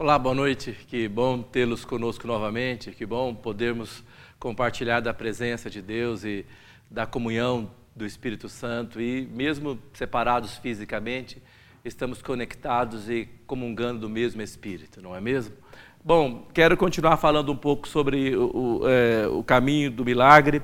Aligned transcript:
Olá, 0.00 0.16
boa 0.16 0.32
noite. 0.32 0.70
Que 0.86 1.08
bom 1.08 1.42
tê-los 1.42 1.84
conosco 1.84 2.24
novamente. 2.24 2.92
Que 2.92 3.04
bom 3.04 3.34
podermos 3.34 4.04
compartilhar 4.38 5.00
da 5.00 5.12
presença 5.12 5.68
de 5.68 5.82
Deus 5.82 6.22
e 6.22 6.46
da 6.88 7.04
comunhão 7.04 7.68
do 7.96 8.06
Espírito 8.06 8.48
Santo. 8.48 9.00
E 9.00 9.26
mesmo 9.26 9.76
separados 9.92 10.56
fisicamente, 10.58 11.42
estamos 11.84 12.22
conectados 12.22 13.10
e 13.10 13.28
comungando 13.44 14.02
do 14.02 14.08
mesmo 14.08 14.40
Espírito, 14.40 15.02
não 15.02 15.16
é 15.16 15.20
mesmo? 15.20 15.56
Bom, 16.04 16.46
quero 16.54 16.76
continuar 16.76 17.16
falando 17.16 17.50
um 17.50 17.56
pouco 17.56 17.88
sobre 17.88 18.36
o, 18.36 18.82
o, 18.82 18.88
é, 18.88 19.26
o 19.26 19.42
caminho 19.42 19.90
do 19.90 20.04
milagre. 20.04 20.62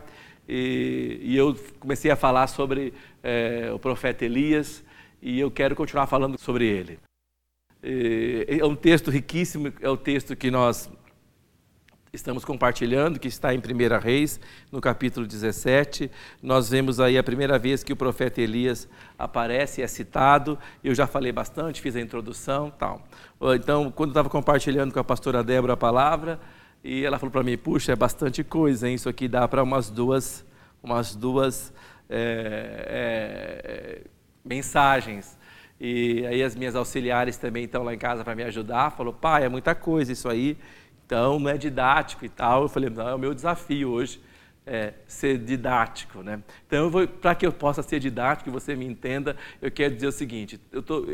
E, 0.49 1.19
e, 1.21 1.37
eu 1.37 1.57
comecei 1.81 2.09
a 2.09 2.15
falar 2.15 2.47
sobre 2.47 2.95
é, 3.21 3.69
o 3.75 3.81
profeta 3.81 4.25
Elias 4.25 4.85
e 5.21 5.41
eu 5.41 5.51
quero 5.51 5.75
continuar 5.75 6.07
falando 6.07 6.39
sobre 6.39 6.69
ele. 6.69 7.01
É 7.87 8.65
um 8.65 8.75
texto 8.75 9.11
riquíssimo, 9.11 9.71
é 9.79 9.91
o 9.91 9.97
texto 9.97 10.35
que 10.35 10.51
nós 10.51 10.91
estamos 12.15 12.43
compartilhando, 12.43 13.19
que 13.19 13.29
está 13.29 13.53
em 13.55 13.59
1 13.59 14.01
Reis, 14.01 14.41
no 14.73 14.81
capítulo 14.81 15.27
17. 15.27 16.11
Nós 16.43 16.71
vemos 16.71 16.99
aí 16.99 17.19
a 17.19 17.23
primeira 17.23 17.59
vez 17.59 17.85
que 17.85 17.93
o 17.93 17.97
profeta 17.97 18.41
Elias 18.41 18.89
aparece 19.19 19.83
é 19.83 19.87
citado. 19.87 20.59
Eu 20.83 20.95
já 20.95 21.07
falei 21.07 21.31
bastante, 21.31 21.83
fiz 21.83 21.95
a 21.95 22.01
introdução 22.01 22.71
tal. 22.71 23.07
Então, 23.55 23.91
quando 23.91 24.11
eu 24.11 24.13
estava 24.13 24.31
compartilhando 24.31 24.91
com 24.91 25.01
a 25.01 25.05
pastora 25.05 25.45
Débora 25.45 25.75
a 25.75 25.77
palavra, 25.77 26.41
e 26.83 27.05
ela 27.05 27.19
falou 27.19 27.33
para 27.33 27.43
mim, 27.43 27.59
puxa, 27.59 27.93
é 27.93 27.97
bastante 27.97 28.43
coisa, 28.43 28.89
hein? 28.89 28.95
isso 28.95 29.09
aqui 29.11 29.29
dá 29.29 29.47
para 29.47 29.63
umas 29.63 29.91
duas, 29.91 30.45
umas 30.83 31.15
duas 31.15 31.73
é, 32.09 32.87
é, 32.89 34.01
mensagens. 34.45 35.37
E 35.81 36.25
aí 36.27 36.43
as 36.43 36.55
minhas 36.55 36.77
auxiliares 36.77 37.37
também 37.37 37.65
estão 37.65 37.83
lá 37.83 37.95
em 37.95 37.99
casa 37.99 38.25
para 38.25 38.35
me 38.35 38.43
ajudar. 38.45 38.91
Falou, 38.91 39.13
pai, 39.13 39.45
é 39.45 39.49
muita 39.49 39.75
coisa 39.75 40.13
isso 40.13 40.29
aí, 40.29 40.57
então 41.05 41.39
não 41.39 41.51
é 41.51 41.57
didático 41.57 42.25
e 42.25 42.29
tal. 42.29 42.63
Eu 42.63 42.69
falei, 42.69 42.91
não, 42.91 43.09
é 43.09 43.15
o 43.15 43.19
meu 43.19 43.35
desafio 43.35 43.91
hoje 43.91 44.21
é, 44.67 44.95
ser 45.07 45.39
didático, 45.39 46.23
né? 46.23 46.43
Então, 46.67 46.91
para 47.21 47.35
que 47.35 47.47
eu 47.47 47.53
possa 47.53 47.83
ser 47.83 48.01
didático 48.01 48.49
e 48.49 48.53
você 48.53 48.75
me 48.75 48.87
entenda, 48.87 49.37
eu 49.61 49.71
quero 49.71 49.95
dizer 49.95 50.07
o 50.07 50.13
seguinte: 50.13 50.59
tô, 50.59 51.05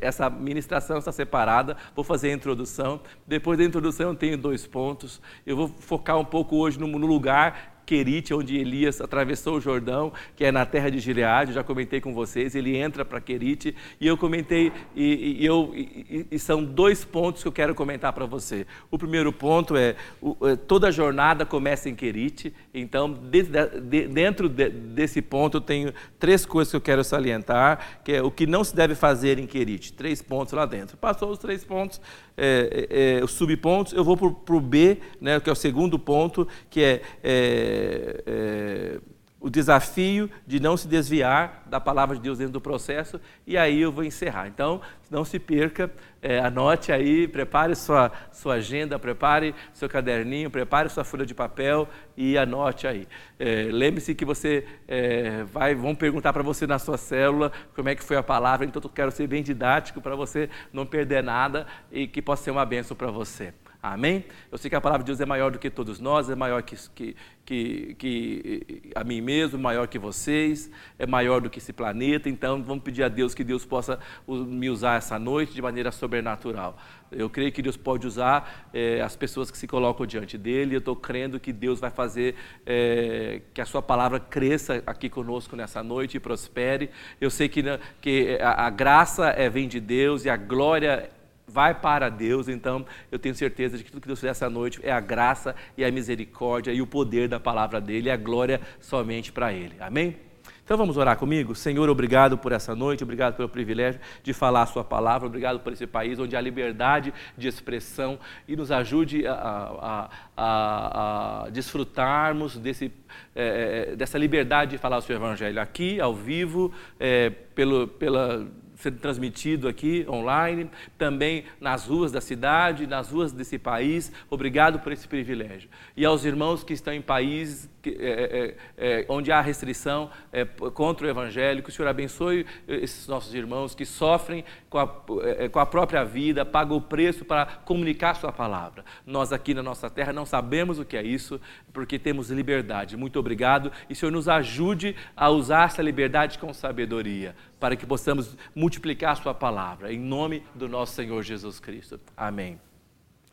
essa 0.00 0.30
ministração 0.30 0.98
está 0.98 1.10
separada, 1.10 1.76
vou 1.94 2.04
fazer 2.04 2.30
a 2.30 2.34
introdução. 2.34 3.00
Depois 3.26 3.58
da 3.58 3.64
introdução, 3.64 4.10
eu 4.10 4.14
tenho 4.14 4.38
dois 4.38 4.66
pontos. 4.66 5.20
Eu 5.44 5.56
vou 5.56 5.68
focar 5.68 6.18
um 6.18 6.24
pouco 6.24 6.56
hoje 6.56 6.78
no, 6.78 6.86
no 6.86 7.06
lugar 7.06 7.79
Querite, 7.90 8.32
onde 8.32 8.56
Elias 8.56 9.00
atravessou 9.00 9.56
o 9.56 9.60
Jordão, 9.60 10.12
que 10.36 10.44
é 10.44 10.52
na 10.52 10.64
terra 10.64 10.88
de 10.88 11.00
Gileade, 11.00 11.52
já 11.52 11.64
comentei 11.64 12.00
com 12.00 12.14
vocês, 12.14 12.54
ele 12.54 12.76
entra 12.76 13.04
para 13.04 13.20
Querite, 13.20 13.74
e 14.00 14.06
eu 14.06 14.16
comentei, 14.16 14.72
e, 14.94 15.38
e 15.40 15.44
eu, 15.44 15.72
e, 15.74 16.24
e, 16.30 16.38
são 16.38 16.62
dois 16.64 17.04
pontos 17.04 17.42
que 17.42 17.48
eu 17.48 17.52
quero 17.52 17.74
comentar 17.74 18.12
para 18.12 18.24
você. 18.26 18.64
O 18.92 18.96
primeiro 18.96 19.32
ponto 19.32 19.76
é, 19.76 19.96
é, 20.42 20.54
toda 20.68 20.86
a 20.86 20.90
jornada 20.92 21.44
começa 21.44 21.88
em 21.88 21.96
Querite, 21.96 22.54
então 22.72 23.12
de, 23.12 23.42
de, 23.42 24.06
dentro 24.06 24.48
de, 24.48 24.70
desse 24.70 25.20
ponto 25.20 25.56
eu 25.56 25.60
tenho 25.60 25.92
três 26.16 26.46
coisas 26.46 26.70
que 26.70 26.76
eu 26.76 26.80
quero 26.80 27.02
salientar, 27.02 28.02
que 28.04 28.12
é 28.12 28.22
o 28.22 28.30
que 28.30 28.46
não 28.46 28.62
se 28.62 28.72
deve 28.72 28.94
fazer 28.94 29.36
em 29.40 29.48
Querite, 29.48 29.92
três 29.92 30.22
pontos 30.22 30.52
lá 30.52 30.64
dentro. 30.64 30.96
Passou 30.96 31.28
os 31.32 31.40
três 31.40 31.64
pontos, 31.64 32.00
é, 32.40 32.86
é, 32.90 33.18
é 33.18 33.24
os 33.24 33.32
subpontos, 33.32 33.92
eu 33.92 34.02
vou 34.02 34.16
para 34.16 34.54
o 34.54 34.60
B, 34.60 34.98
né, 35.20 35.38
que 35.38 35.48
é 35.48 35.52
o 35.52 35.56
segundo 35.56 35.98
ponto, 35.98 36.48
que 36.68 36.82
é, 36.82 37.02
é 37.22 37.30
é, 37.30 38.22
é, 38.26 39.00
o 39.40 39.48
desafio 39.48 40.30
de 40.46 40.60
não 40.60 40.76
se 40.76 40.86
desviar 40.86 41.64
da 41.66 41.80
palavra 41.80 42.14
de 42.14 42.22
Deus 42.22 42.38
dentro 42.38 42.52
do 42.52 42.60
processo, 42.60 43.18
e 43.46 43.56
aí 43.56 43.80
eu 43.80 43.90
vou 43.90 44.04
encerrar. 44.04 44.46
Então, 44.46 44.82
não 45.10 45.24
se 45.24 45.38
perca, 45.38 45.90
é, 46.20 46.38
anote 46.38 46.92
aí, 46.92 47.26
prepare 47.26 47.74
sua, 47.74 48.12
sua 48.30 48.54
agenda, 48.54 48.98
prepare 48.98 49.54
seu 49.72 49.88
caderninho, 49.88 50.50
prepare 50.50 50.90
sua 50.90 51.04
folha 51.04 51.24
de 51.24 51.34
papel 51.34 51.88
e 52.16 52.36
anote 52.36 52.86
aí. 52.86 53.08
É, 53.38 53.68
Lembre-se 53.72 54.14
que 54.14 54.26
você 54.26 54.66
é, 54.86 55.42
vai, 55.44 55.74
vão 55.74 55.94
perguntar 55.94 56.34
para 56.34 56.42
você 56.42 56.66
na 56.66 56.78
sua 56.78 56.98
célula 56.98 57.50
como 57.74 57.88
é 57.88 57.94
que 57.94 58.04
foi 58.04 58.18
a 58.18 58.22
palavra, 58.22 58.66
então 58.66 58.80
eu 58.84 58.90
quero 58.90 59.10
ser 59.10 59.26
bem 59.26 59.42
didático 59.42 60.02
para 60.02 60.14
você 60.14 60.50
não 60.70 60.84
perder 60.84 61.22
nada 61.22 61.66
e 61.90 62.06
que 62.06 62.20
possa 62.20 62.44
ser 62.44 62.50
uma 62.50 62.66
bênção 62.66 62.94
para 62.94 63.10
você. 63.10 63.54
Amém? 63.82 64.26
Eu 64.52 64.58
sei 64.58 64.68
que 64.68 64.76
a 64.76 64.80
palavra 64.80 65.02
de 65.02 65.06
Deus 65.06 65.20
é 65.20 65.26
maior 65.26 65.50
do 65.50 65.58
que 65.58 65.70
todos 65.70 65.98
nós, 66.00 66.28
é 66.28 66.34
maior 66.34 66.62
que, 66.62 66.76
que, 66.94 67.16
que, 67.46 67.94
que, 67.94 68.92
a 68.94 69.02
mim 69.02 69.22
mesmo, 69.22 69.58
maior 69.58 69.88
que 69.88 69.98
vocês, 69.98 70.70
é 70.98 71.06
maior 71.06 71.40
do 71.40 71.48
que 71.48 71.58
esse 71.58 71.72
planeta. 71.72 72.28
Então, 72.28 72.62
vamos 72.62 72.84
pedir 72.84 73.02
a 73.04 73.08
Deus 73.08 73.34
que 73.34 73.42
Deus 73.42 73.64
possa 73.64 73.98
me 74.28 74.68
usar 74.68 74.96
essa 74.96 75.18
noite 75.18 75.54
de 75.54 75.62
maneira 75.62 75.90
sobrenatural. 75.90 76.76
Eu 77.10 77.30
creio 77.30 77.50
que 77.50 77.62
Deus 77.62 77.76
pode 77.76 78.06
usar 78.06 78.68
é, 78.74 79.00
as 79.00 79.16
pessoas 79.16 79.50
que 79.50 79.56
se 79.56 79.66
colocam 79.66 80.04
diante 80.04 80.36
dele. 80.36 80.74
Eu 80.74 80.80
estou 80.80 80.94
crendo 80.94 81.40
que 81.40 81.50
Deus 81.50 81.80
vai 81.80 81.90
fazer 81.90 82.34
é, 82.66 83.40
que 83.54 83.62
a 83.62 83.64
sua 83.64 83.80
palavra 83.80 84.20
cresça 84.20 84.82
aqui 84.86 85.08
conosco 85.08 85.56
nessa 85.56 85.82
noite 85.82 86.18
e 86.18 86.20
prospere. 86.20 86.90
Eu 87.18 87.30
sei 87.30 87.48
que, 87.48 87.62
né, 87.62 87.80
que 87.98 88.38
a, 88.42 88.66
a 88.66 88.70
graça 88.70 89.30
é, 89.30 89.48
vem 89.48 89.66
de 89.66 89.80
Deus 89.80 90.26
e 90.26 90.30
a 90.30 90.36
glória 90.36 91.10
vai 91.52 91.74
para 91.74 92.08
Deus, 92.08 92.48
então 92.48 92.84
eu 93.10 93.18
tenho 93.18 93.34
certeza 93.34 93.76
de 93.76 93.84
que 93.84 93.90
tudo 93.90 94.02
que 94.02 94.06
Deus 94.06 94.18
fizer 94.18 94.30
essa 94.30 94.48
noite 94.48 94.80
é 94.82 94.92
a 94.92 95.00
graça 95.00 95.54
e 95.76 95.84
a 95.84 95.90
misericórdia 95.90 96.72
e 96.72 96.80
o 96.80 96.86
poder 96.86 97.28
da 97.28 97.40
palavra 97.40 97.80
dele 97.80 98.08
e 98.08 98.10
a 98.10 98.16
glória 98.16 98.60
somente 98.80 99.32
para 99.32 99.52
ele. 99.52 99.74
Amém? 99.80 100.30
Então 100.70 100.78
vamos 100.78 100.96
orar 100.96 101.16
comigo? 101.16 101.52
Senhor, 101.52 101.88
obrigado 101.90 102.38
por 102.38 102.52
essa 102.52 102.76
noite, 102.76 103.02
obrigado 103.02 103.34
pelo 103.34 103.48
privilégio 103.48 104.00
de 104.22 104.32
falar 104.32 104.62
a 104.62 104.66
Sua 104.66 104.84
palavra, 104.84 105.26
obrigado 105.26 105.58
por 105.58 105.72
esse 105.72 105.84
país 105.84 106.16
onde 106.16 106.36
há 106.36 106.40
liberdade 106.40 107.12
de 107.36 107.48
expressão 107.48 108.20
e 108.46 108.54
nos 108.54 108.70
ajude 108.70 109.26
a, 109.26 109.32
a, 109.34 110.10
a, 110.36 111.44
a 111.46 111.50
desfrutarmos 111.50 112.56
desse, 112.56 112.92
é, 113.34 113.96
dessa 113.96 114.16
liberdade 114.16 114.70
de 114.70 114.78
falar 114.78 114.98
o 114.98 115.02
Seu 115.02 115.16
Evangelho 115.16 115.60
aqui, 115.60 116.00
ao 116.00 116.14
vivo, 116.14 116.72
é, 117.00 117.30
pelo, 117.30 117.88
pela 117.88 118.46
sendo 118.80 118.98
transmitido 118.98 119.68
aqui 119.68 120.06
online, 120.08 120.70
também 120.98 121.44
nas 121.60 121.86
ruas 121.86 122.10
da 122.10 122.20
cidade, 122.20 122.86
nas 122.86 123.10
ruas 123.10 123.32
desse 123.32 123.58
país. 123.58 124.10
Obrigado 124.28 124.80
por 124.80 124.92
esse 124.92 125.06
privilégio. 125.06 125.68
E 125.96 126.04
aos 126.04 126.24
irmãos 126.24 126.64
que 126.64 126.72
estão 126.72 126.92
em 126.92 127.02
países 127.02 127.68
que, 127.80 127.96
é, 127.98 128.54
é, 128.78 129.00
é, 129.00 129.06
onde 129.08 129.32
há 129.32 129.40
restrição 129.40 130.10
é, 130.32 130.44
contra 130.44 131.06
o 131.06 131.10
Evangelho, 131.10 131.62
que 131.62 131.70
o 131.70 131.72
Senhor 131.72 131.88
abençoe 131.88 132.46
esses 132.68 133.06
nossos 133.06 133.34
irmãos 133.34 133.74
que 133.74 133.84
sofrem 133.84 134.44
com 134.68 134.78
a, 134.78 135.02
é, 135.22 135.48
com 135.48 135.58
a 135.58 135.66
própria 135.66 136.04
vida, 136.04 136.44
pagam 136.44 136.76
o 136.76 136.80
preço 136.80 137.24
para 137.24 137.46
comunicar 137.46 138.14
Sua 138.14 138.32
palavra. 138.32 138.84
Nós 139.06 139.32
aqui 139.32 139.54
na 139.54 139.62
nossa 139.62 139.88
terra 139.88 140.12
não 140.12 140.26
sabemos 140.26 140.78
o 140.78 140.84
que 140.84 140.96
é 140.96 141.02
isso, 141.02 141.40
porque 141.72 141.98
temos 141.98 142.30
liberdade. 142.30 142.96
Muito 142.96 143.18
obrigado 143.18 143.72
e 143.88 143.92
o 143.92 143.96
Senhor 143.96 144.12
nos 144.12 144.28
ajude 144.28 144.94
a 145.16 145.30
usar 145.30 145.66
essa 145.66 145.82
liberdade 145.82 146.38
com 146.38 146.52
sabedoria, 146.52 147.34
para 147.60 147.76
que 147.76 147.86
possamos 147.86 148.34
multiplicar 148.54 149.16
Sua 149.18 149.34
palavra, 149.34 149.92
em 149.92 150.00
nome 150.00 150.42
do 150.54 150.66
nosso 150.66 150.94
Senhor 150.94 151.22
Jesus 151.22 151.60
Cristo. 151.60 152.00
Amém. 152.16 152.58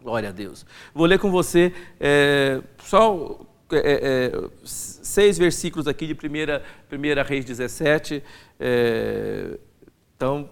Glória 0.01 0.29
a 0.29 0.31
Deus. 0.31 0.65
Vou 0.93 1.07
ler 1.07 1.17
com 1.17 1.31
você 1.31 1.73
é, 1.99 2.61
só 2.77 3.39
é, 3.71 4.31
é, 4.31 4.49
seis 4.63 5.37
versículos 5.37 5.87
aqui 5.87 6.05
de 6.05 6.13
1 6.13 6.15
primeira, 6.15 6.63
primeira 6.87 7.23
Reis 7.23 7.43
17. 7.43 8.21
É, 8.59 9.57
então, 10.15 10.49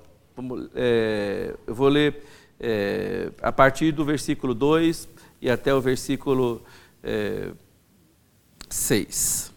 é, 0.74 1.54
eu 1.68 1.76
vou 1.76 1.88
ler 1.88 2.24
é, 2.60 3.32
a 3.42 3.52
partir 3.52 3.92
do 3.92 4.04
versículo 4.04 4.54
2 4.54 5.08
e 5.42 5.50
até 5.50 5.74
o 5.74 5.82
versículo 5.82 6.64
6. 8.70 9.55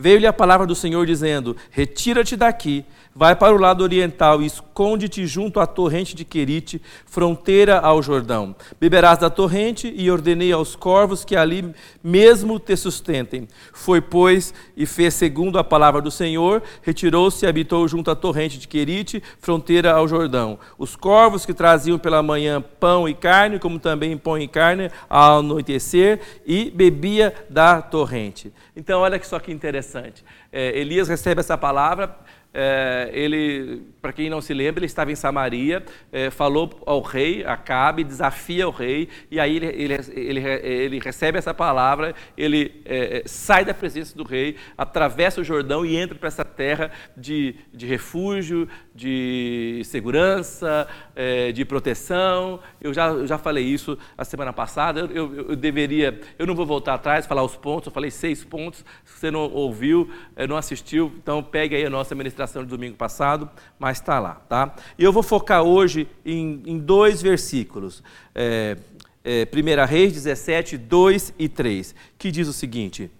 Veio-lhe 0.00 0.28
a 0.28 0.32
palavra 0.32 0.64
do 0.64 0.76
Senhor 0.76 1.04
dizendo: 1.04 1.56
Retira-te 1.72 2.36
daqui 2.36 2.84
Vai 3.18 3.34
para 3.34 3.52
o 3.52 3.58
lado 3.58 3.82
oriental 3.82 4.40
e 4.40 4.46
esconde-te 4.46 5.26
junto 5.26 5.58
à 5.58 5.66
torrente 5.66 6.14
de 6.14 6.24
Querite, 6.24 6.80
fronteira 7.04 7.80
ao 7.80 8.00
Jordão. 8.00 8.54
Beberás 8.78 9.18
da 9.18 9.28
torrente 9.28 9.92
e 9.92 10.08
ordenei 10.08 10.52
aos 10.52 10.76
corvos 10.76 11.24
que 11.24 11.34
ali 11.34 11.74
mesmo 12.00 12.60
te 12.60 12.76
sustentem. 12.76 13.48
Foi, 13.72 14.00
pois, 14.00 14.54
e 14.76 14.86
fez 14.86 15.14
segundo 15.14 15.58
a 15.58 15.64
palavra 15.64 16.00
do 16.00 16.12
Senhor, 16.12 16.62
retirou-se 16.80 17.44
e 17.44 17.48
habitou 17.48 17.88
junto 17.88 18.08
à 18.08 18.14
torrente 18.14 18.56
de 18.56 18.68
Querite, 18.68 19.20
fronteira 19.40 19.94
ao 19.94 20.06
Jordão. 20.06 20.56
Os 20.78 20.94
corvos 20.94 21.44
que 21.44 21.52
traziam 21.52 21.98
pela 21.98 22.22
manhã 22.22 22.62
pão 22.78 23.08
e 23.08 23.14
carne, 23.14 23.58
como 23.58 23.80
também 23.80 24.16
pão 24.16 24.38
e 24.38 24.46
carne 24.46 24.92
ao 25.10 25.40
anoitecer, 25.40 26.20
e 26.46 26.70
bebia 26.70 27.34
da 27.50 27.82
torrente. 27.82 28.52
Então, 28.76 29.00
olha 29.00 29.20
só 29.24 29.40
que 29.40 29.50
interessante. 29.50 30.24
É, 30.52 30.78
Elias 30.78 31.08
recebe 31.08 31.40
essa 31.40 31.58
palavra 31.58 32.16
é, 32.52 33.10
ele, 33.12 33.82
para 34.00 34.12
quem 34.12 34.30
não 34.30 34.40
se 34.40 34.54
lembra, 34.54 34.80
ele 34.80 34.86
estava 34.86 35.12
em 35.12 35.14
Samaria, 35.14 35.84
é, 36.10 36.30
falou 36.30 36.70
ao 36.86 37.00
rei, 37.02 37.44
Acabe, 37.44 38.02
desafia 38.02 38.66
o 38.66 38.70
rei, 38.70 39.08
e 39.30 39.38
aí 39.38 39.56
ele, 39.56 39.66
ele, 39.66 39.94
ele, 40.14 40.40
ele 40.40 40.98
recebe 40.98 41.38
essa 41.38 41.52
palavra, 41.52 42.14
ele 42.36 42.80
é, 42.84 43.18
é, 43.18 43.22
sai 43.26 43.64
da 43.64 43.74
presença 43.74 44.16
do 44.16 44.24
rei, 44.24 44.56
atravessa 44.76 45.40
o 45.40 45.44
Jordão 45.44 45.84
e 45.84 45.96
entra 45.96 46.18
para 46.18 46.28
essa 46.28 46.44
terra 46.44 46.90
de, 47.16 47.54
de 47.72 47.86
refúgio, 47.86 48.68
de 48.98 49.80
segurança, 49.84 50.88
é, 51.14 51.52
de 51.52 51.64
proteção. 51.64 52.58
Eu 52.80 52.92
já, 52.92 53.06
eu 53.06 53.26
já 53.26 53.38
falei 53.38 53.64
isso 53.64 53.96
a 54.16 54.24
semana 54.24 54.52
passada. 54.52 55.00
Eu, 55.00 55.06
eu, 55.14 55.48
eu, 55.50 55.56
deveria, 55.56 56.20
eu 56.36 56.46
não 56.46 56.54
vou 56.54 56.66
voltar 56.66 56.94
atrás, 56.94 57.24
falar 57.24 57.44
os 57.44 57.54
pontos. 57.54 57.86
Eu 57.86 57.92
falei 57.92 58.10
seis 58.10 58.42
pontos. 58.42 58.84
Se 59.04 59.20
você 59.20 59.30
não 59.30 59.50
ouviu, 59.52 60.10
é, 60.34 60.46
não 60.46 60.56
assistiu, 60.56 61.12
então 61.16 61.42
pegue 61.42 61.76
aí 61.76 61.86
a 61.86 61.90
nossa 61.90 62.14
ministração 62.14 62.64
de 62.64 62.68
domingo 62.68 62.96
passado, 62.96 63.48
mas 63.78 63.98
está 63.98 64.18
lá, 64.18 64.34
tá? 64.48 64.74
E 64.98 65.04
eu 65.04 65.12
vou 65.12 65.22
focar 65.22 65.62
hoje 65.62 66.08
em, 66.26 66.60
em 66.66 66.78
dois 66.78 67.22
versículos. 67.22 68.02
É, 68.34 68.76
é, 69.24 69.46
1 69.52 69.86
Reis 69.86 70.12
17, 70.12 70.76
2 70.76 71.34
e 71.38 71.48
3, 71.48 71.94
que 72.18 72.30
diz 72.30 72.48
o 72.48 72.52
seguinte: 72.52 73.10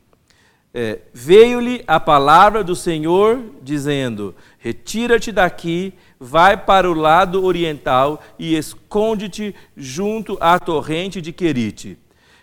é, 0.73 0.99
Veio-lhe 1.15 1.83
a 1.87 1.99
palavra 1.99 2.63
do 2.63 2.77
Senhor, 2.77 3.43
dizendo: 3.63 4.35
Retira-te 4.59 5.33
daqui, 5.33 5.95
vai 6.21 6.57
para 6.57 6.91
o 6.91 6.95
lado 6.95 7.43
oriental 7.45 8.23
e 8.39 8.55
esconde-te 8.55 9.55
junto 9.77 10.37
à 10.41 10.59
torrente 10.59 11.23
de 11.23 11.33
Querite, 11.33 11.97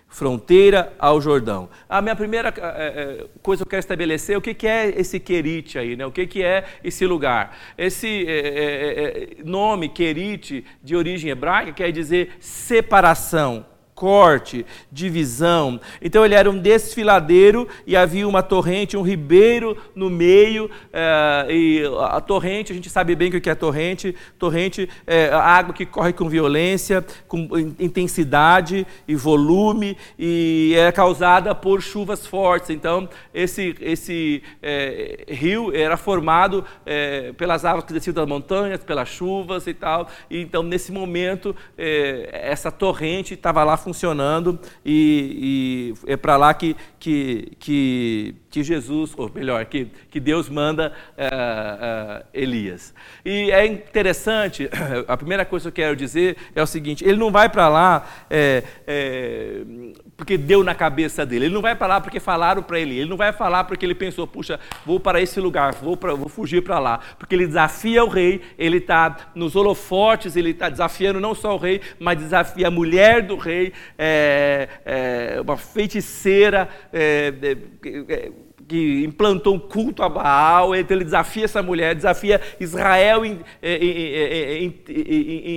fronteira 0.07 0.91
ao 0.97 1.21
Jordão. 1.21 1.69
A 1.87 2.01
minha 2.01 2.15
primeira 2.15 2.51
é, 2.57 2.61
é, 2.61 3.25
coisa 3.43 3.63
que 3.63 3.67
eu 3.67 3.69
quero 3.69 3.81
estabelecer 3.81 4.35
é 4.35 4.37
o 4.39 4.41
que 4.41 4.67
é 4.67 4.89
esse 4.99 5.19
Querite 5.19 5.77
aí, 5.77 5.95
né? 5.95 6.05
o 6.05 6.11
que 6.11 6.41
é 6.41 6.65
esse 6.83 7.05
lugar. 7.05 7.55
Esse 7.77 8.25
é, 8.27 9.37
nome, 9.45 9.87
Querite, 9.87 10.65
de 10.83 10.95
origem 10.95 11.29
hebraica, 11.29 11.73
quer 11.73 11.91
dizer 11.91 12.31
separação 12.39 13.67
corte, 13.95 14.65
divisão. 14.91 15.79
Então 16.01 16.25
ele 16.25 16.35
era 16.35 16.51
um 16.51 16.59
desfiladeiro 16.59 17.65
e 17.87 17.95
havia 17.95 18.27
uma 18.27 18.43
torrente, 18.43 18.97
um 18.97 19.01
ribeiro 19.01 19.77
no 19.95 20.09
meio. 20.09 20.69
É, 20.91 21.47
e 21.49 21.83
a 22.09 22.19
torrente, 22.19 22.73
a 22.73 22.75
gente 22.75 22.89
sabe 22.89 23.15
bem 23.15 23.29
o 23.29 23.39
que 23.39 23.49
é 23.49 23.55
torrente. 23.55 24.13
Torrente 24.37 24.89
é 25.07 25.29
a 25.29 25.39
água 25.39 25.73
que 25.73 25.85
corre 25.85 26.11
com 26.11 26.27
violência, 26.27 27.03
com 27.25 27.47
intensidade 27.79 28.85
e 29.07 29.15
volume 29.15 29.97
e 30.19 30.75
é 30.77 30.91
causada 30.91 31.55
por 31.55 31.81
chuvas 31.81 32.27
fortes. 32.27 32.71
Então 32.71 33.07
esse 33.33 33.75
esse 33.79 34.43
é, 34.61 35.25
rio 35.29 35.73
era 35.73 35.95
formado 35.95 36.65
é, 36.85 37.31
pelas 37.33 37.63
águas 37.63 37.85
que 37.85 37.93
desciam 37.93 38.13
das 38.13 38.27
montanhas, 38.27 38.83
pelas 38.83 39.07
chuvas 39.07 39.65
e 39.67 39.73
tal. 39.73 40.09
E, 40.29 40.41
então 40.41 40.61
nesse 40.61 40.91
momento 40.91 41.55
essa 41.77 42.69
torrente 42.69 43.35
estava 43.35 43.63
lá 43.63 43.77
funcionando 43.85 44.59
e, 44.83 45.93
e 46.05 46.11
é 46.11 46.17
para 46.17 46.35
lá 46.35 46.53
que, 46.53 46.75
que, 46.99 47.53
que, 47.59 48.35
que, 48.55 48.63
Jesus, 48.63 49.11
ou 49.17 49.29
melhor, 49.35 49.65
que, 49.65 49.87
que 50.09 50.17
Deus 50.17 50.47
manda 50.47 50.93
é, 51.17 51.27
é, 51.27 52.23
Elias. 52.33 52.93
E 53.25 53.51
é 53.51 53.65
interessante, 53.65 54.69
a 55.09 55.17
primeira 55.17 55.43
coisa 55.43 55.69
que 55.69 55.81
eu 55.81 55.85
quero 55.85 55.95
dizer 55.97 56.37
é 56.55 56.63
o 56.63 56.65
seguinte: 56.65 57.03
ele 57.03 57.17
não 57.17 57.29
vai 57.29 57.49
para 57.49 57.67
lá 57.67 58.07
é, 58.29 58.63
porque 60.15 60.37
deu 60.37 60.63
na 60.63 60.73
cabeça 60.73 61.25
dele, 61.25 61.47
ele 61.47 61.53
não 61.53 61.61
vai 61.61 61.75
para 61.75 61.87
lá 61.87 61.99
porque 61.99 62.17
falaram 62.17 62.63
para 62.63 62.79
ele, 62.79 62.97
ele 62.97 63.09
não 63.09 63.17
vai 63.17 63.33
falar 63.33 63.65
porque 63.65 63.85
ele 63.85 63.93
pensou, 63.93 64.25
puxa, 64.25 64.57
vou 64.85 65.01
para 65.01 65.19
esse 65.19 65.37
lugar, 65.41 65.73
vou, 65.73 65.97
pra, 65.97 66.13
vou 66.13 66.29
fugir 66.29 66.63
para 66.63 66.79
lá, 66.79 67.01
porque 67.19 67.35
ele 67.35 67.47
desafia 67.47 68.05
o 68.05 68.07
rei, 68.07 68.41
ele 68.57 68.77
está 68.77 69.31
nos 69.35 69.53
holofotes, 69.57 70.37
ele 70.37 70.51
está 70.51 70.69
desafiando 70.69 71.19
não 71.19 71.35
só 71.35 71.55
o 71.55 71.57
rei, 71.57 71.81
mas 71.99 72.17
desafia 72.17 72.69
a 72.69 72.71
mulher 72.71 73.21
do 73.21 73.35
rei, 73.35 73.73
é, 73.97 74.69
é, 74.85 75.41
uma 75.41 75.57
feiticeira 75.57 76.69
é, 76.93 77.33
é, 77.43 78.13
é 78.13 78.31
que 78.67 79.03
implantou 79.03 79.55
um 79.55 79.59
culto 79.59 80.01
a 80.01 80.09
Baal, 80.09 80.75
então 80.75 80.97
ele 80.97 81.05
desafia 81.05 81.45
essa 81.45 81.61
mulher, 81.61 81.93
desafia 81.93 82.41
Israel 82.59 83.21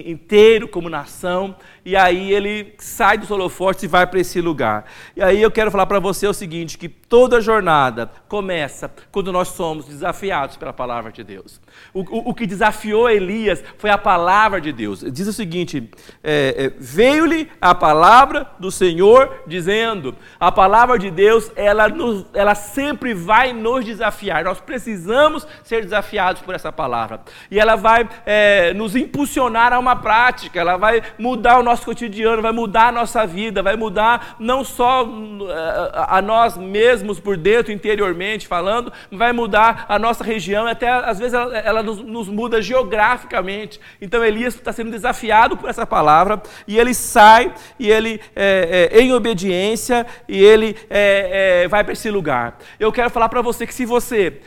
inteiro 0.06 0.68
como 0.68 0.88
nação, 0.90 1.56
e 1.88 1.96
aí 1.96 2.34
ele 2.34 2.74
sai 2.76 3.16
dos 3.16 3.30
holofotes 3.30 3.82
e 3.84 3.86
vai 3.86 4.06
para 4.06 4.20
esse 4.20 4.42
lugar. 4.42 4.84
E 5.16 5.22
aí 5.22 5.40
eu 5.40 5.50
quero 5.50 5.70
falar 5.70 5.86
para 5.86 5.98
você 5.98 6.26
o 6.26 6.34
seguinte, 6.34 6.76
que 6.76 6.86
toda 6.86 7.40
jornada 7.40 8.10
começa 8.28 8.90
quando 9.10 9.32
nós 9.32 9.48
somos 9.48 9.86
desafiados 9.86 10.58
pela 10.58 10.70
palavra 10.70 11.10
de 11.10 11.24
Deus. 11.24 11.58
O, 11.94 12.00
o, 12.00 12.30
o 12.30 12.34
que 12.34 12.46
desafiou 12.46 13.08
Elias 13.08 13.64
foi 13.78 13.88
a 13.88 13.96
palavra 13.96 14.60
de 14.60 14.70
Deus. 14.70 15.02
Diz 15.10 15.26
o 15.28 15.32
seguinte, 15.32 15.90
é, 16.22 16.66
é, 16.66 16.72
veio-lhe 16.78 17.48
a 17.58 17.74
palavra 17.74 18.50
do 18.58 18.70
Senhor 18.70 19.44
dizendo, 19.46 20.14
a 20.38 20.52
palavra 20.52 20.98
de 20.98 21.10
Deus, 21.10 21.50
ela, 21.56 21.88
nos, 21.88 22.26
ela 22.34 22.54
sempre 22.54 23.14
vai 23.14 23.54
nos 23.54 23.82
desafiar, 23.82 24.44
nós 24.44 24.60
precisamos 24.60 25.46
ser 25.64 25.84
desafiados 25.84 26.42
por 26.42 26.54
essa 26.54 26.70
palavra. 26.70 27.22
E 27.50 27.58
ela 27.58 27.76
vai 27.76 28.06
é, 28.26 28.74
nos 28.74 28.94
impulsionar 28.94 29.72
a 29.72 29.78
uma 29.78 29.96
prática, 29.96 30.60
ela 30.60 30.76
vai 30.76 31.02
mudar 31.18 31.58
o 31.58 31.62
nosso 31.62 31.77
nosso 31.78 31.84
cotidiano, 31.84 32.42
vai 32.42 32.52
mudar 32.52 32.88
a 32.88 32.92
nossa 32.92 33.26
vida, 33.26 33.62
vai 33.62 33.76
mudar 33.76 34.36
não 34.38 34.64
só 34.64 35.02
eh, 35.04 35.90
a 35.94 36.20
nós 36.20 36.56
mesmos 36.56 37.20
por 37.20 37.36
dentro, 37.36 37.72
interiormente 37.72 38.46
falando, 38.46 38.92
vai 39.10 39.32
mudar 39.32 39.86
a 39.88 39.98
nossa 39.98 40.24
região, 40.24 40.66
até 40.66 40.88
às 40.88 41.18
vezes 41.18 41.34
ela, 41.34 41.58
ela 41.58 41.82
nos, 41.82 41.98
nos, 41.98 42.28
muda 42.28 42.60
geograficamente. 42.60 43.80
Então 44.00 44.24
Elias 44.24 44.54
está 44.54 44.72
sendo 44.72 44.90
desafiado 44.90 45.56
por 45.56 45.70
essa 45.70 45.86
palavra 45.86 46.42
e 46.66 46.78
ele 46.78 46.92
sai 46.92 47.52
e 47.78 47.90
ele 47.90 48.20
é, 48.34 48.90
é, 48.92 49.00
em 49.00 49.12
obediência 49.12 50.06
e 50.28 50.42
ele 50.42 50.76
é, 50.90 51.66
vai 51.68 51.84
para 51.84 51.92
esse 51.92 52.10
lugar. 52.10 52.58
Eu 52.78 52.90
quero 52.90 53.10
falar 53.10 53.28
para 53.28 53.42
você 53.42 53.66
que 53.66 53.74
se 53.74 53.84
você 53.84 54.40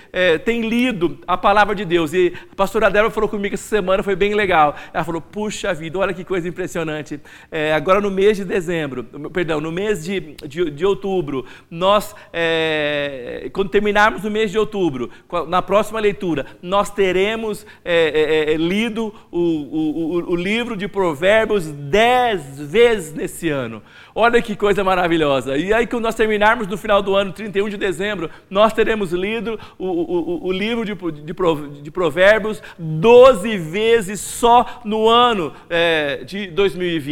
tem 0.46 0.68
lido 0.68 1.20
a 1.26 1.38
palavra 1.38 1.74
de 1.74 1.86
Deus 1.86 2.14
e 2.14 2.34
a 2.52 2.56
pastora 2.56 2.90
Débora 2.90 3.12
falou 3.12 3.30
comigo 3.30 3.56
essa 3.56 3.68
semana, 3.68 4.04
foi 4.04 4.16
bem 4.16 4.34
legal. 4.34 4.76
Ela 4.94 5.04
falou: 5.04 5.22
puxa 5.22 5.74
vida, 5.74 5.98
olha 5.98 6.14
que 6.14 6.24
coisa 6.24 6.48
impressionante 6.48 7.21
é, 7.52 7.74
agora 7.74 8.00
no 8.02 8.12
mês 8.12 8.38
de 8.38 8.46
dezembro, 8.46 9.04
perdão, 9.32 9.60
no 9.62 9.72
mês 9.72 10.04
de, 10.04 10.36
de, 10.48 10.72
de 10.72 10.86
outubro, 10.86 11.46
nós, 11.70 12.16
é, 12.34 13.50
quando 13.54 13.70
terminarmos 13.70 14.24
o 14.24 14.32
mês 14.32 14.52
de 14.52 14.58
outubro, 14.58 15.10
na 15.48 15.62
próxima 15.62 16.00
leitura, 16.00 16.46
nós 16.62 16.90
teremos 16.90 17.66
é, 17.84 18.48
é, 18.50 18.54
é 18.54 18.58
lido 18.58 19.14
o, 19.32 19.40
o, 19.40 20.32
o, 20.32 20.36
livro 20.36 20.76
de 20.76 20.88
Provérbios 20.88 21.68
dez 21.68 22.60
vezes 22.60 23.14
nesse 23.14 23.50
ano. 23.50 23.82
Olha 24.14 24.42
que 24.42 24.56
coisa 24.56 24.84
maravilhosa. 24.84 25.58
E 25.58 25.74
aí, 25.74 25.88
quando 25.88 26.04
nós 26.04 26.16
terminarmos 26.16 26.68
no 26.68 26.78
final 26.78 27.02
do 27.02 27.16
ano, 27.16 27.32
31 27.32 27.70
de 27.70 27.78
dezembro, 27.78 28.30
nós 28.50 28.74
teremos 28.74 29.12
lido 29.12 29.60
o, 29.78 29.88
o, 29.88 30.48
o 30.48 30.52
livro 30.52 30.84
de, 30.84 30.94
de, 30.94 31.82
de, 31.82 31.92
Provérbios 31.92 32.62
12 32.78 33.58
vezes 33.58 34.20
só 34.20 34.82
no 34.84 35.08
ano 35.08 35.54
é, 35.70 36.24
de 36.24 36.48
2020. 36.48 37.11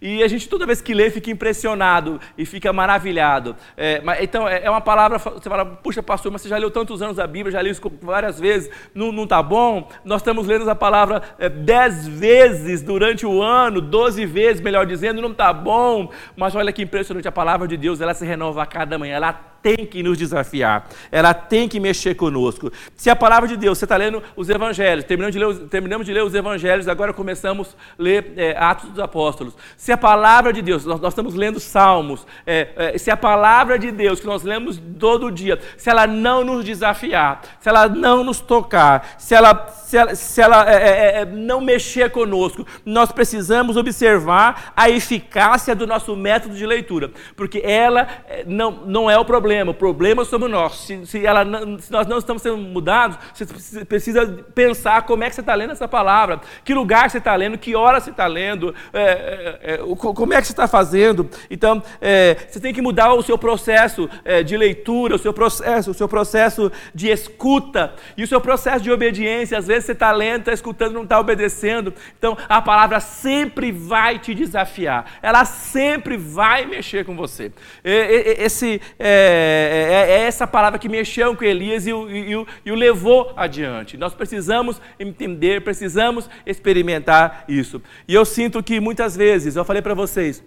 E 0.00 0.22
a 0.22 0.28
gente, 0.28 0.48
toda 0.48 0.66
vez 0.66 0.80
que 0.80 0.94
lê, 0.94 1.10
fica 1.10 1.30
impressionado 1.30 2.20
e 2.36 2.44
fica 2.44 2.72
maravilhado. 2.72 3.56
É, 3.76 4.02
então, 4.20 4.48
é, 4.48 4.64
é 4.64 4.70
uma 4.70 4.80
palavra, 4.80 5.18
você 5.18 5.48
fala, 5.48 5.64
puxa, 5.64 6.02
pastor, 6.02 6.30
mas 6.30 6.42
você 6.42 6.48
já 6.48 6.56
leu 6.56 6.70
tantos 6.70 7.02
anos 7.02 7.18
a 7.18 7.26
Bíblia, 7.26 7.52
já 7.52 7.60
leu 7.60 7.72
isso 7.72 7.82
várias 8.00 8.38
vezes, 8.38 8.70
não 8.94 9.10
está 9.22 9.42
bom? 9.42 9.88
Nós 10.04 10.20
estamos 10.20 10.46
lendo 10.46 10.68
a 10.68 10.74
palavra 10.74 11.22
é, 11.38 11.48
10 11.48 12.08
vezes 12.08 12.82
durante 12.82 13.26
o 13.26 13.42
ano, 13.42 13.80
12 13.80 14.24
vezes, 14.26 14.60
melhor 14.62 14.86
dizendo, 14.86 15.20
não 15.20 15.32
está 15.32 15.52
bom? 15.52 16.10
Mas 16.36 16.54
olha 16.54 16.72
que 16.72 16.82
impressionante, 16.82 17.28
a 17.28 17.32
palavra 17.32 17.66
de 17.66 17.76
Deus, 17.76 18.00
ela 18.00 18.14
se 18.14 18.24
renova 18.24 18.62
a 18.62 18.66
cada 18.66 18.98
manhã, 18.98 19.16
ela 19.16 19.51
tem 19.62 19.86
que 19.86 20.02
nos 20.02 20.18
desafiar, 20.18 20.88
ela 21.10 21.32
tem 21.32 21.68
que 21.68 21.78
mexer 21.78 22.16
conosco. 22.16 22.72
Se 22.96 23.08
a 23.08 23.14
palavra 23.14 23.48
de 23.48 23.56
Deus, 23.56 23.78
você 23.78 23.84
está 23.84 23.96
lendo 23.96 24.20
os 24.36 24.48
evangelhos, 24.48 25.04
terminamos 25.04 25.32
de 25.32 25.38
ler 25.38 25.46
os, 25.46 25.58
terminamos 25.70 26.06
de 26.06 26.12
ler 26.12 26.24
os 26.24 26.34
evangelhos, 26.34 26.88
agora 26.88 27.12
começamos 27.12 27.76
a 27.98 28.02
ler 28.02 28.32
é, 28.36 28.56
Atos 28.58 28.90
dos 28.90 28.98
Apóstolos. 28.98 29.54
Se 29.76 29.92
a 29.92 29.96
palavra 29.96 30.52
de 30.52 30.60
Deus, 30.60 30.84
nós, 30.84 31.00
nós 31.00 31.12
estamos 31.12 31.34
lendo 31.34 31.60
Salmos, 31.60 32.26
é, 32.44 32.68
é, 32.76 32.98
se 32.98 33.10
a 33.10 33.16
palavra 33.16 33.78
de 33.78 33.92
Deus, 33.92 34.18
que 34.18 34.26
nós 34.26 34.42
lemos 34.42 34.82
todo 34.98 35.30
dia, 35.30 35.60
se 35.76 35.88
ela 35.88 36.06
não 36.06 36.44
nos 36.44 36.64
desafiar, 36.64 37.42
se 37.60 37.68
ela 37.68 37.88
não 37.88 38.24
nos 38.24 38.40
tocar, 38.40 39.14
se 39.16 39.34
ela, 39.34 39.68
se 39.68 39.96
ela, 39.96 40.14
se 40.16 40.40
ela 40.40 40.68
é, 40.68 40.74
é, 40.74 41.20
é, 41.20 41.24
não 41.24 41.60
mexer 41.60 42.10
conosco, 42.10 42.66
nós 42.84 43.12
precisamos 43.12 43.76
observar 43.76 44.72
a 44.76 44.90
eficácia 44.90 45.74
do 45.74 45.86
nosso 45.86 46.16
método 46.16 46.56
de 46.56 46.66
leitura, 46.66 47.12
porque 47.36 47.62
ela 47.64 48.08
não, 48.46 48.72
não 48.86 49.10
é 49.10 49.16
o 49.16 49.24
problema 49.24 49.51
problema, 49.52 49.70
o 49.70 49.74
problema 49.74 50.24
somos 50.24 50.50
nós. 50.50 50.74
Se, 50.78 51.06
se, 51.06 51.26
ela, 51.26 51.44
se 51.78 51.92
nós 51.92 52.06
não 52.06 52.18
estamos 52.18 52.42
sendo 52.42 52.56
mudados, 52.56 53.18
você 53.34 53.84
precisa 53.84 54.26
pensar 54.54 55.02
como 55.02 55.24
é 55.24 55.28
que 55.28 55.34
você 55.34 55.40
está 55.42 55.54
lendo 55.54 55.72
essa 55.72 55.86
palavra, 55.86 56.40
que 56.64 56.72
lugar 56.72 57.10
você 57.10 57.18
está 57.18 57.34
lendo, 57.34 57.58
que 57.58 57.74
hora 57.76 58.00
você 58.00 58.10
está 58.10 58.26
lendo, 58.26 58.74
é, 58.92 59.58
é, 59.62 59.74
é 59.74 59.78
como 59.96 60.32
é 60.32 60.40
que 60.40 60.46
você 60.46 60.52
está 60.52 60.66
fazendo. 60.66 61.28
Então, 61.50 61.82
é, 62.00 62.36
você 62.48 62.60
tem 62.60 62.72
que 62.72 62.80
mudar 62.80 63.12
o 63.12 63.22
seu 63.22 63.36
processo 63.36 64.08
é, 64.24 64.42
de 64.42 64.56
leitura, 64.56 65.16
o 65.16 65.18
seu 65.18 65.32
processo, 65.32 65.90
o 65.90 65.94
seu 65.94 66.08
processo 66.08 66.72
de 66.94 67.08
escuta 67.08 67.94
e 68.16 68.22
o 68.22 68.26
seu 68.26 68.40
processo 68.40 68.82
de 68.82 68.90
obediência. 68.90 69.58
Às 69.58 69.66
vezes 69.66 69.84
você 69.84 69.92
está 69.92 70.12
lendo, 70.12 70.40
está 70.40 70.52
escutando, 70.52 70.94
não 70.94 71.02
está 71.02 71.20
obedecendo. 71.20 71.92
Então, 72.18 72.36
a 72.48 72.62
palavra 72.62 73.00
sempre 73.00 73.70
vai 73.70 74.18
te 74.18 74.34
desafiar, 74.34 75.18
ela 75.22 75.44
sempre 75.44 76.16
vai 76.16 76.64
mexer 76.64 77.04
com 77.04 77.14
você. 77.14 77.52
Esse 77.84 78.80
é, 78.98 79.41
é, 79.42 79.92
é, 79.92 80.10
é, 80.12 80.20
essa 80.22 80.46
palavra 80.46 80.78
que 80.78 80.88
mexeu 80.88 81.36
com 81.36 81.44
Elias 81.44 81.86
e 81.86 81.92
o, 81.92 82.10
e, 82.10 82.36
o, 82.36 82.46
e 82.64 82.72
o 82.72 82.74
levou 82.74 83.32
adiante. 83.36 83.96
Nós 83.96 84.14
precisamos 84.14 84.80
entender, 84.98 85.62
precisamos 85.62 86.28
experimentar 86.46 87.44
isso. 87.48 87.82
E 88.06 88.14
eu 88.14 88.24
sinto 88.24 88.62
que 88.62 88.80
muitas 88.80 89.16
vezes, 89.16 89.56
eu 89.56 89.64
falei 89.64 89.82
para 89.82 89.94
vocês, 89.94 90.42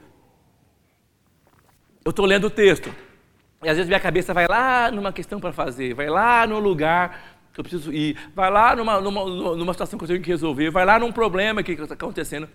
eu 2.04 2.10
estou 2.10 2.26
lendo 2.26 2.48
o 2.48 2.50
texto, 2.50 2.94
e 3.64 3.70
às 3.70 3.76
vezes 3.76 3.88
minha 3.88 4.00
cabeça 4.00 4.34
vai 4.34 4.48
lá 4.48 4.92
numa 4.92 5.12
questão 5.12 5.40
para 5.40 5.52
fazer, 5.52 5.94
vai 5.94 6.08
lá 6.08 6.46
no 6.46 6.60
lugar 6.60 7.36
que 7.54 7.60
eu 7.60 7.64
preciso 7.64 7.94
ir, 7.94 8.18
vai 8.36 8.52
lá 8.52 8.76
numa, 8.76 9.00
numa, 9.00 9.26
numa 9.56 9.74
situação 9.74 9.98
que 9.98 10.04
eu 10.04 10.08
tenho 10.10 10.22
que 10.22 10.30
resolver, 10.30 10.70
vai 10.70 10.86
lá 10.86 11.00
num 11.00 11.12
problema 11.12 11.64
que 11.64 11.72
está 11.72 11.94
acontecendo. 11.94 12.50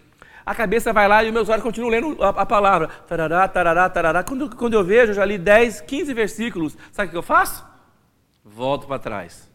A 0.44 0.54
cabeça 0.54 0.92
vai 0.92 1.06
lá 1.06 1.22
e 1.22 1.30
meus 1.30 1.48
olhos 1.48 1.62
continuam 1.62 1.90
lendo 1.90 2.22
a, 2.22 2.28
a 2.30 2.46
palavra. 2.46 2.88
Tarará, 2.88 3.46
tarará, 3.48 3.88
tarará. 3.88 4.24
Quando, 4.24 4.54
quando 4.56 4.74
eu 4.74 4.84
vejo, 4.84 5.10
eu 5.10 5.14
já 5.14 5.24
li 5.24 5.38
10, 5.38 5.82
15 5.82 6.14
versículos. 6.14 6.76
Sabe 6.92 7.08
o 7.08 7.10
que 7.10 7.16
eu 7.16 7.22
faço? 7.22 7.64
Volto 8.44 8.86
para 8.86 8.98
trás. 8.98 9.50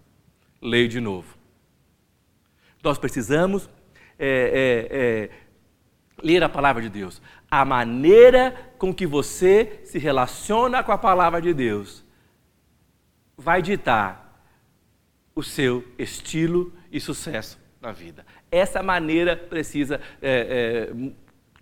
Leio 0.61 0.87
de 0.87 0.99
novo. 0.99 1.35
Nós 2.83 2.97
precisamos 2.97 3.69
é, 4.19 4.89
é, 4.91 4.97
é, 4.97 5.29
ler 6.23 6.43
a 6.43 6.49
palavra 6.49 6.81
de 6.81 6.89
Deus. 6.89 7.21
A 7.49 7.65
maneira 7.65 8.55
com 8.77 8.93
que 8.93 9.07
você 9.07 9.81
se 9.83 9.97
relaciona 9.97 10.83
com 10.83 10.91
a 10.91 10.97
palavra 10.97 11.41
de 11.41 11.53
Deus 11.53 12.05
vai 13.37 13.61
ditar 13.61 14.25
o 15.33 15.43
seu 15.43 15.83
estilo 15.97 16.73
e 16.91 16.99
sucesso 16.99 17.59
na 17.81 17.91
vida. 17.91 18.25
Essa 18.55 18.81
maneira 18.81 19.35
precisa 19.35 19.99
é, 20.21 20.89
é, 20.89 21.11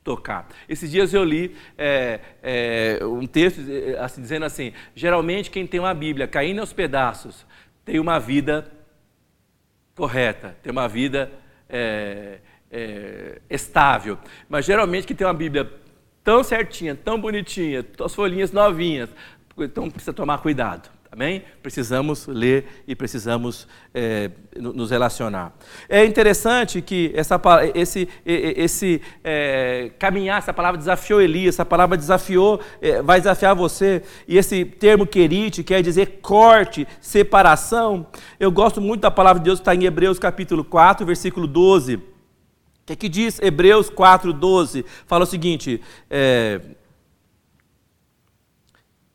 tocar. 0.03 0.47
Esses 0.69 0.91
dias 0.91 1.11
eu 1.11 1.23
li 1.23 1.55
é, 1.75 2.19
é 2.43 2.99
um 3.03 3.25
texto 3.25 3.61
é, 3.67 3.97
assim, 3.97 4.21
dizendo 4.21 4.45
assim: 4.45 4.73
geralmente 4.93 5.49
quem 5.49 5.65
tem 5.65 5.79
uma 5.79 5.93
Bíblia 5.95 6.27
caindo 6.27 6.59
aos 6.59 6.71
pedaços 6.71 7.47
tem 7.83 7.99
uma 7.99 8.19
vida 8.19 8.71
correta, 9.95 10.55
tem 10.61 10.71
uma 10.71 10.87
vida 10.87 11.31
é, 11.67 12.37
estável. 13.49 14.19
Mas 14.47 14.65
geralmente 14.65 15.07
quem 15.07 15.15
tem 15.15 15.25
uma 15.25 15.33
Bíblia 15.33 15.67
tão 16.23 16.43
certinha, 16.43 16.95
tão 16.95 17.19
bonitinha, 17.19 17.83
as 18.05 18.13
folhinhas 18.13 18.51
novinhas, 18.51 19.09
então 19.57 19.89
precisa 19.89 20.13
tomar 20.13 20.37
cuidado. 20.43 20.91
Amém? 21.13 21.43
Precisamos 21.61 22.25
ler 22.25 22.65
e 22.87 22.95
precisamos 22.95 23.67
é, 23.93 24.31
nos 24.55 24.89
relacionar. 24.89 25.53
É 25.87 26.03
interessante 26.03 26.81
que 26.81 27.11
essa, 27.13 27.39
esse, 27.75 28.09
esse 28.25 28.99
é, 29.23 29.91
caminhar, 29.99 30.39
essa 30.39 30.51
palavra 30.51 30.75
desafiou 30.75 31.21
Elias, 31.21 31.53
essa 31.53 31.63
palavra 31.63 31.95
desafiou, 31.95 32.59
é, 32.81 32.99
vai 33.03 33.19
desafiar 33.19 33.53
você. 33.53 34.01
E 34.27 34.39
esse 34.39 34.65
termo 34.65 35.05
querite 35.05 35.63
quer 35.63 35.83
dizer 35.83 36.17
corte, 36.19 36.87
separação. 36.99 38.07
Eu 38.39 38.51
gosto 38.51 38.81
muito 38.81 39.01
da 39.01 39.11
palavra 39.11 39.39
de 39.39 39.45
Deus 39.45 39.59
que 39.59 39.61
está 39.61 39.75
em 39.75 39.85
Hebreus 39.85 40.17
capítulo 40.17 40.63
4, 40.63 41.05
versículo 41.05 41.45
12. 41.45 41.93
O 41.93 42.01
que, 42.87 42.93
é 42.93 42.95
que 42.95 43.07
diz 43.07 43.39
Hebreus 43.39 43.87
4, 43.87 44.33
12? 44.33 44.83
Fala 45.05 45.25
o 45.25 45.27
seguinte. 45.27 45.79
É, 46.09 46.59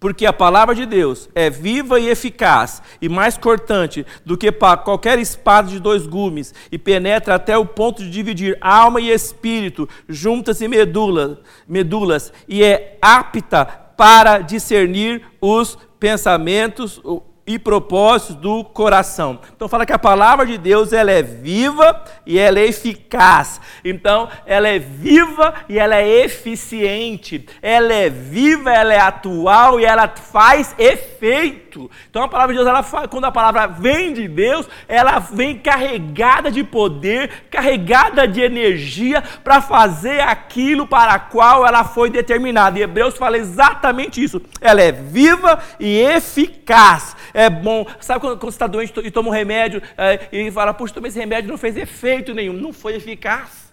porque 0.01 0.27
a 0.27 0.33
palavra 0.33 0.75
de 0.75 0.87
Deus 0.87 1.29
é 1.35 1.51
viva 1.51 1.99
e 1.99 2.09
eficaz 2.09 2.83
e 3.01 3.09
mais 3.09 3.37
cortante 3.37 4.07
do 4.25 4.37
que 4.37 4.53
qualquer 4.53 5.19
espada 5.19 5.69
de 5.69 5.81
dois 5.81 6.07
gumes 6.07 6.55
e 6.71 6.79
penetra 6.79 7.35
até 7.35 7.57
o 7.59 7.67
ponto 7.67 8.03
de 8.03 8.11
dividir 8.11 8.57
alma 8.61 9.01
e 9.01 9.11
espírito, 9.11 9.89
juntas 10.09 10.61
e 10.61 10.69
medula, 10.69 11.41
medulas, 11.67 12.33
e 12.47 12.63
é 12.63 12.97
apta 13.03 13.65
para 13.97 14.39
discernir 14.39 15.23
os 15.41 15.77
pensamentos, 15.99 17.03
e 17.49 17.59
propósitos 17.59 18.37
do 18.37 18.63
coração. 18.63 19.41
Então 19.57 19.69
fala 19.69 19.87
que 19.87 19.93
a 19.93 19.99
palavra 19.99 20.45
de 20.45 20.59
Deus 20.59 20.93
ela 20.93 21.11
é 21.11 21.23
viva 21.23 22.05
e 22.27 22.39
ela 22.39 22.59
é 22.59 22.67
eficaz. 22.67 23.59
Então 23.83 24.29
ela 24.45 24.69
é 24.69 24.79
viva 24.79 25.55
e 25.67 25.79
ela 25.79 25.97
é 25.97 26.25
eficiente. 26.25 27.47
Ela 27.63 27.95
é 27.95 28.11
viva, 28.11 28.71
ela 28.71 28.93
é 28.93 29.01
atual 29.01 29.81
e 29.81 29.87
ela 29.87 30.07
faz 30.09 30.75
efeito. 30.79 31.68
Então 32.11 32.23
a 32.23 32.29
palavra 32.29 32.55
de 32.55 32.63
Deus, 32.63 32.69
ela 32.69 33.09
quando 33.09 33.25
a 33.25 33.33
palavra 33.33 33.67
vem 33.67 34.13
de 34.13 34.27
Deus, 34.27 34.69
ela 34.89 35.19
vem 35.19 35.59
carregada 35.59 36.51
de 36.51 36.65
poder, 36.65 37.45
carregada 37.51 38.27
de 38.27 38.41
energia 38.41 39.23
para 39.45 39.61
fazer 39.61 40.21
aquilo 40.21 40.87
para 40.87 41.13
a 41.13 41.19
qual 41.19 41.67
ela 41.67 41.85
foi 41.85 42.11
determinada. 42.11 42.79
E 42.79 42.83
Hebreus 42.83 43.17
fala 43.17 43.37
exatamente 43.39 44.23
isso. 44.23 44.41
Ela 44.61 44.83
é 44.83 44.93
viva 44.93 45.59
e 45.79 45.99
eficaz 46.01 47.17
é 47.33 47.49
bom. 47.49 47.87
Sabe 48.01 48.21
quando, 48.21 48.39
quando 48.39 48.51
você 48.51 48.57
está 48.57 48.67
doente 48.67 48.93
e 49.05 49.11
toma 49.11 49.29
um 49.29 49.33
remédio 49.33 49.83
é, 49.97 50.29
e 50.33 50.51
fala, 50.51 50.75
puxa, 50.75 50.95
tomei 50.95 51.09
esse 51.09 51.19
remédio 51.19 51.51
não 51.51 51.59
fez 51.59 51.77
efeito 51.77 52.35
nenhum, 52.35 52.55
não 52.55 52.73
foi 52.73 52.97
eficaz. 52.97 53.68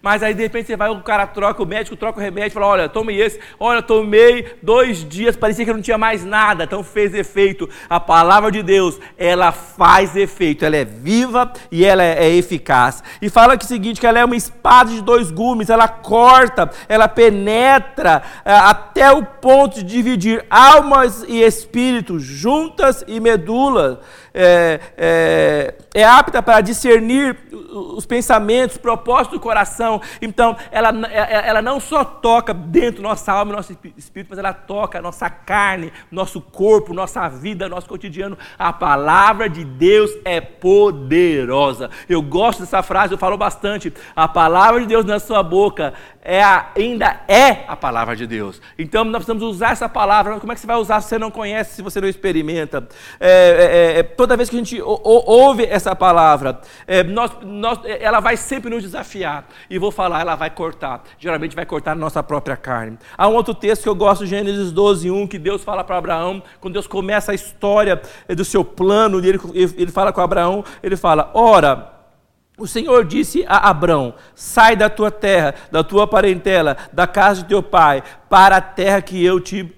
Mas 0.00 0.22
aí 0.22 0.34
de 0.34 0.42
repente 0.42 0.66
você 0.66 0.76
vai, 0.76 0.88
o 0.88 1.02
cara 1.02 1.26
troca, 1.26 1.62
o 1.62 1.66
médico 1.66 1.96
troca 1.96 2.18
o 2.18 2.22
remédio, 2.22 2.52
fala: 2.52 2.66
olha, 2.66 2.88
tome 2.88 3.16
esse, 3.16 3.40
olha, 3.58 3.82
tomei 3.82 4.56
dois 4.62 5.06
dias, 5.06 5.36
parecia 5.36 5.64
que 5.64 5.72
não 5.72 5.82
tinha 5.82 5.98
mais 5.98 6.24
nada, 6.24 6.64
então 6.64 6.84
fez 6.84 7.14
efeito. 7.14 7.68
A 7.88 7.98
palavra 7.98 8.50
de 8.50 8.62
Deus, 8.62 8.98
ela 9.18 9.52
faz 9.52 10.14
efeito, 10.14 10.64
ela 10.64 10.76
é 10.76 10.84
viva 10.84 11.52
e 11.70 11.84
ela 11.84 12.02
é, 12.02 12.26
é 12.26 12.34
eficaz. 12.34 13.02
E 13.20 13.28
fala 13.28 13.56
que 13.56 13.64
o 13.64 13.68
seguinte: 13.68 14.00
que 14.00 14.06
ela 14.06 14.18
é 14.18 14.24
uma 14.24 14.36
espada 14.36 14.90
de 14.90 15.02
dois 15.02 15.30
gumes, 15.30 15.70
ela 15.70 15.88
corta, 15.88 16.70
ela 16.88 17.08
penetra 17.08 18.22
é, 18.44 18.52
até 18.52 19.10
o 19.10 19.24
ponto 19.24 19.76
de 19.76 19.82
dividir 19.82 20.44
almas 20.48 21.24
e 21.26 21.42
espíritos, 21.42 22.22
juntas 22.22 23.04
e 23.08 23.18
medula. 23.18 24.00
É, 24.38 24.80
é, 24.98 25.74
é 25.94 26.04
apta 26.04 26.42
para 26.42 26.60
discernir 26.60 27.38
os 27.50 28.04
pensamentos, 28.04 28.76
os 28.76 28.82
propósitos 28.82 29.38
do 29.38 29.40
coração. 29.40 29.65
Então, 30.20 30.56
ela, 30.70 30.90
é, 31.08 31.18
é, 31.18 31.48
ela 31.48 31.60
não 31.60 31.80
só 31.80 32.04
toca 32.04 32.54
dentro 32.54 33.02
nossa 33.02 33.32
alma 33.32 33.52
e 33.52 33.56
nosso 33.56 33.76
espírito, 33.96 34.30
mas 34.30 34.38
ela 34.38 34.52
toca 34.52 35.02
nossa 35.02 35.28
carne, 35.28 35.92
nosso 36.10 36.40
corpo, 36.40 36.94
nossa 36.94 37.28
vida, 37.28 37.68
nosso 37.68 37.88
cotidiano. 37.88 38.38
A 38.58 38.72
palavra 38.72 39.48
de 39.48 39.64
Deus 39.64 40.10
é 40.24 40.40
poderosa. 40.40 41.90
Eu 42.08 42.22
gosto 42.22 42.60
dessa 42.60 42.82
frase, 42.82 43.12
eu 43.12 43.18
falo 43.18 43.36
bastante. 43.36 43.92
A 44.14 44.28
palavra 44.28 44.80
de 44.80 44.86
Deus 44.86 45.04
na 45.04 45.18
sua 45.18 45.42
boca 45.42 45.94
é 46.22 46.42
a, 46.42 46.70
ainda 46.76 47.20
é 47.28 47.64
a 47.68 47.76
palavra 47.76 48.16
de 48.16 48.26
Deus. 48.26 48.60
Então, 48.76 49.04
nós 49.04 49.24
precisamos 49.24 49.42
usar 49.44 49.72
essa 49.72 49.88
palavra. 49.88 50.40
Como 50.40 50.50
é 50.50 50.54
que 50.54 50.60
você 50.60 50.66
vai 50.66 50.76
usar 50.76 51.00
se 51.00 51.08
você 51.08 51.18
não 51.18 51.30
conhece, 51.30 51.76
se 51.76 51.82
você 51.82 52.00
não 52.00 52.08
experimenta? 52.08 52.88
É, 53.20 53.94
é, 53.96 53.98
é 54.00 54.02
toda 54.02 54.36
vez 54.36 54.50
que 54.50 54.56
a 54.56 54.58
gente 54.58 54.80
ouve 54.82 55.64
essa 55.64 55.94
palavra, 55.94 56.60
é, 56.86 57.04
nós, 57.04 57.30
nós, 57.42 57.78
ela 57.84 58.18
vai 58.18 58.36
sempre 58.36 58.70
nos 58.70 58.82
desafiar. 58.82 59.46
E 59.68 59.78
vou 59.78 59.90
falar, 59.90 60.20
ela 60.20 60.34
vai 60.34 60.50
cortar. 60.50 61.02
Geralmente 61.18 61.56
vai 61.56 61.66
cortar 61.66 61.92
a 61.92 61.94
nossa 61.94 62.22
própria 62.22 62.56
carne. 62.56 62.98
Há 63.16 63.28
um 63.28 63.34
outro 63.34 63.54
texto 63.54 63.82
que 63.82 63.88
eu 63.88 63.94
gosto, 63.94 64.26
Gênesis 64.26 64.72
12, 64.72 65.10
1, 65.10 65.26
que 65.26 65.38
Deus 65.38 65.62
fala 65.64 65.82
para 65.82 65.98
Abraão, 65.98 66.42
quando 66.60 66.74
Deus 66.74 66.86
começa 66.86 67.32
a 67.32 67.34
história 67.34 68.00
do 68.28 68.44
seu 68.44 68.64
plano, 68.64 69.18
ele, 69.18 69.40
ele 69.54 69.90
fala 69.90 70.12
com 70.12 70.20
Abraão, 70.20 70.64
ele 70.82 70.96
fala, 70.96 71.30
ora, 71.34 71.96
o 72.58 72.66
Senhor 72.66 73.04
disse 73.04 73.44
a 73.46 73.68
Abraão: 73.68 74.14
Sai 74.34 74.74
da 74.76 74.88
tua 74.88 75.10
terra, 75.10 75.54
da 75.70 75.84
tua 75.84 76.06
parentela, 76.06 76.76
da 76.90 77.06
casa 77.06 77.42
de 77.42 77.48
teu 77.48 77.62
pai, 77.62 78.02
para 78.30 78.56
a 78.56 78.60
terra 78.62 79.02
que 79.02 79.22
eu 79.22 79.38
te 79.38 79.75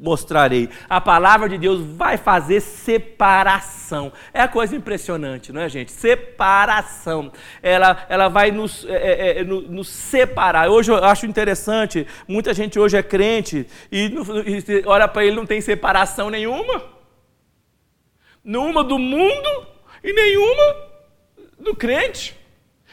mostrarei. 0.00 0.70
A 0.88 1.00
palavra 1.00 1.48
de 1.48 1.58
Deus 1.58 1.80
vai 1.80 2.16
fazer 2.16 2.60
separação. 2.60 4.10
É 4.32 4.40
a 4.40 4.48
coisa 4.48 4.74
impressionante, 4.74 5.52
não 5.52 5.60
é, 5.60 5.68
gente? 5.68 5.92
Separação. 5.92 7.30
Ela, 7.62 8.06
ela 8.08 8.28
vai 8.28 8.50
nos, 8.50 8.86
é, 8.86 8.94
é, 8.94 9.40
é 9.40 9.44
nos 9.44 9.88
separar. 9.88 10.70
Hoje 10.70 10.90
eu 10.90 10.96
acho 10.96 11.26
interessante, 11.26 12.06
muita 12.26 12.54
gente 12.54 12.78
hoje 12.78 12.96
é 12.96 13.02
crente 13.02 13.66
e, 13.92 14.06
e 14.06 14.82
olha 14.86 15.06
para 15.06 15.24
ele 15.24 15.36
não 15.36 15.46
tem 15.46 15.60
separação 15.60 16.30
nenhuma. 16.30 16.82
Nenhuma 18.42 18.82
do 18.82 18.98
mundo 18.98 19.66
e 20.02 20.12
nenhuma 20.14 20.76
do 21.58 21.76
crente. 21.76 22.39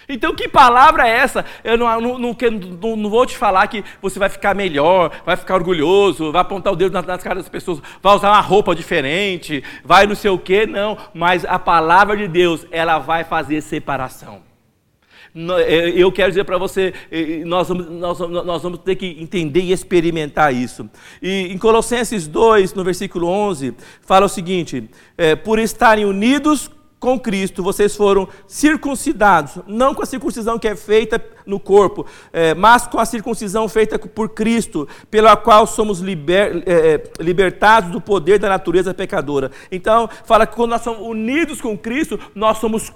Então, 0.10 0.34
que 0.34 0.48
palavra 0.48 1.08
é 1.08 1.12
essa? 1.12 1.44
Eu 1.64 1.78
não, 1.78 2.00
não, 2.00 2.18
não, 2.18 2.96
não, 2.96 3.10
vou 3.10 3.26
te 3.26 3.38
falar 3.38 3.68
que 3.68 3.84
você 4.02 4.18
vai 4.18 4.30
ficar 4.30 4.56
melhor, 4.56 5.12
vai 5.26 5.36
ficar 5.36 5.56
orgulhoso, 5.56 6.32
vai 6.32 6.42
apontar 6.42 6.72
o 6.72 6.76
dedo 6.76 6.94
nas, 6.94 7.06
nas 7.06 7.22
caras 7.22 7.44
das 7.44 7.50
pessoas, 7.50 7.82
vai 8.02 8.16
usar 8.16 8.30
uma 8.30 8.42
roupa 8.42 8.74
diferente, 8.74 9.64
vai 9.84 10.08
não 10.08 10.16
sei 10.16 10.32
o 10.32 10.40
quê, 10.40 10.66
não. 10.66 10.98
Mas 11.14 11.44
a 11.44 11.60
palavra 11.60 12.16
de 12.16 12.28
Deus, 12.28 12.66
ela 12.72 13.00
vai 13.00 13.26
fazer 13.26 13.62
separação. 13.62 14.48
Eu 15.96 16.12
quero 16.12 16.32
dizer 16.32 16.46
para 16.46 16.58
você, 16.58 16.94
nós 17.46 17.68
vamos, 17.68 17.90
nós, 17.90 18.20
nós 18.20 18.64
vamos 18.64 18.80
ter 18.80 18.96
que 18.96 19.18
entender 19.20 19.62
e 19.62 19.72
experimentar 19.72 20.52
isso. 20.54 20.90
E 21.22 21.54
em 21.54 21.58
Colossenses 21.60 22.28
2, 22.28 22.74
no 22.74 22.84
versículo 22.84 23.28
11, 23.28 23.76
fala 24.02 24.26
o 24.26 24.30
seguinte: 24.30 24.90
é, 25.16 25.36
por 25.36 25.60
estarem 25.60 26.06
unidos 26.06 26.72
com 27.00 27.20
Cristo, 27.20 27.62
vocês 27.62 27.96
foram 27.96 28.28
circuncidados, 28.48 29.60
não 29.68 29.94
com 29.94 30.02
a 30.02 30.06
circuncisão 30.06 30.58
que 30.58 30.68
é 30.68 30.76
feita 30.76 31.24
no 31.46 31.60
corpo, 31.60 32.06
é, 32.34 32.56
mas 32.56 32.88
com 32.88 33.00
a 33.00 33.06
circuncisão 33.06 33.70
feita 33.70 34.00
por 34.00 34.30
Cristo, 34.30 34.88
pela 35.10 35.38
qual 35.38 35.68
somos 35.68 36.00
liber, 36.00 36.64
é, 36.66 36.96
é, 36.96 37.04
libertados 37.20 37.92
do 37.92 38.02
poder 38.02 38.40
da 38.40 38.50
natureza 38.50 38.94
pecadora. 38.94 39.52
Então, 39.72 40.10
fala 40.26 40.48
que 40.48 40.56
quando 40.56 40.72
nós 40.72 40.82
somos 40.82 41.06
unidos 41.08 41.62
com 41.62 41.78
Cristo, 41.78 42.20
nós 42.34 42.58
somos 42.58 42.92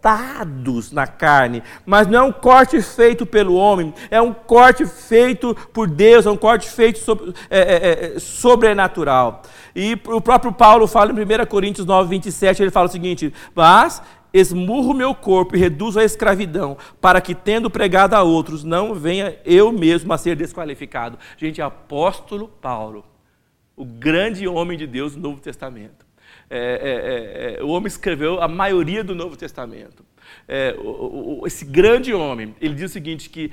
cortados 0.00 0.90
na 0.90 1.06
carne, 1.06 1.62
mas 1.84 2.06
não 2.06 2.18
é 2.18 2.22
um 2.22 2.32
corte 2.32 2.80
feito 2.80 3.26
pelo 3.26 3.54
homem, 3.54 3.92
é 4.10 4.20
um 4.20 4.32
corte 4.32 4.86
feito 4.86 5.54
por 5.72 5.88
Deus, 5.88 6.24
é 6.24 6.30
um 6.30 6.36
corte 6.36 6.68
feito 6.68 6.98
sobre, 6.98 7.34
é, 7.50 7.58
é, 7.58 8.16
é 8.16 8.18
sobrenatural. 8.18 9.42
E 9.76 9.98
o 10.06 10.20
próprio 10.20 10.52
Paulo 10.52 10.86
fala 10.86 11.12
em 11.12 11.14
1 11.14 11.46
Coríntios 11.46 11.86
9, 11.86 12.08
27, 12.08 12.62
ele 12.62 12.70
fala 12.70 12.88
o 12.88 12.90
seguinte: 12.90 13.32
Mas 13.54 14.02
esmurro 14.32 14.94
meu 14.94 15.14
corpo 15.14 15.54
e 15.54 15.58
reduzo 15.58 16.00
a 16.00 16.04
escravidão, 16.04 16.78
para 17.00 17.20
que, 17.20 17.34
tendo 17.34 17.68
pregado 17.68 18.14
a 18.14 18.22
outros, 18.22 18.64
não 18.64 18.94
venha 18.94 19.36
eu 19.44 19.70
mesmo 19.70 20.12
a 20.12 20.18
ser 20.18 20.34
desqualificado. 20.34 21.18
Gente, 21.36 21.60
apóstolo 21.60 22.48
Paulo, 22.48 23.04
o 23.76 23.84
grande 23.84 24.48
homem 24.48 24.78
de 24.78 24.86
Deus 24.86 25.14
do 25.14 25.20
Novo 25.20 25.40
Testamento. 25.40 26.09
É, 26.50 26.58
é, 26.58 27.56
é, 27.56 27.60
é 27.60 27.64
o 27.64 27.68
homem 27.68 27.86
escreveu 27.86 28.42
a 28.42 28.48
maioria 28.48 29.04
do 29.04 29.14
Novo 29.14 29.36
Testamento. 29.36 30.04
É, 30.48 30.74
o, 30.78 31.40
o, 31.42 31.46
esse 31.46 31.64
grande 31.64 32.12
homem, 32.12 32.54
ele 32.60 32.74
diz 32.74 32.90
o 32.90 32.92
seguinte, 32.92 33.30
que 33.30 33.52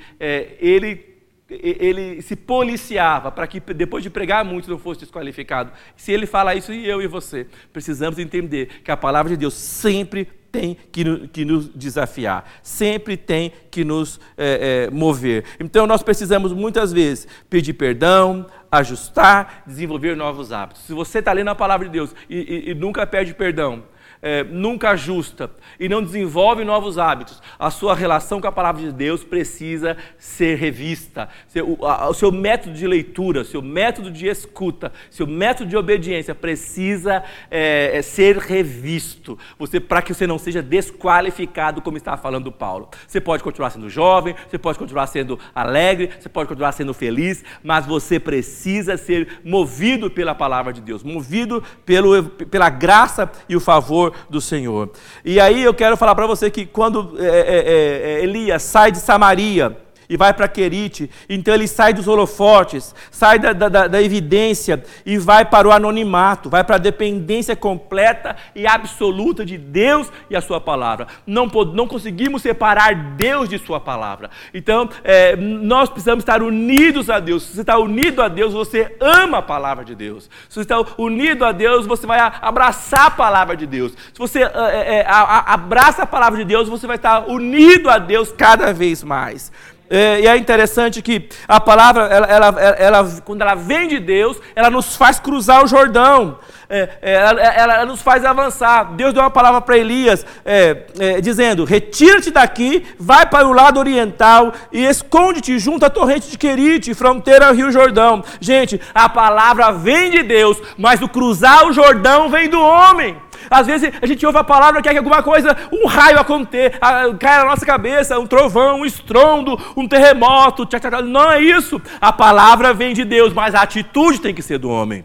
ele 0.60 1.16
ele 1.50 2.20
se 2.20 2.36
policiava 2.36 3.32
para 3.32 3.46
que 3.46 3.58
depois 3.58 4.02
de 4.02 4.10
pregar 4.10 4.44
muito 4.44 4.68
não 4.68 4.78
fosse 4.78 5.00
desqualificado. 5.00 5.72
Se 5.96 6.12
ele 6.12 6.26
fala 6.26 6.54
isso, 6.54 6.74
e 6.74 6.86
eu 6.86 7.00
e 7.00 7.06
você, 7.06 7.46
precisamos 7.72 8.18
entender 8.18 8.82
que 8.84 8.90
a 8.90 8.96
palavra 8.96 9.30
de 9.30 9.36
Deus 9.38 9.54
sempre 9.54 10.28
tem 10.50 10.76
que, 10.90 11.28
que 11.28 11.44
nos 11.44 11.68
desafiar, 11.68 12.50
sempre 12.62 13.16
tem 13.16 13.52
que 13.70 13.84
nos 13.84 14.20
é, 14.36 14.88
é, 14.88 14.90
mover. 14.90 15.44
Então 15.60 15.86
nós 15.86 16.02
precisamos 16.02 16.52
muitas 16.52 16.92
vezes 16.92 17.28
pedir 17.48 17.74
perdão, 17.74 18.46
ajustar, 18.70 19.62
desenvolver 19.66 20.16
novos 20.16 20.52
hábitos. 20.52 20.82
Se 20.82 20.92
você 20.92 21.18
está 21.20 21.32
lendo 21.32 21.48
a 21.48 21.54
palavra 21.54 21.86
de 21.86 21.92
Deus 21.92 22.14
e, 22.28 22.36
e, 22.36 22.70
e 22.70 22.74
nunca 22.74 23.06
pede 23.06 23.34
perdão, 23.34 23.84
é, 24.20 24.42
nunca 24.44 24.90
ajusta 24.90 25.50
e 25.78 25.88
não 25.88 26.02
desenvolve 26.02 26.64
novos 26.64 26.98
hábitos, 26.98 27.40
a 27.58 27.70
sua 27.70 27.94
relação 27.94 28.40
com 28.40 28.46
a 28.46 28.52
palavra 28.52 28.82
de 28.82 28.92
Deus 28.92 29.22
precisa 29.22 29.96
ser 30.18 30.56
revista. 30.56 31.28
O, 31.56 31.86
a, 31.86 32.08
o 32.08 32.14
seu 32.14 32.32
método 32.32 32.74
de 32.74 32.86
leitura, 32.86 33.44
seu 33.44 33.62
método 33.62 34.10
de 34.10 34.26
escuta, 34.26 34.92
seu 35.10 35.26
método 35.26 35.70
de 35.70 35.76
obediência 35.76 36.34
precisa 36.34 37.22
é, 37.50 37.96
é, 37.96 38.02
ser 38.02 38.38
revisto. 38.38 39.38
Você 39.58 39.80
para 39.80 40.02
que 40.02 40.12
você 40.12 40.26
não 40.26 40.38
seja 40.38 40.62
desqualificado, 40.62 41.80
como 41.80 41.96
está 41.96 42.16
falando 42.16 42.50
Paulo. 42.50 42.88
Você 43.06 43.20
pode 43.20 43.42
continuar 43.42 43.70
sendo 43.70 43.88
jovem, 43.88 44.34
você 44.48 44.58
pode 44.58 44.78
continuar 44.78 45.06
sendo 45.06 45.38
alegre, 45.54 46.10
você 46.18 46.28
pode 46.28 46.48
continuar 46.48 46.72
sendo 46.72 46.92
feliz, 46.92 47.44
mas 47.62 47.86
você 47.86 48.18
precisa 48.18 48.96
ser 48.96 49.40
movido 49.44 50.10
pela 50.10 50.34
palavra 50.34 50.72
de 50.72 50.80
Deus, 50.80 51.02
movido 51.02 51.62
pelo, 51.84 52.24
pela 52.24 52.68
graça 52.68 53.30
e 53.48 53.56
o 53.56 53.60
favor 53.60 54.07
do 54.28 54.40
Senhor. 54.40 54.90
E 55.24 55.40
aí 55.40 55.62
eu 55.62 55.74
quero 55.74 55.96
falar 55.96 56.14
para 56.14 56.26
você 56.26 56.50
que 56.50 56.66
quando 56.66 57.16
é, 57.18 57.26
é, 57.26 58.18
é, 58.20 58.22
Elias 58.22 58.62
sai 58.62 58.92
de 58.92 58.98
Samaria, 58.98 59.76
e 60.08 60.16
vai 60.16 60.32
para 60.32 60.48
Querite. 60.48 61.10
Então 61.28 61.54
ele 61.54 61.68
sai 61.68 61.92
dos 61.92 62.08
holofotes, 62.08 62.94
sai 63.10 63.38
da, 63.38 63.52
da, 63.52 63.86
da, 63.86 64.02
evidência 64.02 64.82
e 65.04 65.18
vai 65.18 65.44
para 65.44 65.68
o 65.68 65.72
anonimato, 65.72 66.48
vai 66.48 66.64
para 66.64 66.76
a 66.76 66.78
dependência 66.78 67.54
completa 67.54 68.36
e 68.54 68.66
absoluta 68.66 69.44
de 69.44 69.58
Deus 69.58 70.10
e 70.30 70.36
a 70.36 70.40
Sua 70.40 70.60
palavra. 70.60 71.06
Não, 71.26 71.46
não 71.46 71.86
conseguimos 71.86 72.42
separar 72.42 72.94
Deus 73.16 73.48
de 73.48 73.58
Sua 73.58 73.80
palavra. 73.80 74.30
Então 74.54 74.88
é, 75.04 75.36
nós 75.36 75.90
precisamos 75.90 76.22
estar 76.22 76.42
unidos 76.42 77.10
a 77.10 77.20
Deus. 77.20 77.42
Se 77.42 77.54
você 77.54 77.60
está 77.60 77.78
unido 77.78 78.22
a 78.22 78.28
Deus, 78.28 78.52
você 78.52 78.96
ama 79.00 79.38
a 79.38 79.42
palavra 79.42 79.84
de 79.84 79.94
Deus. 79.94 80.30
Se 80.48 80.54
você 80.54 80.60
está 80.62 80.76
unido 80.96 81.44
a 81.44 81.52
Deus, 81.52 81.86
você 81.86 82.06
vai 82.06 82.18
abraçar 82.40 83.06
a 83.06 83.10
palavra 83.10 83.56
de 83.56 83.66
Deus. 83.66 83.92
Se 83.92 84.18
você 84.18 84.42
é, 84.42 85.00
é, 85.00 85.06
abraça 85.08 86.02
a 86.02 86.06
palavra 86.06 86.38
de 86.38 86.44
Deus, 86.44 86.68
você 86.68 86.86
vai 86.86 86.96
estar 86.96 87.28
unido 87.28 87.90
a 87.90 87.98
Deus 87.98 88.32
cada 88.32 88.72
vez 88.72 89.02
mais. 89.02 89.52
É, 89.90 90.20
e 90.20 90.26
é 90.26 90.36
interessante 90.36 91.00
que 91.00 91.28
a 91.46 91.58
palavra, 91.58 92.04
ela, 92.04 92.26
ela, 92.26 92.60
ela, 92.60 93.20
quando 93.24 93.40
ela 93.40 93.54
vem 93.54 93.88
de 93.88 93.98
Deus, 93.98 94.36
ela 94.54 94.70
nos 94.70 94.96
faz 94.96 95.18
cruzar 95.18 95.64
o 95.64 95.66
Jordão, 95.66 96.38
é, 96.70 96.88
é, 97.00 97.14
ela, 97.14 97.40
ela, 97.40 97.86
nos 97.86 98.02
faz 98.02 98.24
avançar. 98.24 98.92
Deus 98.94 99.14
deu 99.14 99.22
uma 99.22 99.30
palavra 99.30 99.60
para 99.60 99.78
Elias, 99.78 100.24
é, 100.44 100.84
é, 100.98 101.20
dizendo: 101.20 101.64
Retira-te 101.64 102.30
daqui, 102.30 102.84
vai 102.98 103.24
para 103.24 103.46
o 103.46 103.52
lado 103.52 103.80
oriental 103.80 104.52
e 104.70 104.84
esconde-te 104.84 105.58
junto 105.58 105.86
à 105.86 105.90
torrente 105.90 106.30
de 106.30 106.36
Querite, 106.36 106.94
fronteira 106.94 107.48
ao 107.48 107.54
Rio 107.54 107.72
Jordão. 107.72 108.22
Gente, 108.38 108.80
a 108.94 109.08
palavra 109.08 109.72
vem 109.72 110.10
de 110.10 110.22
Deus, 110.22 110.60
mas 110.76 111.00
o 111.00 111.08
cruzar 111.08 111.66
o 111.66 111.72
Jordão 111.72 112.28
vem 112.28 112.48
do 112.50 112.60
homem. 112.60 113.16
Às 113.50 113.66
vezes 113.66 113.90
a 114.02 114.06
gente 114.06 114.26
ouve 114.26 114.38
a 114.38 114.44
palavra, 114.44 114.82
quer 114.82 114.90
que 114.90 114.98
alguma 114.98 115.22
coisa, 115.22 115.56
um 115.72 115.86
raio 115.86 116.18
aconteça, 116.18 116.78
caia 117.18 117.38
na 117.38 117.44
nossa 117.46 117.64
cabeça, 117.64 118.18
um 118.18 118.26
trovão, 118.26 118.80
um 118.80 118.86
estrondo, 118.86 119.58
um 119.74 119.88
terremoto. 119.88 120.66
Tchá, 120.66 120.78
tchá, 120.78 120.90
tchá. 120.90 121.02
Não 121.02 121.30
é 121.30 121.40
isso. 121.40 121.80
A 121.98 122.12
palavra 122.12 122.74
vem 122.74 122.92
de 122.92 123.04
Deus, 123.04 123.32
mas 123.32 123.54
a 123.54 123.62
atitude 123.62 124.20
tem 124.20 124.34
que 124.34 124.42
ser 124.42 124.58
do 124.58 124.68
homem. 124.68 125.04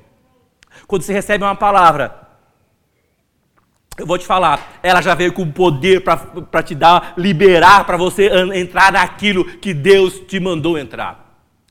Quando 0.94 1.02
você 1.02 1.12
recebe 1.12 1.44
uma 1.44 1.56
palavra, 1.56 2.16
eu 3.98 4.06
vou 4.06 4.16
te 4.16 4.28
falar, 4.28 4.78
ela 4.84 5.02
já 5.02 5.16
veio 5.16 5.34
com 5.34 5.52
poder 5.52 6.04
para 6.04 6.62
te 6.62 6.76
dar, 6.76 7.16
liberar, 7.18 7.84
para 7.84 7.98
você 7.98 8.30
entrar 8.54 8.92
naquilo 8.92 9.44
que 9.44 9.74
Deus 9.74 10.20
te 10.20 10.40
mandou 10.40 10.78
entrar. 10.78 11.23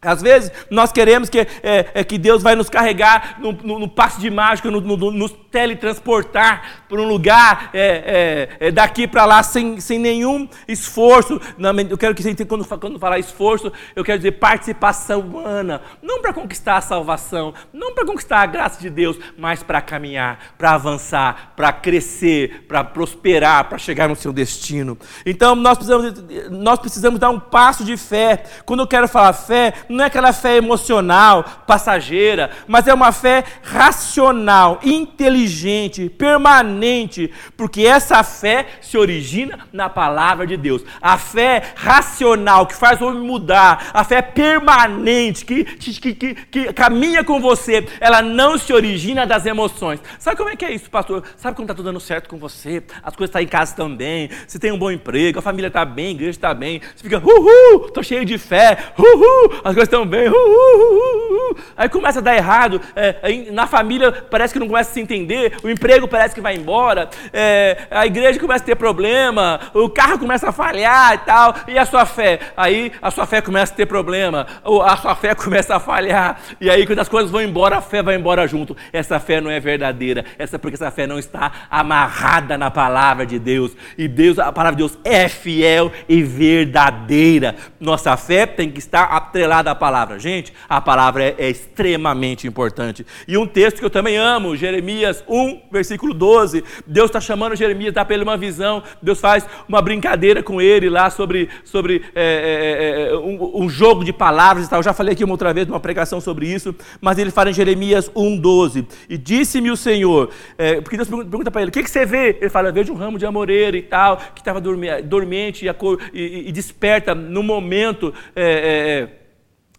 Às 0.04 0.20
vezes 0.20 0.50
nós 0.68 0.90
queremos 0.90 1.28
que, 1.28 1.38
é, 1.38 1.46
é, 1.94 2.02
que 2.02 2.18
Deus 2.18 2.42
vai 2.42 2.56
nos 2.56 2.68
carregar 2.68 3.36
no, 3.38 3.52
no, 3.52 3.78
no 3.78 3.88
passe 3.88 4.20
de 4.20 4.28
mágica, 4.30 4.68
no, 4.68 4.80
no, 4.80 5.12
nos 5.12 5.32
teletransportar 5.48 6.82
para 6.88 7.00
um 7.00 7.04
lugar 7.04 7.70
é, 7.72 8.48
é, 8.58 8.66
é 8.68 8.70
daqui 8.72 9.06
para 9.06 9.24
lá 9.24 9.44
sem, 9.44 9.78
sem 9.78 10.00
nenhum 10.00 10.48
esforço. 10.66 11.40
Eu 11.88 11.96
quero 11.96 12.16
que 12.16 12.22
você 12.22 12.30
entenda, 12.30 12.48
quando, 12.48 12.80
quando 12.80 12.98
falar 12.98 13.20
esforço, 13.20 13.72
eu 13.94 14.02
quero 14.02 14.18
dizer 14.18 14.32
participação 14.32 15.20
humana. 15.20 15.80
Não 16.02 16.20
para 16.20 16.32
conquistar 16.32 16.78
a 16.78 16.80
salvação, 16.80 17.54
não 17.72 17.94
para 17.94 18.04
conquistar 18.04 18.40
a 18.40 18.46
graça 18.46 18.80
de 18.80 18.90
Deus, 18.90 19.16
mas 19.38 19.62
para 19.62 19.80
caminhar, 19.80 20.54
para 20.58 20.72
avançar, 20.72 21.52
para 21.54 21.72
crescer, 21.72 22.64
para 22.66 22.82
prosperar, 22.82 23.68
para 23.68 23.78
chegar 23.78 24.08
no 24.08 24.16
seu 24.16 24.32
destino. 24.32 24.98
Então 25.24 25.54
nós 25.54 25.78
precisamos, 25.78 26.24
nós 26.50 26.80
precisamos 26.80 27.20
dar 27.20 27.30
um 27.30 27.38
passo 27.38 27.84
de 27.84 27.96
fé. 27.96 28.42
Quando 28.64 28.80
eu 28.80 28.86
quero 28.88 29.06
falar 29.06 29.32
fé, 29.32 29.74
não 29.92 30.04
é 30.04 30.06
aquela 30.06 30.32
fé 30.32 30.56
emocional, 30.56 31.44
passageira, 31.66 32.50
mas 32.66 32.88
é 32.88 32.94
uma 32.94 33.12
fé 33.12 33.44
racional, 33.62 34.80
inteligente, 34.82 36.08
permanente, 36.08 37.30
porque 37.56 37.82
essa 37.82 38.22
fé 38.24 38.66
se 38.80 38.96
origina 38.96 39.60
na 39.72 39.88
palavra 39.88 40.46
de 40.46 40.56
Deus. 40.56 40.82
A 41.00 41.18
fé 41.18 41.62
racional 41.76 42.66
que 42.66 42.74
faz 42.74 43.00
o 43.00 43.06
homem 43.06 43.22
mudar, 43.22 43.90
a 43.92 44.02
fé 44.04 44.22
permanente 44.22 45.44
que, 45.44 45.64
que, 45.64 46.14
que, 46.14 46.34
que 46.34 46.72
caminha 46.72 47.22
com 47.22 47.40
você, 47.40 47.86
ela 48.00 48.22
não 48.22 48.58
se 48.58 48.72
origina 48.72 49.26
das 49.26 49.46
emoções. 49.46 50.00
Sabe 50.18 50.36
como 50.36 50.50
é 50.50 50.56
que 50.56 50.64
é 50.64 50.72
isso, 50.72 50.90
pastor? 50.90 51.22
Sabe 51.36 51.56
quando 51.56 51.66
está 51.66 51.74
tudo 51.74 51.86
dando 51.86 52.00
certo 52.00 52.28
com 52.28 52.38
você? 52.38 52.82
As 53.02 53.14
coisas 53.14 53.30
estão 53.30 53.40
tá 53.40 53.42
em 53.42 53.46
casa 53.46 53.74
também, 53.74 54.30
você 54.46 54.58
tem 54.58 54.72
um 54.72 54.78
bom 54.78 54.90
emprego, 54.90 55.38
a 55.38 55.42
família 55.42 55.68
está 55.68 55.84
bem, 55.84 56.08
a 56.08 56.10
igreja 56.10 56.30
está 56.30 56.54
bem, 56.54 56.80
você 56.94 57.02
fica, 57.02 57.18
uhul, 57.18 57.86
estou 57.86 58.02
cheio 58.02 58.24
de 58.24 58.38
fé, 58.38 58.78
uhul, 58.98 59.60
as 59.64 59.74
coisas 59.74 59.81
coisas 59.82 59.88
estão 59.88 60.06
bem. 60.06 60.28
Uh, 60.28 60.32
uh, 60.32 61.50
uh, 61.50 61.56
aí 61.76 61.88
começa 61.88 62.20
a 62.20 62.22
dar 62.22 62.36
errado. 62.36 62.80
É, 62.94 63.50
na 63.50 63.66
família 63.66 64.12
parece 64.12 64.52
que 64.52 64.60
não 64.60 64.68
começa 64.68 64.90
a 64.90 64.94
se 64.94 65.00
entender. 65.00 65.54
O 65.62 65.68
emprego 65.68 66.06
parece 66.06 66.34
que 66.34 66.40
vai 66.40 66.56
embora. 66.56 67.10
É, 67.32 67.78
a 67.90 68.06
igreja 68.06 68.38
começa 68.38 68.62
a 68.62 68.66
ter 68.66 68.76
problema. 68.76 69.60
O 69.74 69.88
carro 69.88 70.18
começa 70.18 70.48
a 70.48 70.52
falhar 70.52 71.14
e 71.14 71.18
tal. 71.18 71.54
E 71.68 71.78
a 71.78 71.84
sua 71.84 72.06
fé? 72.06 72.38
Aí 72.56 72.92
a 73.00 73.10
sua 73.10 73.26
fé 73.26 73.40
começa 73.40 73.72
a 73.72 73.76
ter 73.76 73.86
problema. 73.86 74.46
A 74.84 74.96
sua 74.96 75.14
fé 75.14 75.34
começa 75.36 75.76
a 75.76 75.80
falhar. 75.80 76.40
E 76.60 76.70
aí 76.70 76.86
quando 76.86 77.00
as 77.00 77.08
coisas 77.08 77.30
vão 77.30 77.42
embora, 77.42 77.78
a 77.78 77.82
fé 77.82 78.02
vai 78.02 78.14
embora 78.14 78.46
junto. 78.46 78.76
Essa 78.92 79.18
fé 79.18 79.40
não 79.40 79.50
é 79.50 79.58
verdadeira. 79.58 80.24
Essa 80.38 80.58
porque 80.58 80.76
essa 80.76 80.90
fé 80.90 81.06
não 81.06 81.18
está 81.18 81.50
amarrada 81.70 82.56
na 82.56 82.70
palavra 82.70 83.26
de 83.26 83.38
Deus. 83.38 83.72
E 83.98 84.06
Deus, 84.06 84.38
a 84.38 84.52
palavra 84.52 84.76
de 84.76 84.82
Deus 84.82 84.98
é 85.04 85.28
fiel 85.28 85.90
e 86.08 86.22
verdadeira. 86.22 87.56
Nossa 87.80 88.16
fé 88.16 88.46
tem 88.46 88.70
que 88.70 88.78
estar 88.78 89.04
atrelada 89.04 89.71
da 89.72 89.74
palavra. 89.74 90.18
Gente, 90.18 90.52
a 90.68 90.80
palavra 90.80 91.24
é, 91.24 91.34
é, 91.38 91.50
extremamente 91.50 92.46
importante. 92.46 93.04
E 93.26 93.36
um 93.36 93.46
texto 93.46 93.78
que 93.78 93.84
eu 93.84 93.90
também 93.90 94.16
amo, 94.16 94.54
Jeremias 94.54 95.24
1, 95.26 95.62
versículo 95.70 96.12
12. 96.14 96.62
Deus 96.86 97.06
está 97.06 97.20
chamando 97.20 97.56
Jeremias, 97.56 97.94
dá 97.94 98.04
para 98.04 98.14
ele 98.14 98.24
uma 98.24 98.36
visão. 98.36 98.82
Deus 99.00 99.20
faz 99.20 99.46
uma 99.68 99.80
brincadeira 99.80 100.42
com 100.42 100.60
ele 100.60 100.88
lá 100.88 101.10
sobre, 101.10 101.48
sobre 101.64 102.02
é, 102.14 102.22
é, 102.22 103.08
é, 103.08 103.12
é 103.12 103.16
um, 103.16 103.64
um, 103.64 103.68
jogo 103.68 104.04
de 104.04 104.12
palavras 104.12 104.66
e 104.66 104.70
tal. 104.70 104.80
Eu 104.80 104.84
já 104.84 104.92
falei 104.92 105.14
aqui 105.14 105.24
uma 105.24 105.34
outra 105.34 105.52
vez 105.52 105.66
numa 105.66 105.80
pregação 105.80 106.20
sobre 106.20 106.46
isso. 106.46 106.74
Mas 107.00 107.18
ele 107.18 107.30
fala 107.30 107.50
em 107.50 107.54
Jeremias 107.54 108.10
1, 108.14 108.36
12. 108.38 108.86
E 109.08 109.16
disse-me 109.16 109.70
o 109.70 109.76
Senhor, 109.76 110.30
é, 110.58 110.80
porque 110.80 110.96
Deus 110.96 111.08
pergunta 111.08 111.50
para 111.50 111.62
ele: 111.62 111.70
o 111.70 111.72
que, 111.72 111.82
que 111.82 111.90
você 111.90 112.04
vê? 112.04 112.36
Ele 112.40 112.50
fala: 112.50 112.70
vejo 112.70 112.92
um 112.92 112.96
ramo 112.96 113.18
de 113.18 113.24
amoreira 113.24 113.76
e 113.76 113.82
tal, 113.82 114.18
que 114.34 114.40
estava 114.40 114.60
dormente 114.60 115.66
e, 115.66 115.70
e, 116.12 116.48
e, 116.48 116.52
desperta 116.52 117.14
no 117.14 117.42
momento. 117.42 118.12
É, 118.36 119.12
é, 119.18 119.21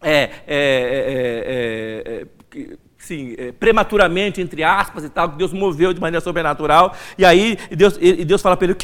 é, 0.04 0.30
sim, 2.98 3.36
prematuramente, 3.60 4.42
entre 4.42 4.64
aspas 4.64 5.04
e 5.04 5.10
tal, 5.10 5.30
que 5.32 5.38
Deus 5.38 5.54
moveu 5.54 5.94
de 5.94 6.02
maneira 6.02 6.24
sobrenatural. 6.24 6.96
E 7.18 7.26
aí 7.26 7.58
Deus, 7.72 7.98
e 8.00 8.26
Deus 8.26 8.42
fala 8.42 8.58
para 8.58 8.66
ele: 8.66 8.78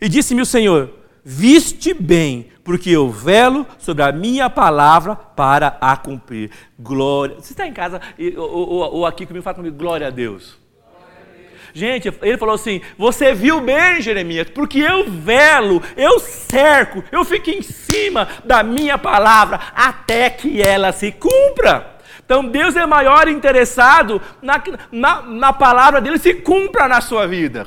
e 0.00 0.08
disse-me 0.08 0.42
o 0.42 0.46
Senhor: 0.46 0.90
Viste 1.24 1.94
bem, 1.94 2.48
porque 2.64 2.90
eu 2.90 3.08
velo 3.08 3.64
sobre 3.78 4.02
a 4.02 4.10
minha 4.10 4.50
palavra 4.50 5.14
para 5.14 5.78
a 5.80 5.96
cumprir. 5.96 6.50
Glória. 6.78 7.36
Você 7.36 7.52
está 7.52 7.66
em 7.66 7.72
casa 7.72 8.00
ou, 8.36 8.50
ou, 8.50 8.94
ou 8.94 9.06
aqui 9.06 9.24
comigo, 9.24 9.44
fala 9.44 9.54
comigo, 9.54 9.76
glória 9.76 10.08
a 10.08 10.10
Deus. 10.10 10.61
Gente, 11.74 12.12
ele 12.22 12.38
falou 12.38 12.54
assim: 12.54 12.80
Você 12.98 13.32
viu 13.34 13.60
bem, 13.60 14.00
Jeremias, 14.00 14.48
porque 14.50 14.78
eu 14.78 15.10
velo, 15.10 15.82
eu 15.96 16.20
cerco, 16.20 17.02
eu 17.10 17.24
fico 17.24 17.50
em 17.50 17.62
cima 17.62 18.28
da 18.44 18.62
minha 18.62 18.98
palavra 18.98 19.58
até 19.74 20.28
que 20.30 20.60
ela 20.60 20.92
se 20.92 21.12
cumpra. 21.12 21.92
Então 22.24 22.44
Deus 22.44 22.76
é 22.76 22.86
maior 22.86 23.28
interessado 23.28 24.20
na, 24.40 24.62
na, 24.90 25.22
na 25.22 25.52
palavra 25.52 26.00
dele 26.00 26.18
se 26.18 26.34
cumpra 26.34 26.88
na 26.88 27.00
sua 27.00 27.26
vida. 27.26 27.66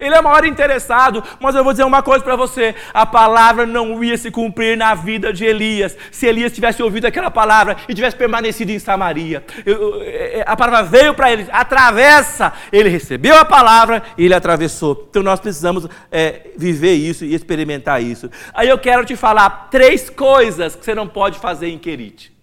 Ele 0.00 0.14
é 0.14 0.20
o 0.20 0.24
maior 0.24 0.44
interessado, 0.46 1.22
mas 1.38 1.54
eu 1.54 1.62
vou 1.62 1.72
dizer 1.72 1.84
uma 1.84 2.02
coisa 2.02 2.24
para 2.24 2.34
você: 2.34 2.74
a 2.94 3.04
palavra 3.04 3.66
não 3.66 4.02
ia 4.02 4.16
se 4.16 4.30
cumprir 4.30 4.76
na 4.76 4.94
vida 4.94 5.32
de 5.32 5.44
Elias, 5.44 5.96
se 6.10 6.26
Elias 6.26 6.52
tivesse 6.52 6.82
ouvido 6.82 7.06
aquela 7.06 7.30
palavra 7.30 7.76
e 7.88 7.94
tivesse 7.94 8.16
permanecido 8.16 8.72
em 8.72 8.78
Samaria. 8.78 9.44
Eu, 9.66 10.02
é, 10.02 10.42
a 10.46 10.56
palavra 10.56 10.82
veio 10.84 11.14
para 11.14 11.30
ele, 11.30 11.46
atravessa, 11.52 12.52
ele 12.72 12.88
recebeu 12.88 13.36
a 13.36 13.44
palavra 13.44 14.02
e 14.16 14.24
ele 14.24 14.34
atravessou. 14.34 15.06
Então 15.10 15.22
nós 15.22 15.38
precisamos 15.38 15.86
é, 16.10 16.48
viver 16.56 16.94
isso 16.94 17.24
e 17.24 17.34
experimentar 17.34 18.02
isso. 18.02 18.30
Aí 18.54 18.68
eu 18.68 18.78
quero 18.78 19.04
te 19.04 19.16
falar 19.16 19.68
três 19.70 20.08
coisas 20.08 20.74
que 20.74 20.84
você 20.84 20.94
não 20.94 21.06
pode 21.06 21.38
fazer 21.38 21.68
em 21.68 21.78
Querite. 21.78 22.39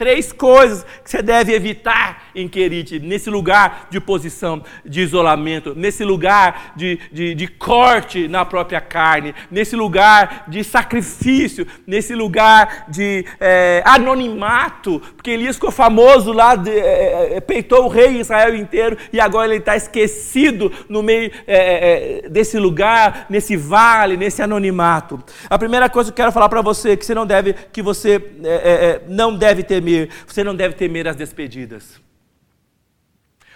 Três 0.00 0.32
coisas 0.32 0.82
que 1.04 1.10
você 1.10 1.20
deve 1.20 1.52
evitar 1.52 2.30
em 2.34 2.48
Querite, 2.48 2.98
nesse 2.98 3.28
lugar 3.28 3.88
de 3.90 4.00
posição 4.00 4.62
de 4.82 5.02
isolamento, 5.02 5.74
nesse 5.74 6.02
lugar 6.04 6.72
de, 6.74 6.98
de, 7.12 7.34
de, 7.34 7.46
corte 7.46 8.26
na 8.26 8.46
própria 8.46 8.80
carne, 8.80 9.34
nesse 9.50 9.76
lugar 9.76 10.44
de 10.48 10.64
sacrifício, 10.64 11.66
nesse 11.86 12.14
lugar 12.14 12.86
de 12.88 13.26
é, 13.38 13.82
anonimato, 13.84 15.02
porque 15.14 15.32
Elias 15.32 15.56
ficou 15.56 15.70
famoso 15.70 16.32
lá, 16.32 16.56
de, 16.56 16.70
é, 16.70 17.36
é 17.36 17.40
peitou 17.42 17.84
o 17.84 17.88
rei 17.88 18.20
Israel 18.20 18.56
inteiro 18.56 18.96
e 19.12 19.20
agora 19.20 19.48
ele 19.48 19.58
está 19.58 19.76
esquecido 19.76 20.72
no 20.88 21.02
meio 21.02 21.30
é, 21.46 22.22
é, 22.24 22.28
desse 22.30 22.58
lugar, 22.58 23.26
nesse 23.28 23.54
vale, 23.54 24.16
nesse 24.16 24.40
anonimato. 24.40 25.22
A 25.50 25.58
primeira 25.58 25.90
coisa 25.90 26.10
que 26.10 26.14
eu 26.14 26.24
quero 26.24 26.32
falar 26.32 26.48
para 26.48 26.62
você 26.62 26.96
que 26.96 27.04
você 27.04 27.14
não 27.14 27.26
deve, 27.26 27.54
que 27.70 27.82
você 27.82 28.14
é, 28.42 29.02
não 29.06 29.36
deve 29.36 29.62
temer 29.62 29.89
temer, 29.90 30.08
você 30.26 30.44
não 30.44 30.54
deve 30.54 30.74
temer 30.74 31.08
as 31.08 31.16
despedidas. 31.16 32.00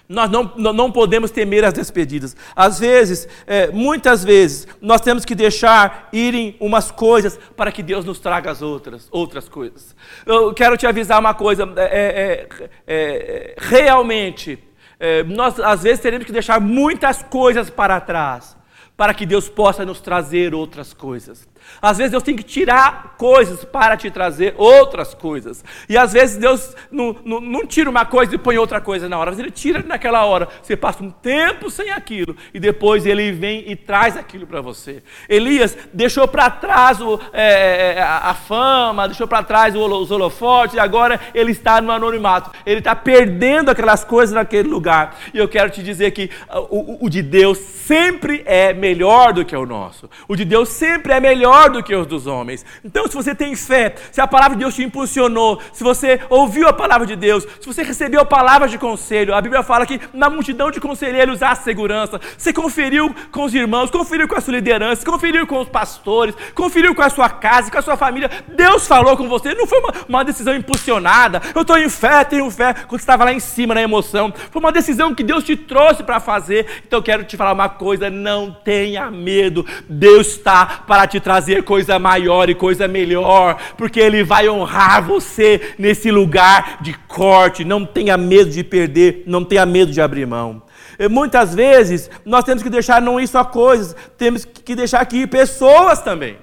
Nós 0.06 0.30
não, 0.30 0.52
não 0.56 0.92
podemos 0.92 1.30
temer 1.30 1.64
as 1.64 1.72
despedidas. 1.72 2.36
Às 2.54 2.78
vezes, 2.78 3.26
é, 3.46 3.68
muitas 3.68 4.22
vezes, 4.22 4.68
nós 4.80 5.00
temos 5.00 5.24
que 5.24 5.34
deixar 5.34 6.10
irem 6.12 6.56
umas 6.60 6.90
coisas 6.90 7.38
para 7.56 7.72
que 7.72 7.82
Deus 7.82 8.04
nos 8.04 8.18
traga 8.18 8.50
as 8.50 8.60
outras, 8.60 9.08
outras 9.10 9.48
coisas. 9.48 9.96
Eu 10.26 10.52
quero 10.52 10.76
te 10.76 10.86
avisar 10.86 11.18
uma 11.18 11.32
coisa: 11.32 11.64
é, 11.76 12.46
é, 12.56 12.68
é 12.86 13.54
realmente, 13.56 14.58
é, 15.00 15.22
nós 15.22 15.58
às 15.58 15.82
vezes 15.82 16.00
teremos 16.00 16.26
que 16.26 16.32
deixar 16.32 16.60
muitas 16.60 17.22
coisas 17.22 17.70
para 17.70 17.98
trás, 17.98 18.54
para 18.98 19.14
que 19.14 19.24
Deus 19.24 19.48
possa 19.48 19.86
nos 19.86 20.02
trazer 20.02 20.54
outras 20.54 20.92
coisas. 20.92 21.48
Às 21.80 21.98
vezes 21.98 22.10
Deus 22.10 22.22
tem 22.22 22.36
que 22.36 22.42
tirar 22.42 23.14
coisas 23.18 23.64
para 23.64 23.96
te 23.96 24.10
trazer 24.10 24.54
outras 24.56 25.14
coisas. 25.14 25.64
E 25.88 25.96
às 25.96 26.12
vezes 26.12 26.36
Deus 26.36 26.74
não, 26.90 27.16
não, 27.24 27.40
não, 27.40 27.66
tira 27.66 27.90
uma 27.90 28.04
coisa 28.04 28.34
e 28.34 28.38
põe 28.38 28.56
outra 28.56 28.80
coisa 28.80 29.08
na 29.08 29.18
hora. 29.18 29.30
Mas 29.30 29.38
Ele 29.38 29.50
tira 29.50 29.82
naquela 29.86 30.24
hora. 30.24 30.48
Você 30.62 30.76
passa 30.76 31.02
um 31.02 31.10
tempo 31.10 31.70
sem 31.70 31.90
aquilo. 31.90 32.36
E 32.52 32.60
depois 32.60 33.06
Ele 33.06 33.32
vem 33.32 33.70
e 33.70 33.76
traz 33.76 34.16
aquilo 34.16 34.46
para 34.46 34.60
você. 34.60 35.02
Elias 35.28 35.76
deixou 35.92 36.26
para 36.26 36.50
trás 36.50 37.00
o, 37.00 37.20
é, 37.32 37.94
é 37.96 38.02
a 38.02 38.34
fama, 38.34 39.06
deixou 39.06 39.26
para 39.26 39.42
trás 39.42 39.74
os 39.74 40.10
holofotes. 40.10 40.76
E 40.76 40.80
agora 40.80 41.20
ele 41.34 41.52
está 41.52 41.80
no 41.80 41.90
anonimato. 41.90 42.50
Ele 42.64 42.78
está 42.78 42.94
perdendo 42.94 43.70
aquelas 43.70 44.04
coisas 44.04 44.34
naquele 44.34 44.68
lugar. 44.68 45.16
E 45.32 45.38
eu 45.38 45.48
quero 45.48 45.70
te 45.70 45.82
dizer 45.82 46.10
que 46.12 46.30
o, 46.70 46.76
o, 46.76 47.06
o 47.06 47.10
de 47.10 47.22
Deus 47.22 47.58
sempre 47.58 48.42
é 48.46 48.72
melhor 48.72 49.32
do 49.32 49.44
que 49.44 49.54
o 49.54 49.66
nosso. 49.66 50.08
O 50.26 50.36
de 50.36 50.44
Deus 50.44 50.68
sempre 50.70 51.12
é 51.12 51.20
melhor 51.20 51.53
maior 51.54 51.70
do 51.70 51.82
que 51.82 51.94
os 51.94 52.06
dos 52.06 52.26
homens. 52.26 52.64
Então, 52.84 53.06
se 53.06 53.14
você 53.14 53.34
tem 53.34 53.54
fé, 53.54 53.94
se 54.10 54.20
a 54.20 54.26
palavra 54.26 54.56
de 54.56 54.60
Deus 54.64 54.74
te 54.74 54.82
impulsionou, 54.82 55.60
se 55.72 55.84
você 55.84 56.20
ouviu 56.28 56.68
a 56.68 56.72
palavra 56.72 57.06
de 57.06 57.14
Deus, 57.14 57.46
se 57.60 57.66
você 57.66 57.82
recebeu 57.82 58.24
palavras 58.26 58.70
de 58.70 58.78
conselho, 58.78 59.34
a 59.34 59.40
Bíblia 59.40 59.62
fala 59.62 59.86
que 59.86 60.00
na 60.12 60.28
multidão 60.28 60.70
de 60.70 60.80
conselheiros 60.80 61.42
há 61.42 61.54
segurança. 61.54 62.20
Você 62.36 62.52
conferiu 62.52 63.14
com 63.30 63.44
os 63.44 63.54
irmãos, 63.54 63.90
conferiu 63.90 64.26
com 64.26 64.36
a 64.36 64.40
sua 64.40 64.54
liderança, 64.54 65.04
conferiu 65.04 65.46
com 65.46 65.60
os 65.60 65.68
pastores, 65.68 66.34
conferiu 66.54 66.94
com 66.94 67.02
a 67.02 67.10
sua 67.10 67.30
casa, 67.30 67.70
com 67.70 67.78
a 67.78 67.82
sua 67.82 67.96
família. 67.96 68.30
Deus 68.48 68.86
falou 68.86 69.16
com 69.16 69.28
você, 69.28 69.54
não 69.54 69.66
foi 69.66 69.78
uma, 69.78 69.92
uma 70.08 70.24
decisão 70.24 70.54
impulsionada. 70.54 71.40
Eu 71.54 71.62
estou 71.62 71.78
em 71.78 71.88
fé, 71.88 72.24
tenho 72.24 72.50
fé, 72.50 72.74
quando 72.88 73.00
estava 73.00 73.24
lá 73.24 73.32
em 73.32 73.40
cima 73.40 73.74
na 73.74 73.82
emoção. 73.82 74.32
Foi 74.50 74.60
uma 74.60 74.72
decisão 74.72 75.14
que 75.14 75.22
Deus 75.22 75.44
te 75.44 75.56
trouxe 75.56 76.02
para 76.02 76.18
fazer. 76.18 76.66
Então, 76.86 76.98
eu 76.98 77.02
quero 77.02 77.24
te 77.24 77.36
falar 77.36 77.52
uma 77.52 77.68
coisa: 77.68 78.10
não 78.10 78.50
tenha 78.50 79.10
medo. 79.10 79.64
Deus 79.88 80.28
está 80.28 80.66
para 80.86 81.06
te 81.06 81.20
trazer 81.20 81.43
fazer 81.44 81.62
coisa 81.62 81.98
maior 81.98 82.48
e 82.48 82.54
coisa 82.54 82.88
melhor, 82.88 83.60
porque 83.76 84.00
Ele 84.00 84.24
vai 84.24 84.48
honrar 84.48 85.04
você 85.04 85.74
nesse 85.78 86.10
lugar 86.10 86.78
de 86.80 86.94
corte. 87.06 87.64
Não 87.64 87.84
tenha 87.84 88.16
medo 88.16 88.50
de 88.50 88.64
perder, 88.64 89.24
não 89.26 89.44
tenha 89.44 89.66
medo 89.66 89.92
de 89.92 90.00
abrir 90.00 90.26
mão. 90.26 90.62
E 90.98 91.06
muitas 91.06 91.54
vezes 91.54 92.10
nós 92.24 92.44
temos 92.44 92.62
que 92.62 92.70
deixar 92.70 93.02
não 93.02 93.20
ir 93.20 93.28
só 93.28 93.44
coisas, 93.44 93.94
temos 94.16 94.44
que 94.46 94.74
deixar 94.74 95.00
aqui 95.00 95.26
pessoas 95.26 96.00
também. 96.00 96.38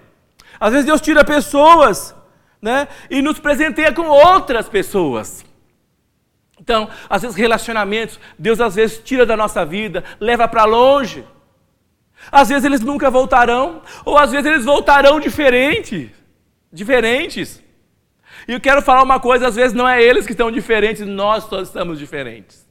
Às 0.59 0.71
vezes 0.71 0.85
Deus 0.85 1.01
tira 1.01 1.25
pessoas, 1.25 2.13
né? 2.61 2.87
E 3.09 3.23
nos 3.23 3.39
presenteia 3.39 3.91
com 3.91 4.07
outras 4.07 4.69
pessoas. 4.69 5.43
Então, 6.59 6.87
às 7.09 7.23
vezes 7.23 7.35
relacionamentos, 7.35 8.19
Deus 8.37 8.61
às 8.61 8.75
vezes 8.75 9.01
tira 9.03 9.25
da 9.25 9.35
nossa 9.35 9.65
vida, 9.65 10.03
leva 10.19 10.47
para 10.47 10.63
longe. 10.63 11.25
Às 12.29 12.49
vezes 12.49 12.65
eles 12.65 12.81
nunca 12.81 13.09
voltarão, 13.09 13.81
ou 14.03 14.17
às 14.17 14.31
vezes 14.31 14.45
eles 14.45 14.65
voltarão 14.65 15.19
diferentes, 15.19 16.09
diferentes. 16.71 17.63
E 18.47 18.53
eu 18.53 18.59
quero 18.59 18.81
falar 18.81 19.03
uma 19.03 19.19
coisa, 19.19 19.47
às 19.47 19.55
vezes 19.55 19.73
não 19.73 19.87
é 19.87 20.03
eles 20.03 20.25
que 20.25 20.33
estão 20.33 20.51
diferentes, 20.51 21.05
nós 21.05 21.47
todos 21.47 21.69
estamos 21.69 21.97
diferentes. 21.97 22.67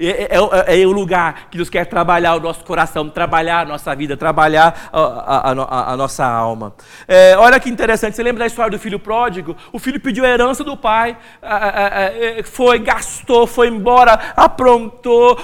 É, 0.00 0.06
é, 0.06 0.38
é, 0.76 0.82
é, 0.82 0.86
o 0.86 0.92
lugar 0.92 1.48
que 1.50 1.56
Deus 1.56 1.68
quer 1.68 1.84
trabalhar 1.86 2.36
o 2.36 2.40
nosso 2.40 2.64
coração, 2.64 3.08
trabalhar 3.08 3.62
a 3.62 3.64
nossa 3.64 3.94
vida, 3.96 4.16
trabalhar 4.16 4.88
a, 4.92 5.00
a, 5.00 5.50
a, 5.50 5.92
a 5.92 5.96
nossa 5.96 6.24
alma. 6.24 6.72
É, 7.08 7.36
olha 7.36 7.58
que 7.58 7.68
interessante, 7.68 8.14
você 8.14 8.22
lembra 8.22 8.40
da 8.40 8.46
história 8.46 8.70
do 8.70 8.78
filho 8.78 9.00
pródigo? 9.00 9.56
O 9.72 9.78
filho 9.78 10.00
pediu 10.00 10.24
a 10.24 10.28
herança 10.28 10.62
do 10.62 10.76
pai, 10.76 11.16
é, 11.42 12.42
foi, 12.44 12.78
gastou, 12.78 13.44
foi 13.44 13.66
embora, 13.66 14.12
aprontou, 14.36 15.36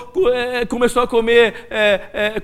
começou 0.68 1.02
a 1.02 1.08
comer 1.08 1.68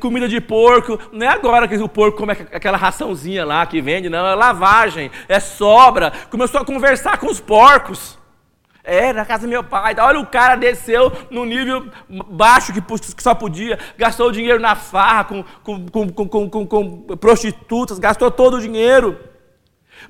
comida 0.00 0.28
de 0.28 0.40
porco. 0.40 0.98
Não 1.12 1.24
é 1.24 1.28
agora 1.28 1.68
que 1.68 1.76
o 1.76 1.88
porco 1.88 2.18
come 2.18 2.32
aquela 2.32 2.76
raçãozinha 2.76 3.44
lá 3.44 3.64
que 3.66 3.80
vende, 3.80 4.08
não, 4.08 4.26
é 4.26 4.34
lavagem, 4.34 5.12
é 5.28 5.38
sobra. 5.38 6.12
Começou 6.28 6.60
a 6.60 6.64
conversar 6.64 7.18
com 7.18 7.26
os 7.26 7.38
porcos. 7.38 8.19
É, 8.82 9.12
na 9.12 9.24
casa 9.24 9.46
do 9.46 9.50
meu 9.50 9.62
pai. 9.62 9.94
Olha, 9.98 10.20
o 10.20 10.26
cara 10.26 10.56
desceu 10.56 11.12
no 11.30 11.44
nível 11.44 11.88
baixo 12.28 12.72
que, 12.72 12.82
só 13.22 13.34
podia, 13.34 13.78
gastou 13.98 14.32
dinheiro 14.32 14.58
na 14.58 14.74
farra 14.74 15.24
com, 15.24 15.44
com, 15.62 16.08
com, 16.08 16.66
com, 16.66 17.16
prostitutas, 17.16 17.98
gastou 17.98 18.30
todo 18.30 18.56
o 18.56 18.60
dinheiro. 18.60 19.18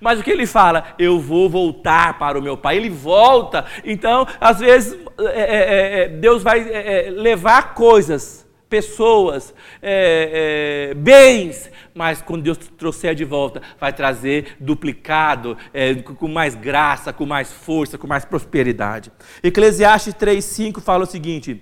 Mas 0.01 0.21
o 0.21 0.23
que 0.23 0.31
ele 0.31 0.47
fala? 0.47 0.95
Eu 0.99 1.19
vou 1.19 1.51
voltar 1.51 2.19
para 2.19 2.39
o 2.39 2.43
meu 2.43 2.57
pai. 2.57 2.77
Ele 2.77 2.91
volta. 2.91 3.65
Então, 3.85 4.27
às 4.41 4.61
vezes, 4.61 4.97
é, 5.19 5.25
é, 5.25 5.45
é, 5.45 6.05
é 6.05 6.09
Deus 6.09 6.43
vai 6.43 6.61
é, 6.61 7.11
levar 7.11 7.75
coisas 7.75 8.49
pessoas, 8.71 9.53
é, 9.83 10.93
é, 10.93 10.95
bens, 10.95 11.71
mas 11.93 12.23
quando 12.23 12.43
Deus 12.43 12.57
trouxer 12.57 13.15
de 13.15 13.25
volta, 13.25 13.61
vai 13.79 13.93
trazer 13.93 14.57
duplicado, 14.61 15.59
é, 15.75 15.97
com 15.97 16.29
mais 16.29 16.55
graça, 16.55 17.13
com 17.13 17.27
mais 17.27 17.53
força, 17.53 17.99
com 17.99 18.07
mais 18.07 18.25
prosperidade. 18.25 19.11
Eclesiastes 19.43 20.15
3,5 20.15 20.81
fala 20.81 21.03
o 21.03 21.07
seguinte: 21.07 21.61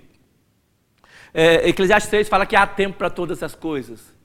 é, 1.33 1.67
Eclesiastes 1.67 2.09
3 2.09 2.29
fala 2.29 2.45
que 2.45 2.55
há 2.55 2.65
tempo 2.67 2.97
para 2.97 3.09
todas 3.09 3.41
as 3.41 3.55
coisas. 3.55 4.17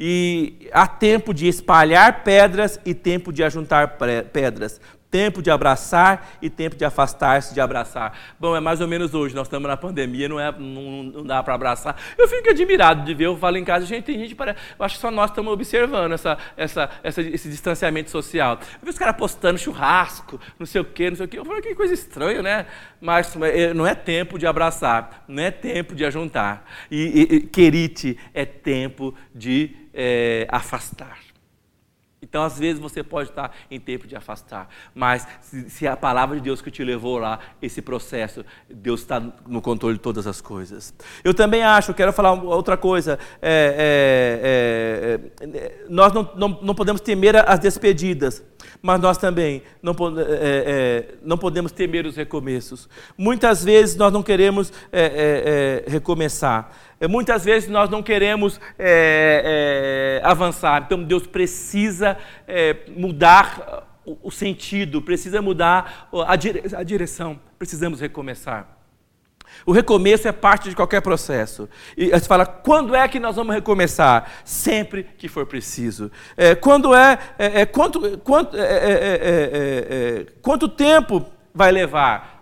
E 0.00 0.68
há 0.72 0.86
tempo 0.86 1.34
de 1.34 1.48
espalhar 1.48 2.22
pedras 2.22 2.78
e 2.86 2.94
tempo 2.94 3.32
de 3.32 3.42
ajuntar 3.42 3.98
pedras. 4.32 4.80
Tempo 5.10 5.40
de 5.40 5.50
abraçar 5.50 6.36
e 6.42 6.50
tempo 6.50 6.76
de 6.76 6.84
afastar-se 6.84 7.54
de 7.54 7.60
abraçar. 7.60 8.12
Bom, 8.38 8.54
é 8.54 8.60
mais 8.60 8.80
ou 8.80 8.86
menos 8.86 9.14
hoje, 9.14 9.34
nós 9.34 9.46
estamos 9.46 9.66
na 9.66 9.76
pandemia, 9.76 10.28
não, 10.28 10.38
é, 10.38 10.52
não, 10.52 11.02
não 11.02 11.24
dá 11.24 11.42
para 11.42 11.54
abraçar. 11.54 11.96
Eu 12.18 12.28
fico 12.28 12.50
admirado 12.50 13.04
de 13.04 13.14
ver, 13.14 13.24
eu 13.24 13.36
falo 13.36 13.56
em 13.56 13.64
casa, 13.64 13.86
gente, 13.86 14.04
tem 14.04 14.18
gente, 14.18 14.34
para, 14.34 14.54
eu 14.78 14.84
acho 14.84 14.96
que 14.96 15.00
só 15.00 15.10
nós 15.10 15.30
estamos 15.30 15.50
observando 15.50 16.12
essa, 16.12 16.36
essa, 16.56 16.90
essa, 17.02 17.22
esse 17.22 17.48
distanciamento 17.48 18.10
social. 18.10 18.58
Eu 18.60 18.84
vi 18.84 18.90
os 18.90 18.98
caras 18.98 19.16
postando 19.16 19.58
churrasco, 19.58 20.38
não 20.58 20.66
sei 20.66 20.82
o 20.82 20.84
quê, 20.84 21.08
não 21.08 21.16
sei 21.16 21.24
o 21.24 21.28
quê. 21.28 21.38
Eu 21.38 21.44
falo, 21.44 21.62
que 21.62 21.74
coisa 21.74 21.94
estranha, 21.94 22.42
né? 22.42 22.66
Mas 23.00 23.34
é, 23.36 23.72
não 23.72 23.86
é 23.86 23.94
tempo 23.94 24.38
de 24.38 24.46
abraçar, 24.46 25.24
não 25.26 25.42
é 25.42 25.50
tempo 25.50 25.94
de 25.94 26.04
ajuntar. 26.04 26.64
E, 26.90 27.28
e 27.30 27.40
querite, 27.40 28.18
é 28.34 28.44
tempo 28.44 29.14
de 29.34 29.74
é, 29.94 30.46
afastar. 30.50 31.27
Então, 32.20 32.42
às 32.42 32.58
vezes, 32.58 32.80
você 32.80 33.02
pode 33.02 33.30
estar 33.30 33.54
em 33.70 33.78
tempo 33.78 34.06
de 34.06 34.16
afastar, 34.16 34.68
mas 34.92 35.26
se, 35.40 35.70
se 35.70 35.86
a 35.86 35.96
palavra 35.96 36.36
de 36.36 36.42
Deus 36.42 36.60
que 36.60 36.70
te 36.70 36.82
levou 36.82 37.16
lá, 37.16 37.38
esse 37.62 37.80
processo, 37.80 38.44
Deus 38.68 39.00
está 39.00 39.22
no 39.46 39.62
controle 39.62 39.94
de 39.94 40.00
todas 40.00 40.26
as 40.26 40.40
coisas. 40.40 40.92
Eu 41.22 41.32
também 41.32 41.62
acho, 41.62 41.94
quero 41.94 42.12
falar 42.12 42.32
outra 42.32 42.76
coisa, 42.76 43.20
é, 43.40 45.20
é, 45.40 45.46
é, 45.46 45.84
nós 45.88 46.12
não, 46.12 46.28
não, 46.34 46.58
não, 46.60 46.74
podemos 46.74 47.00
temer 47.00 47.36
as 47.36 47.60
despedidas, 47.60 48.42
mas 48.82 49.00
nós 49.00 49.16
também 49.16 49.62
não, 49.80 49.92
é, 49.92 50.24
é, 50.26 51.14
não 51.22 51.38
podemos 51.38 51.70
temer 51.70 52.04
os 52.04 52.16
recomeços. 52.16 52.88
Muitas 53.16 53.64
vezes 53.64 53.94
nós 53.94 54.12
não 54.12 54.24
queremos 54.24 54.72
é, 54.90 55.84
recomeçar. 55.86 56.72
Muitas 57.06 57.44
vezes 57.44 57.68
nós 57.68 57.88
não 57.88 58.02
queremos 58.02 58.60
é, 58.78 60.20
é, 60.20 60.26
avançar, 60.26 60.82
então 60.84 61.04
Deus 61.04 61.26
precisa 61.26 62.18
é, 62.46 62.76
mudar 62.88 63.86
o, 64.04 64.18
o, 64.24 64.30
sentido, 64.30 65.00
precisa 65.00 65.40
mudar 65.40 66.08
a, 66.26 66.34
dire, 66.34 66.62
a 66.74 66.82
direção, 66.82 67.38
precisamos 67.58 68.00
recomeçar. 68.00 68.78
O 69.64 69.72
recomeço 69.72 70.28
é 70.28 70.32
parte 70.32 70.68
de 70.68 70.76
qualquer 70.76 71.00
processo. 71.00 71.68
E 71.96 72.10
você 72.10 72.26
fala, 72.26 72.44
quando 72.46 72.94
é 72.94 73.06
que 73.08 73.18
nós 73.18 73.36
vamos 73.36 73.54
recomeçar? 73.54 74.30
Sempre 74.44 75.04
que 75.04 75.28
for 75.28 75.46
preciso. 75.46 76.10
É, 76.36 76.54
quando 76.54 76.94
é, 76.94 77.18
é, 77.38 77.60
é 77.62 77.66
quanto, 77.66 78.18
quanto, 78.18 78.56
é, 78.56 78.62
é, 78.62 80.26
quanto 80.42 80.68
tempo 80.68 81.24
vai 81.54 81.72
levar? 81.72 82.37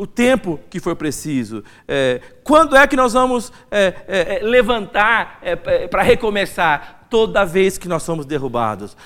O 0.00 0.06
tempo 0.06 0.58
que 0.70 0.80
for 0.80 0.96
preciso. 0.96 1.62
É, 1.86 2.22
quando 2.42 2.74
é 2.74 2.86
que 2.86 2.96
nós 2.96 3.12
vamos 3.12 3.52
é, 3.70 3.94
é, 4.08 4.36
é 4.36 4.42
levantar 4.42 5.38
é, 5.42 5.54
para 5.54 6.02
recomeçar? 6.02 6.96
Toda 7.10 7.44
vez 7.44 7.76
que 7.76 7.88
nós 7.88 8.04
somos 8.04 8.24
derrubados. 8.24 8.96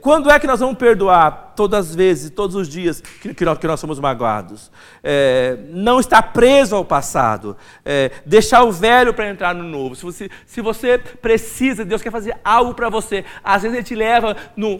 quando 0.00 0.30
é 0.30 0.38
que 0.38 0.46
nós 0.46 0.60
vamos 0.60 0.78
perdoar? 0.78 1.49
Todas 1.54 1.90
as 1.90 1.94
vezes, 1.94 2.30
todos 2.30 2.56
os 2.56 2.68
dias 2.68 3.00
que, 3.00 3.34
que, 3.34 3.44
nós, 3.44 3.58
que 3.58 3.66
nós, 3.66 3.80
somos 3.80 3.98
magoados. 3.98 4.70
É, 5.02 5.58
não 5.70 6.00
estar 6.00 6.22
preso 6.32 6.74
ao 6.76 6.84
passado. 6.84 7.56
É, 7.84 8.10
deixar 8.24 8.64
o 8.64 8.72
velho 8.72 9.14
para 9.14 9.28
entrar 9.28 9.54
no 9.54 9.64
novo. 9.64 9.94
Se 9.94 10.04
você, 10.04 10.30
se 10.46 10.60
você 10.60 10.98
precisa, 10.98 11.84
Deus 11.84 12.02
quer 12.02 12.10
fazer 12.10 12.36
algo 12.44 12.74
para 12.74 12.88
você. 12.88 13.24
Às 13.42 13.62
vezes 13.62 13.76
Ele 13.76 13.86
te 13.86 13.94
leva 13.94 14.36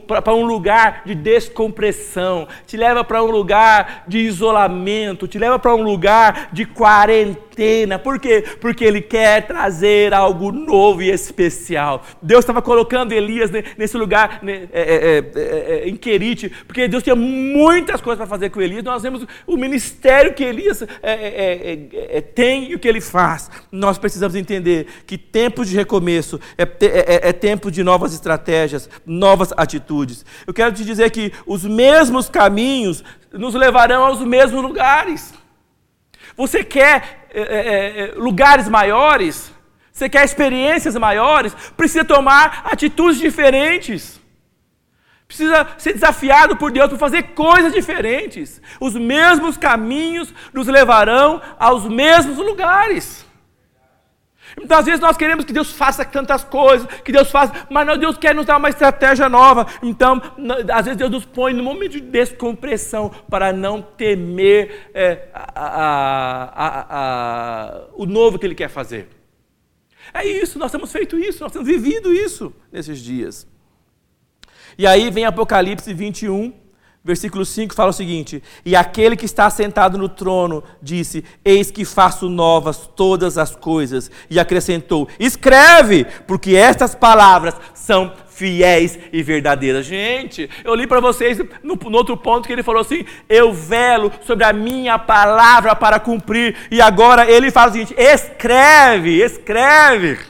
para 0.07 0.35
um 0.35 0.45
lugar 0.45 1.03
de 1.05 1.15
descompressão, 1.15 2.49
te 2.67 2.77
leva 2.77 3.05
para 3.05 3.23
um 3.23 3.31
lugar 3.31 4.05
de 4.07 4.19
isolamento, 4.19 5.29
te 5.29 5.39
leva 5.39 5.59
para 5.59 5.75
um 5.75 5.83
lugar 5.83 6.51
de 6.53 6.65
quarentena. 6.65 7.99
Por 7.99 8.19
quê? 8.19 8.45
Porque 8.61 8.85
Ele 8.85 9.01
quer 9.01 9.47
trazer 9.47 10.15
algo 10.15 10.53
novo 10.53 11.03
e 11.03 11.11
especial. 11.11 12.03
Deus 12.23 12.41
estava 12.41 12.63
colocando 12.63 13.13
Elias 13.13 13.51
nesse 13.77 13.97
lugar 13.97 14.41
é, 14.47 14.69
é, 14.73 15.31
é, 15.35 15.89
em 15.89 15.97
Querite 15.97 16.53
porque 16.67 16.89
Deus 16.89 17.03
tinha 17.03 17.17
muitas 17.17 18.01
coisas 18.01 18.19
para 18.19 18.27
fazer 18.27 18.51
com 18.51 18.61
Elias. 18.61 18.85
Nós 18.85 19.03
vemos 19.03 19.27
o 19.47 19.57
ministério 19.57 20.35
que 20.35 20.45
Elias 20.45 20.83
é, 20.83 20.87
é, 21.03 21.13
é, 21.13 22.19
é, 22.19 22.21
tem 22.21 22.71
e 22.71 22.75
o 22.75 22.79
que 22.79 22.89
ele 22.89 23.01
faz. 23.01 23.51
Nós 23.71 23.99
precisamos 23.99 24.35
entender 24.35 24.87
que 25.07 25.19
tempo 25.19 25.65
de 25.65 25.75
recomeço 25.75 26.41
é, 26.57 26.63
é, 26.63 27.29
é 27.29 27.33
tempo 27.33 27.71
de 27.71 27.83
novas 27.83 28.15
estratégias, 28.15 28.89
novas 29.07 29.53
atitudes. 29.57 30.25
Eu 30.47 30.55
quero 30.55 30.73
te 30.75 30.85
dizer 30.85 31.11
que 31.11 31.33
os 31.47 31.65
mesmos 31.65 32.29
caminhos 32.29 33.03
nos 33.33 33.55
levarão 33.55 34.05
aos 34.05 34.21
mesmos 34.21 34.63
lugares. 34.63 35.33
Você 36.37 36.63
quer 36.65 37.29
lugares 38.17 38.69
maiores? 38.69 39.53
Você 39.93 40.09
quer 40.09 40.25
experiências 40.25 40.95
maiores? 40.97 41.55
Precisa 41.77 42.05
tomar 42.05 42.63
atitudes 42.65 43.21
diferentes 43.21 44.20
precisa 45.31 45.65
ser 45.79 45.93
desafiado 45.93 46.57
por 46.57 46.73
Deus 46.73 46.89
para 46.89 46.99
fazer 46.99 47.23
coisas 47.35 47.73
diferentes. 47.73 48.61
Os 48.81 48.95
mesmos 48.95 49.57
caminhos 49.57 50.35
nos 50.53 50.67
levarão 50.67 51.41
aos 51.57 51.85
mesmos 51.85 52.37
lugares. 52.37 53.25
Muitas 54.57 54.79
então, 54.79 54.83
vezes 54.83 55.01
nós 55.01 55.17
queremos 55.17 55.45
que 55.45 55.53
Deus 55.53 55.71
faça 55.71 56.05
tantas 56.05 56.43
coisas, 56.43 56.85
que 57.05 57.13
Deus 57.13 57.31
faça, 57.31 57.67
mas 57.71 57.87
não, 57.87 57.97
Deus 57.97 58.19
quer 58.19 58.35
nos 58.35 58.45
dar 58.45 58.57
uma 58.57 58.69
estratégia 58.69 59.29
nova. 59.29 59.67
Então, 59.81 60.21
às 60.73 60.85
vezes 60.85 60.99
Deus 60.99 61.11
nos 61.11 61.25
põe 61.25 61.53
no 61.53 61.63
momento 61.63 61.93
de 61.93 62.01
descompressão 62.01 63.11
para 63.31 63.53
não 63.53 63.81
temer 63.81 64.91
é, 64.93 65.29
a, 65.33 66.51
a, 66.57 66.87
a, 66.91 67.81
o 67.95 68.05
novo 68.05 68.37
que 68.37 68.47
Ele 68.47 68.57
quer 68.57 68.69
fazer. 68.69 69.09
É 70.13 70.27
isso, 70.27 70.59
nós 70.59 70.73
temos 70.73 70.91
feito 70.91 71.17
isso, 71.17 71.41
nós 71.45 71.53
temos 71.53 71.69
vivido 71.69 72.13
isso 72.13 72.53
nesses 72.73 72.99
dias. 72.99 73.47
E 74.79 74.87
aí 74.87 75.11
vem 75.11 75.25
Apocalipse 75.25 75.93
21, 75.93 76.53
versículo 77.05 77.45
5, 77.45 77.75
fala 77.75 77.91
o 77.91 77.95
seguinte: 77.95 78.43
E 78.65 78.77
aquele 78.77 79.17
que 79.17 79.25
está 79.25 79.49
sentado 79.51 79.99
no 79.99 80.09
trono 80.09 80.63
disse: 80.83 81.25
Eis 81.45 81.71
que 81.71 81.85
faço 81.85 82.29
novas 82.29 82.89
todas 82.95 83.39
as 83.39 83.55
coisas. 83.55 84.11
E 84.29 84.39
acrescentou: 84.39 85.09
Escreve, 85.19 86.07
porque 86.27 86.55
estas 86.55 86.95
palavras 86.95 87.55
são 87.75 88.13
fiéis 88.29 88.99
e 89.13 89.23
verdadeiras. 89.23 89.85
Gente, 89.85 90.49
eu 90.65 90.75
li 90.75 90.87
para 90.87 91.01
vocês 91.01 91.39
no, 91.63 91.75
no, 91.75 91.97
outro 91.97 92.17
ponto 92.17 92.47
que 92.47 92.53
ele 92.53 92.63
falou 92.63 92.81
assim: 92.81 93.05
Eu 93.29 93.53
velo 93.53 94.13
sobre 94.23 94.45
a 94.45 94.53
minha 94.53 94.99
palavra 94.99 95.75
para 95.75 96.01
cumprir. 96.01 96.57
E 96.71 96.81
agora 96.81 97.31
ele 97.31 97.51
fala 97.51 97.71
o 97.71 97.73
seguinte: 97.73 97.95
Escreve, 97.97 99.23
escreve 99.23 100.30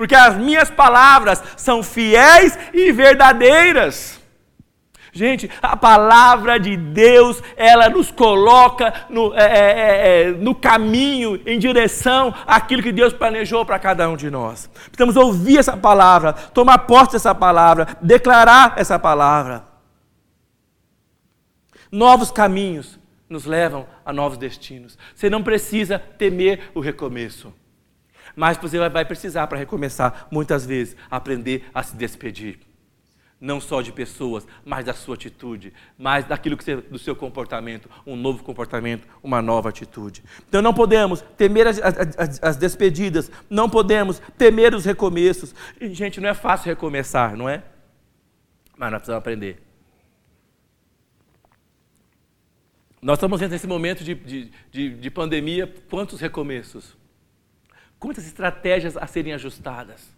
porque 0.00 0.14
as 0.14 0.34
minhas 0.34 0.70
palavras 0.70 1.42
são 1.58 1.82
fiéis 1.82 2.58
e 2.72 2.90
verdadeiras. 2.90 4.18
Gente, 5.12 5.50
a 5.60 5.76
palavra 5.76 6.58
de 6.58 6.74
Deus, 6.74 7.42
ela 7.54 7.86
nos 7.90 8.10
coloca 8.10 8.94
no, 9.10 9.34
é, 9.34 9.42
é, 9.42 9.58
é, 9.58 10.22
é, 10.22 10.30
no 10.30 10.54
caminho, 10.54 11.38
em 11.44 11.58
direção 11.58 12.34
àquilo 12.46 12.82
que 12.82 12.92
Deus 12.92 13.12
planejou 13.12 13.62
para 13.66 13.78
cada 13.78 14.08
um 14.08 14.16
de 14.16 14.30
nós. 14.30 14.70
Precisamos 14.86 15.16
ouvir 15.16 15.58
essa 15.58 15.76
palavra, 15.76 16.32
tomar 16.32 16.78
posse 16.78 17.12
dessa 17.12 17.34
palavra, 17.34 17.86
declarar 18.00 18.72
essa 18.78 18.98
palavra. 18.98 19.64
Novos 21.92 22.30
caminhos 22.30 22.98
nos 23.28 23.44
levam 23.44 23.86
a 24.02 24.14
novos 24.14 24.38
destinos. 24.38 24.96
Você 25.14 25.28
não 25.28 25.42
precisa 25.42 25.98
temer 25.98 26.70
o 26.74 26.80
recomeço. 26.80 27.52
Mas 28.34 28.56
você 28.56 28.78
vai 28.88 29.04
precisar, 29.04 29.46
para 29.46 29.58
recomeçar, 29.58 30.26
muitas 30.30 30.64
vezes, 30.64 30.96
aprender 31.10 31.68
a 31.74 31.82
se 31.82 31.96
despedir. 31.96 32.58
Não 33.40 33.58
só 33.58 33.80
de 33.80 33.90
pessoas, 33.90 34.46
mas 34.64 34.84
da 34.84 34.92
sua 34.92 35.14
atitude, 35.14 35.72
mas 35.96 36.26
daquilo 36.26 36.58
que 36.58 36.64
você, 36.64 36.76
do 36.76 36.98
seu 36.98 37.16
comportamento, 37.16 37.88
um 38.06 38.14
novo 38.14 38.44
comportamento, 38.44 39.08
uma 39.22 39.40
nova 39.40 39.70
atitude. 39.70 40.22
Então 40.46 40.60
não 40.60 40.74
podemos 40.74 41.22
temer 41.38 41.66
as, 41.66 41.78
as, 41.78 42.42
as 42.42 42.56
despedidas, 42.56 43.30
não 43.48 43.68
podemos 43.68 44.20
temer 44.36 44.74
os 44.74 44.84
recomeços. 44.84 45.54
E, 45.80 45.94
gente, 45.94 46.20
não 46.20 46.28
é 46.28 46.34
fácil 46.34 46.66
recomeçar, 46.66 47.34
não 47.34 47.48
é? 47.48 47.62
Mas 48.76 48.90
nós 48.90 48.98
precisamos 48.98 49.20
aprender. 49.20 49.62
Nós 53.00 53.16
estamos 53.16 53.40
nesse 53.40 53.66
momento 53.66 54.04
de, 54.04 54.14
de, 54.14 54.52
de, 54.70 54.90
de 54.90 55.10
pandemia, 55.10 55.72
quantos 55.88 56.20
recomeços? 56.20 56.99
Quantas 58.00 58.26
estratégias 58.26 58.96
a 58.96 59.06
serem 59.06 59.34
ajustadas. 59.34 60.08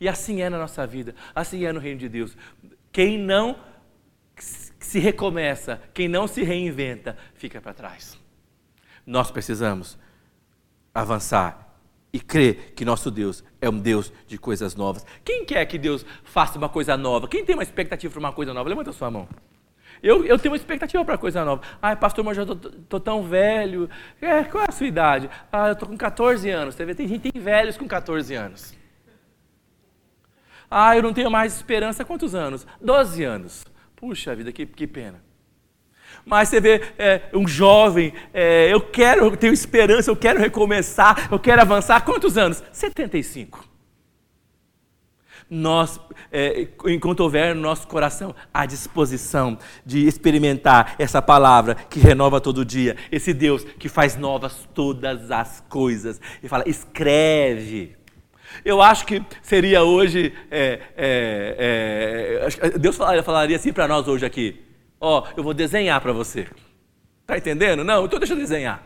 E 0.00 0.08
assim 0.08 0.42
é 0.42 0.50
na 0.50 0.58
nossa 0.58 0.86
vida, 0.86 1.14
assim 1.34 1.64
é 1.64 1.72
no 1.72 1.80
reino 1.80 1.98
de 1.98 2.08
Deus. 2.08 2.36
Quem 2.92 3.18
não 3.18 3.58
se 4.38 5.00
recomeça, 5.00 5.82
quem 5.92 6.06
não 6.06 6.28
se 6.28 6.44
reinventa, 6.44 7.16
fica 7.34 7.60
para 7.60 7.74
trás. 7.74 8.16
Nós 9.04 9.30
precisamos 9.30 9.98
avançar 10.94 11.76
e 12.12 12.20
crer 12.20 12.74
que 12.74 12.84
nosso 12.84 13.10
Deus 13.10 13.42
é 13.60 13.68
um 13.68 13.78
Deus 13.78 14.12
de 14.26 14.38
coisas 14.38 14.74
novas. 14.74 15.04
Quem 15.24 15.44
quer 15.44 15.64
que 15.66 15.78
Deus 15.78 16.04
faça 16.22 16.58
uma 16.58 16.68
coisa 16.68 16.96
nova? 16.96 17.26
Quem 17.26 17.44
tem 17.44 17.54
uma 17.54 17.62
expectativa 17.62 18.12
para 18.12 18.20
uma 18.20 18.32
coisa 18.32 18.54
nova? 18.54 18.68
Levanta 18.68 18.90
a 18.90 18.92
sua 18.92 19.10
mão. 19.10 19.28
Eu, 20.02 20.24
eu 20.24 20.38
tenho 20.38 20.52
uma 20.52 20.56
expectativa 20.56 21.04
para 21.04 21.18
coisa 21.18 21.44
nova. 21.44 21.62
Ai, 21.80 21.96
pastor, 21.96 22.24
mas 22.24 22.36
já 22.36 22.42
estou 22.44 23.00
tão 23.00 23.22
velho. 23.22 23.88
É, 24.20 24.44
qual 24.44 24.64
é 24.64 24.66
a 24.68 24.72
sua 24.72 24.86
idade? 24.86 25.28
Ah, 25.52 25.68
eu 25.68 25.72
estou 25.72 25.88
com 25.88 25.96
14 25.96 26.48
anos. 26.50 26.74
Você 26.74 26.84
vê, 26.84 26.94
tem 26.94 27.08
gente 27.08 27.30
tem 27.30 27.42
velhos 27.42 27.76
com 27.76 27.86
14 27.86 28.34
anos. 28.34 28.74
Ah, 30.70 30.96
eu 30.96 31.02
não 31.02 31.12
tenho 31.12 31.30
mais 31.30 31.54
esperança. 31.54 32.04
Quantos 32.04 32.34
anos? 32.34 32.66
12 32.80 33.24
anos. 33.24 33.64
Puxa 33.96 34.34
vida, 34.34 34.52
que, 34.52 34.66
que 34.66 34.86
pena. 34.86 35.22
Mas 36.24 36.48
você 36.48 36.60
vê 36.60 36.82
é, 36.98 37.22
um 37.34 37.46
jovem, 37.46 38.12
é, 38.32 38.72
eu 38.72 38.80
quero, 38.80 39.26
eu 39.26 39.36
tenho 39.36 39.52
esperança, 39.52 40.10
eu 40.10 40.16
quero 40.16 40.38
recomeçar, 40.38 41.28
eu 41.30 41.38
quero 41.38 41.60
avançar. 41.60 42.04
Quantos 42.04 42.38
anos? 42.38 42.62
75 42.72 43.67
nós, 45.50 45.98
é, 46.30 46.68
enquanto 46.86 47.20
houver 47.20 47.54
no 47.54 47.62
nosso 47.62 47.86
coração 47.86 48.34
a 48.52 48.66
disposição 48.66 49.58
de 49.84 50.06
experimentar 50.06 50.94
essa 50.98 51.22
palavra 51.22 51.74
que 51.74 51.98
renova 51.98 52.40
todo 52.40 52.64
dia, 52.64 52.96
esse 53.10 53.32
Deus 53.32 53.64
que 53.64 53.88
faz 53.88 54.16
novas 54.16 54.68
todas 54.74 55.30
as 55.30 55.64
coisas, 55.68 56.20
e 56.42 56.48
fala, 56.48 56.64
escreve. 56.66 57.96
Eu 58.64 58.82
acho 58.82 59.06
que 59.06 59.22
seria 59.42 59.82
hoje, 59.82 60.32
é, 60.50 60.80
é, 60.96 62.48
é 62.60 62.78
Deus 62.78 62.96
falaria, 62.96 63.22
falaria 63.22 63.56
assim 63.56 63.72
para 63.72 63.88
nós 63.88 64.06
hoje 64.08 64.26
aqui, 64.26 64.62
ó, 65.00 65.20
oh, 65.20 65.28
eu 65.36 65.42
vou 65.42 65.54
desenhar 65.54 66.00
para 66.00 66.12
você. 66.12 66.46
Está 67.22 67.36
entendendo? 67.36 67.84
Não, 67.84 68.06
então 68.06 68.18
deixa 68.18 68.34
eu 68.34 68.38
desenhar. 68.38 68.82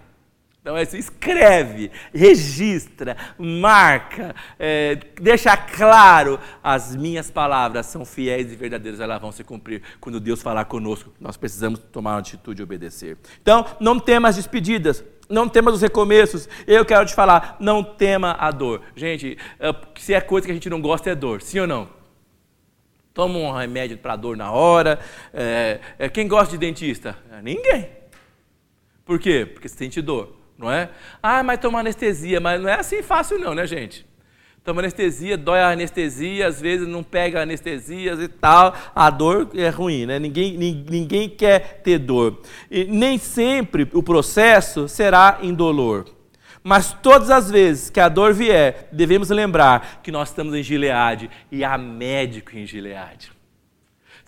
Então, 0.62 0.76
é 0.76 0.82
assim, 0.82 0.98
escreve, 0.98 1.90
registra, 2.14 3.16
marca, 3.36 4.32
é, 4.56 4.94
deixa 5.20 5.56
claro, 5.56 6.38
as 6.62 6.94
minhas 6.94 7.32
palavras 7.32 7.86
são 7.86 8.04
fiéis 8.04 8.52
e 8.52 8.54
verdadeiras, 8.54 9.00
elas 9.00 9.20
vão 9.20 9.32
se 9.32 9.42
cumprir. 9.42 9.82
Quando 10.00 10.20
Deus 10.20 10.40
falar 10.40 10.66
conosco, 10.66 11.12
nós 11.20 11.36
precisamos 11.36 11.80
tomar 11.90 12.12
uma 12.12 12.20
atitude 12.20 12.60
e 12.60 12.62
obedecer. 12.62 13.18
Então, 13.42 13.66
não 13.80 13.98
tema 13.98 14.28
as 14.28 14.36
despedidas, 14.36 15.04
não 15.28 15.48
tema 15.48 15.72
os 15.72 15.82
recomeços. 15.82 16.48
Eu 16.64 16.84
quero 16.84 17.06
te 17.06 17.14
falar, 17.14 17.56
não 17.58 17.82
tema 17.82 18.36
a 18.38 18.52
dor. 18.52 18.82
Gente, 18.94 19.36
é, 19.58 19.74
se 19.98 20.14
é 20.14 20.20
coisa 20.20 20.46
que 20.46 20.52
a 20.52 20.54
gente 20.54 20.70
não 20.70 20.80
gosta, 20.80 21.10
é 21.10 21.14
dor, 21.16 21.42
sim 21.42 21.58
ou 21.58 21.66
não? 21.66 21.88
Toma 23.12 23.36
um 23.36 23.50
remédio 23.50 23.98
para 23.98 24.14
dor 24.14 24.36
na 24.36 24.52
hora. 24.52 25.00
É, 25.34 25.80
é, 25.98 26.08
quem 26.08 26.28
gosta 26.28 26.52
de 26.52 26.58
dentista? 26.58 27.18
Ninguém. 27.42 27.88
Por 29.04 29.18
quê? 29.18 29.44
Porque 29.44 29.68
sente 29.68 30.00
dor 30.00 30.40
não 30.62 30.70
é? 30.70 30.88
Ah, 31.22 31.42
mas 31.42 31.58
toma 31.58 31.80
anestesia, 31.80 32.40
mas 32.40 32.60
não 32.60 32.68
é 32.68 32.74
assim 32.74 33.02
fácil 33.02 33.38
não, 33.38 33.54
né, 33.54 33.66
gente? 33.66 34.06
Toma 34.64 34.80
anestesia, 34.80 35.36
dói 35.36 35.58
a 35.58 35.70
anestesia, 35.70 36.46
às 36.46 36.60
vezes 36.60 36.86
não 36.86 37.02
pega 37.02 37.42
anestesias 37.42 38.20
e 38.20 38.28
tal, 38.28 38.72
a 38.94 39.10
dor 39.10 39.50
é 39.54 39.68
ruim, 39.68 40.06
né? 40.06 40.20
Ninguém, 40.20 40.56
ninguém 40.56 41.28
quer 41.28 41.80
ter 41.82 41.98
dor. 41.98 42.40
E 42.70 42.84
nem 42.84 43.18
sempre 43.18 43.88
o 43.92 44.04
processo 44.04 44.86
será 44.86 45.40
indolor. 45.42 46.06
Mas 46.62 46.92
todas 46.92 47.28
as 47.28 47.50
vezes 47.50 47.90
que 47.90 47.98
a 47.98 48.08
dor 48.08 48.32
vier, 48.32 48.88
devemos 48.92 49.30
lembrar 49.30 50.00
que 50.00 50.12
nós 50.12 50.28
estamos 50.28 50.54
em 50.54 50.62
Gileade 50.62 51.28
e 51.50 51.64
há 51.64 51.76
médico 51.76 52.56
em 52.56 52.64
Gileade. 52.64 53.31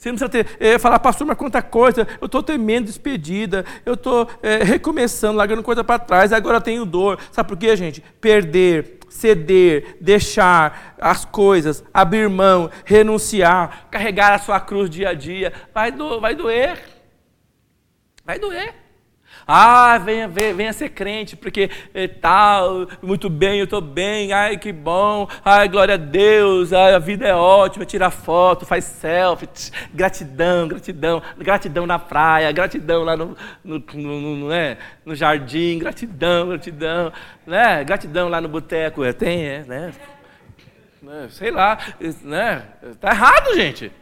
Você 0.05 0.11
não 0.11 0.19
precisa 0.19 0.29
ter, 0.29 0.57
é, 0.61 0.79
falar, 0.79 0.99
pastor, 0.99 1.27
mas 1.27 1.39
quanta 1.39 1.63
coisa, 1.63 2.07
eu 2.21 2.27
estou 2.27 2.43
temendo 2.43 2.85
despedida, 2.85 3.65
eu 3.87 3.95
estou 3.95 4.29
é, 4.43 4.59
recomeçando, 4.63 5.39
largando 5.39 5.63
coisa 5.63 5.83
para 5.83 5.99
trás, 5.99 6.31
agora 6.31 6.61
tenho 6.61 6.85
dor. 6.85 7.19
Sabe 7.33 7.49
por 7.49 7.57
quê, 7.57 7.75
gente? 7.75 8.03
Perder, 8.21 8.99
ceder, 9.09 9.97
deixar 10.03 10.95
as 11.01 11.25
coisas, 11.25 11.83
abrir 11.93 12.29
mão, 12.29 12.71
renunciar, 12.85 13.89
carregar 13.91 14.35
a 14.35 14.39
sua 14.39 14.61
cruz 14.61 14.91
dia 14.91 15.09
a 15.09 15.15
dia, 15.15 15.55
vai, 15.73 15.91
do, 15.91 16.21
vai 16.21 16.35
doer. 16.35 16.79
Vai 18.27 18.39
doer. 18.39 18.84
Ah, 19.47 19.99
venha, 19.99 20.27
venha, 20.27 20.55
venha 20.55 20.73
ser 20.73 20.89
crente, 20.89 21.37
porque 21.37 21.71
é, 21.93 22.09
tal, 22.09 22.89
muito 23.03 23.29
bem, 23.29 23.59
eu 23.59 23.65
estou 23.65 23.81
bem, 23.81 24.33
ai 24.33 24.57
que 24.57 24.73
bom, 24.73 25.29
ai 25.45 25.69
glória 25.69 25.95
a 25.95 25.99
Deus, 25.99 26.73
ai, 26.73 26.95
a 26.95 26.99
vida 26.99 27.27
é 27.27 27.35
ótima, 27.35 27.85
tira 27.85 28.11
foto, 28.11 28.65
faz 28.65 28.85
selfie, 28.85 29.47
tch, 29.47 29.71
gratidão, 29.93 30.67
gratidão, 30.69 31.23
gratidão 31.37 31.87
na 31.87 31.99
praia, 31.99 32.51
gratidão 32.53 33.05
lá 33.05 33.17
no, 33.17 33.37
no, 33.63 33.79
no, 33.95 34.21
no, 34.21 34.49
né, 34.49 34.79
no 35.05 35.15
jardim, 35.15 35.79
gratidão, 35.79 36.49
gratidão, 36.49 37.13
né, 37.47 37.85
gratidão 37.85 38.29
lá 38.29 38.41
no 38.41 38.49
boteco, 38.49 39.05
é, 39.05 39.13
tem, 39.13 39.45
é, 39.45 39.65
né, 39.65 39.93
né 41.03 41.29
sei 41.31 41.51
lá, 41.51 41.79
né, 42.23 42.63
tá 42.99 43.11
errado, 43.11 43.55
gente. 43.55 43.93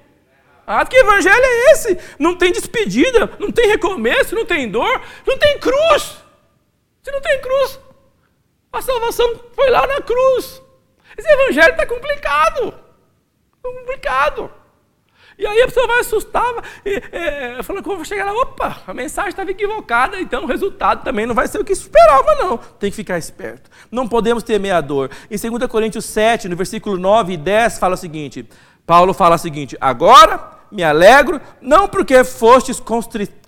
Ah, 0.67 0.87
que 0.87 0.97
evangelho 0.97 1.45
é 1.45 1.73
esse? 1.73 1.99
Não 2.19 2.37
tem 2.37 2.53
despedida, 2.53 3.31
não 3.39 3.51
tem 3.51 3.69
recomeço, 3.69 4.35
não 4.35 4.47
tem 4.47 4.71
dor, 4.71 5.03
não 5.27 5.37
tem 5.37 5.59
cruz. 5.59 6.19
Se 7.03 7.11
não 7.11 7.21
tem 7.21 7.41
cruz, 7.41 7.81
a 8.73 8.81
salvação 8.81 9.41
foi 9.55 9.71
lá 9.71 9.87
na 9.87 10.01
cruz. 10.01 10.63
Esse 11.17 11.29
evangelho 11.29 11.73
está 11.73 11.85
complicado. 11.85 12.75
Complicado. 13.61 14.62
E 15.43 15.47
aí 15.47 15.61
a 15.61 15.67
pessoa 15.67 15.89
vai 15.89 15.99
assustar, 15.99 16.55
e, 16.87 17.03
é, 17.11 17.63
falando, 17.65 17.83
como 17.83 18.05
chegar 18.05 18.27
lá, 18.27 18.33
opa, 18.33 18.81
a 18.87 18.95
mensagem 18.95 19.31
estava 19.31 19.51
equivocada, 19.51 20.21
então 20.21 20.45
o 20.45 20.47
resultado 20.47 21.03
também 21.03 21.27
não 21.27 21.35
vai 21.35 21.49
ser 21.49 21.59
o 21.59 21.65
que 21.65 21.73
esperava, 21.73 22.37
não. 22.37 22.57
Tem 22.57 22.91
que 22.91 22.97
ficar 22.97 23.19
esperto. 23.19 23.69
Não 23.91 24.07
podemos 24.07 24.45
temer 24.45 24.73
a 24.73 24.81
dor. 24.81 25.11
Em 25.29 25.37
2 25.37 25.67
Coríntios 25.69 26.05
7, 26.05 26.49
no 26.49 26.55
versículo 26.55 26.97
9 26.97 27.33
e 27.33 27.37
10, 27.37 27.81
fala 27.81 27.95
o 27.95 27.99
seguinte: 27.99 28.49
Paulo 28.87 29.13
fala 29.13 29.35
o 29.35 29.39
seguinte: 29.39 29.77
agora 29.81 30.63
me 30.71 30.85
alegro, 30.85 31.41
não 31.61 31.89
porque 31.89 32.23
fostes 32.23 32.79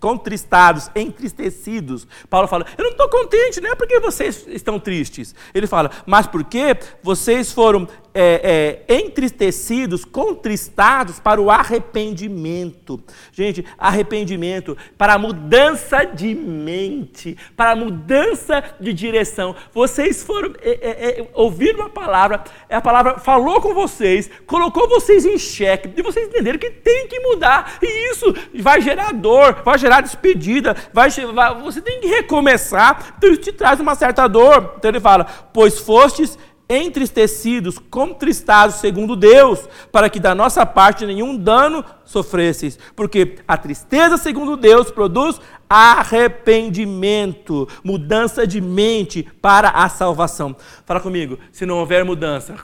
contristados, 0.04 0.90
entristecidos. 0.94 2.06
Paulo 2.28 2.46
fala, 2.46 2.66
eu 2.76 2.84
não 2.84 2.90
estou 2.90 3.08
contente, 3.08 3.58
não 3.58 3.70
é 3.70 3.74
porque 3.74 3.98
vocês 4.00 4.44
estão 4.48 4.78
tristes. 4.78 5.34
Ele 5.54 5.66
fala, 5.66 5.90
mas 6.04 6.26
porque 6.26 6.76
vocês 7.02 7.50
foram 7.50 7.88
é, 8.14 8.84
é, 8.86 8.96
entristecidos, 8.96 10.04
contristados 10.04 11.18
para 11.18 11.42
o 11.42 11.50
arrependimento. 11.50 13.02
Gente, 13.32 13.64
arrependimento 13.76 14.76
para 14.96 15.14
a 15.14 15.18
mudança 15.18 16.04
de 16.04 16.32
mente, 16.32 17.36
para 17.56 17.72
a 17.72 17.76
mudança 17.76 18.62
de 18.78 18.92
direção. 18.92 19.56
Vocês 19.72 20.22
foram 20.22 20.54
é, 20.62 20.70
é, 20.70 21.20
é 21.20 21.28
ouvir 21.34 21.74
uma 21.74 21.90
palavra, 21.90 22.44
a 22.70 22.80
palavra 22.80 23.18
falou 23.18 23.60
com 23.60 23.74
vocês, 23.74 24.30
colocou 24.46 24.88
vocês 24.88 25.24
em 25.24 25.36
xeque, 25.36 25.92
e 25.96 26.02
vocês 26.02 26.28
entenderam 26.28 26.58
que 26.58 26.70
tem 26.70 27.08
que 27.08 27.18
mudar. 27.18 27.78
E 27.82 28.12
isso 28.12 28.32
vai 28.60 28.80
gerar 28.80 29.12
dor, 29.12 29.62
vai 29.64 29.76
gerar 29.76 29.93
despedida, 30.00 30.76
vai, 30.92 31.10
vai 31.10 31.60
você 31.60 31.80
tem 31.80 32.00
que 32.00 32.06
recomeçar. 32.06 33.14
Então 33.16 33.30
isso 33.30 33.40
te 33.40 33.52
traz 33.52 33.80
uma 33.80 33.94
certa 33.94 34.26
dor. 34.26 34.74
Então 34.76 34.90
ele 34.90 35.00
fala: 35.00 35.24
pois 35.52 35.78
fostes 35.78 36.38
entristecidos, 36.68 37.78
contristados 37.78 38.76
segundo 38.76 39.14
Deus, 39.14 39.68
para 39.92 40.08
que 40.08 40.18
da 40.18 40.34
nossa 40.34 40.64
parte 40.64 41.04
nenhum 41.04 41.36
dano 41.36 41.84
sofresseis, 42.04 42.78
porque 42.96 43.36
a 43.46 43.56
tristeza 43.56 44.16
segundo 44.16 44.56
Deus 44.56 44.90
produz 44.90 45.40
arrependimento, 45.68 47.68
mudança 47.82 48.46
de 48.46 48.60
mente 48.60 49.22
para 49.42 49.70
a 49.70 49.88
salvação. 49.88 50.56
Fala 50.86 51.00
comigo, 51.00 51.38
se 51.52 51.66
não 51.66 51.78
houver 51.78 52.04
mudança, 52.04 52.56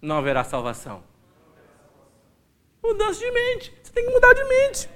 não 0.00 0.16
haverá 0.16 0.42
salvação. 0.42 1.02
Mudança 2.82 3.20
de 3.20 3.30
mente, 3.30 3.74
você 3.82 3.92
tem 3.92 4.06
que 4.06 4.12
mudar 4.12 4.32
de 4.32 4.44
mente. 4.44 4.88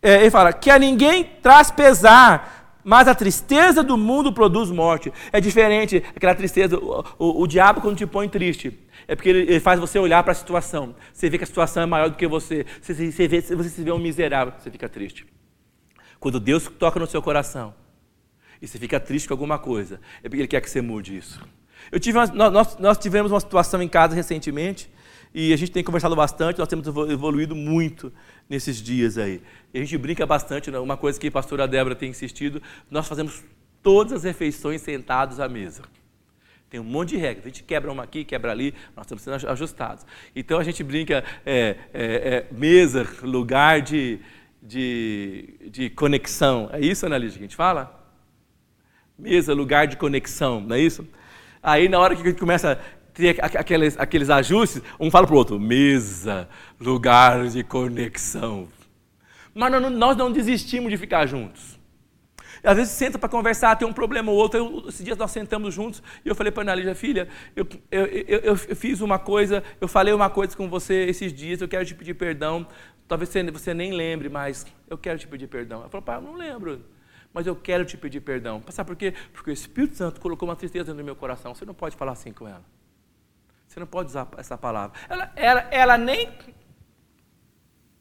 É, 0.00 0.20
ele 0.20 0.30
fala 0.30 0.52
que 0.52 0.70
a 0.70 0.78
ninguém 0.78 1.24
traz 1.42 1.70
pesar 1.70 2.58
mas 2.88 3.06
a 3.06 3.14
tristeza 3.14 3.82
do 3.82 3.98
mundo 3.98 4.32
produz 4.32 4.70
morte. 4.70 5.12
É 5.30 5.42
diferente 5.42 6.02
aquela 6.16 6.34
tristeza. 6.34 6.78
O, 6.78 7.04
o, 7.18 7.42
o 7.42 7.46
diabo, 7.46 7.82
quando 7.82 7.98
te 7.98 8.06
põe 8.06 8.26
triste, 8.30 8.78
é 9.06 9.14
porque 9.14 9.28
ele, 9.28 9.40
ele 9.40 9.60
faz 9.60 9.78
você 9.78 9.98
olhar 9.98 10.22
para 10.22 10.32
a 10.32 10.34
situação. 10.34 10.94
Você 11.12 11.28
vê 11.28 11.36
que 11.36 11.44
a 11.44 11.46
situação 11.46 11.82
é 11.82 11.86
maior 11.86 12.08
do 12.08 12.16
que 12.16 12.26
você. 12.26 12.64
Você, 12.80 13.12
você, 13.12 13.28
vê, 13.28 13.42
você 13.42 13.68
se 13.68 13.82
vê 13.82 13.92
um 13.92 13.98
miserável, 13.98 14.54
você 14.58 14.70
fica 14.70 14.88
triste. 14.88 15.26
Quando 16.18 16.40
Deus 16.40 16.66
toca 16.78 16.98
no 16.98 17.06
seu 17.06 17.20
coração 17.20 17.74
e 18.62 18.66
você 18.66 18.78
fica 18.78 18.98
triste 18.98 19.28
com 19.28 19.34
alguma 19.34 19.58
coisa, 19.58 20.00
é 20.22 20.28
porque 20.30 20.40
Ele 20.40 20.48
quer 20.48 20.62
que 20.62 20.70
você 20.70 20.80
mude 20.80 21.14
isso. 21.14 21.46
Eu 21.92 22.00
tive 22.00 22.16
uma, 22.16 22.26
nós, 22.50 22.78
nós 22.78 22.96
tivemos 22.96 23.30
uma 23.30 23.40
situação 23.40 23.82
em 23.82 23.88
casa 23.88 24.14
recentemente 24.14 24.90
e 25.34 25.52
a 25.52 25.56
gente 25.56 25.70
tem 25.70 25.84
conversado 25.84 26.16
bastante, 26.16 26.58
nós 26.58 26.68
temos 26.68 26.86
evoluído 26.86 27.54
muito 27.54 28.12
nesses 28.48 28.82
dias 28.82 29.18
aí. 29.18 29.42
E 29.72 29.78
a 29.78 29.80
gente 29.82 29.96
brinca 29.98 30.26
bastante, 30.26 30.70
né? 30.70 30.78
uma 30.78 30.96
coisa 30.96 31.20
que 31.20 31.28
a 31.28 31.30
pastora 31.30 31.68
Débora 31.68 31.94
tem 31.94 32.10
insistido, 32.10 32.62
nós 32.90 33.06
fazemos 33.06 33.42
todas 33.82 34.12
as 34.12 34.24
refeições 34.24 34.80
sentados 34.80 35.38
à 35.38 35.48
mesa. 35.48 35.82
Tem 36.70 36.78
um 36.78 36.84
monte 36.84 37.10
de 37.10 37.16
regras. 37.16 37.46
A 37.46 37.48
gente 37.48 37.62
quebra 37.62 37.90
uma 37.90 38.02
aqui, 38.02 38.24
quebra 38.24 38.52
ali, 38.52 38.74
nós 38.94 39.06
estamos 39.06 39.22
sendo 39.22 39.48
ajustados. 39.48 40.04
Então 40.36 40.58
a 40.58 40.64
gente 40.64 40.82
brinca 40.84 41.24
é, 41.44 41.76
é, 41.94 42.04
é, 42.04 42.46
mesa, 42.52 43.06
lugar 43.22 43.80
de, 43.80 44.18
de, 44.62 45.54
de 45.70 45.90
conexão. 45.90 46.68
É 46.72 46.80
isso, 46.80 47.06
Analise, 47.06 47.38
que 47.38 47.44
a 47.44 47.46
gente 47.46 47.56
fala? 47.56 47.94
Mesa, 49.18 49.54
lugar 49.54 49.86
de 49.86 49.96
conexão, 49.96 50.60
não 50.60 50.76
é 50.76 50.80
isso? 50.80 51.06
Aí 51.62 51.88
na 51.88 51.98
hora 51.98 52.14
que 52.14 52.22
a 52.22 52.24
gente 52.24 52.38
começa 52.38 52.78
a 53.18 53.48
ter 53.48 53.58
aqueles, 53.58 53.98
aqueles 53.98 54.30
ajustes, 54.30 54.82
um 54.98 55.10
fala 55.10 55.26
para 55.26 55.34
o 55.34 55.38
outro, 55.38 55.58
mesa, 55.58 56.48
lugar 56.80 57.48
de 57.48 57.62
conexão. 57.64 58.68
Mas 59.54 59.72
nós 59.92 60.16
não 60.16 60.30
desistimos 60.30 60.90
de 60.90 60.96
ficar 60.96 61.26
juntos. 61.26 61.78
Às 62.62 62.76
vezes 62.76 62.92
senta 62.92 63.18
para 63.18 63.28
conversar, 63.28 63.76
tem 63.76 63.86
um 63.86 63.92
problema 63.92 64.30
ou 64.30 64.38
outro. 64.38 64.58
Eu, 64.58 64.88
esses 64.88 65.04
dias 65.04 65.16
nós 65.16 65.30
sentamos 65.30 65.74
juntos 65.74 66.02
e 66.24 66.28
eu 66.28 66.34
falei 66.34 66.50
para 66.50 66.62
a 66.62 66.64
Analígia, 66.64 66.94
filha, 66.94 67.28
eu, 67.54 67.66
eu, 67.90 68.06
eu, 68.06 68.40
eu, 68.40 68.56
fiz 68.56 69.00
uma 69.00 69.18
coisa, 69.18 69.62
eu 69.80 69.88
falei 69.88 70.12
uma 70.12 70.28
coisa 70.28 70.56
com 70.56 70.68
você 70.68 71.04
esses 71.04 71.32
dias, 71.32 71.60
eu 71.60 71.68
quero 71.68 71.84
te 71.84 71.94
pedir 71.94 72.14
perdão. 72.14 72.66
Talvez 73.06 73.30
você, 73.30 73.50
você 73.50 73.72
nem 73.72 73.92
lembre, 73.92 74.28
mas 74.28 74.66
eu 74.88 74.98
quero 74.98 75.18
te 75.18 75.26
pedir 75.26 75.46
perdão. 75.46 75.80
Ela 75.80 75.88
falou, 75.88 76.04
pai, 76.04 76.16
eu 76.16 76.22
não 76.22 76.34
lembro, 76.34 76.84
mas 77.32 77.46
eu 77.46 77.56
quero 77.56 77.84
te 77.84 77.96
pedir 77.96 78.20
perdão. 78.20 78.62
Sabe 78.68 78.86
por 78.86 78.96
quê? 78.96 79.14
Porque 79.32 79.50
o 79.50 79.52
Espírito 79.52 79.96
Santo 79.96 80.20
colocou 80.20 80.48
uma 80.48 80.56
tristeza 80.56 80.92
no 80.92 81.02
meu 81.02 81.16
coração. 81.16 81.54
Você 81.54 81.64
não 81.64 81.74
pode 81.74 81.96
falar 81.96 82.12
assim 82.12 82.32
com 82.32 82.46
ela. 82.46 82.64
Você 83.78 83.80
não 83.80 83.86
pode 83.86 84.08
usar 84.08 84.28
essa 84.36 84.58
palavra. 84.58 84.98
Ela, 85.08 85.32
ela, 85.36 85.60
ela 85.70 85.98
nem 85.98 86.28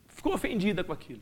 ficou 0.07 0.33
ofendida 0.33 0.83
com 0.83 0.91
aquilo. 0.91 1.21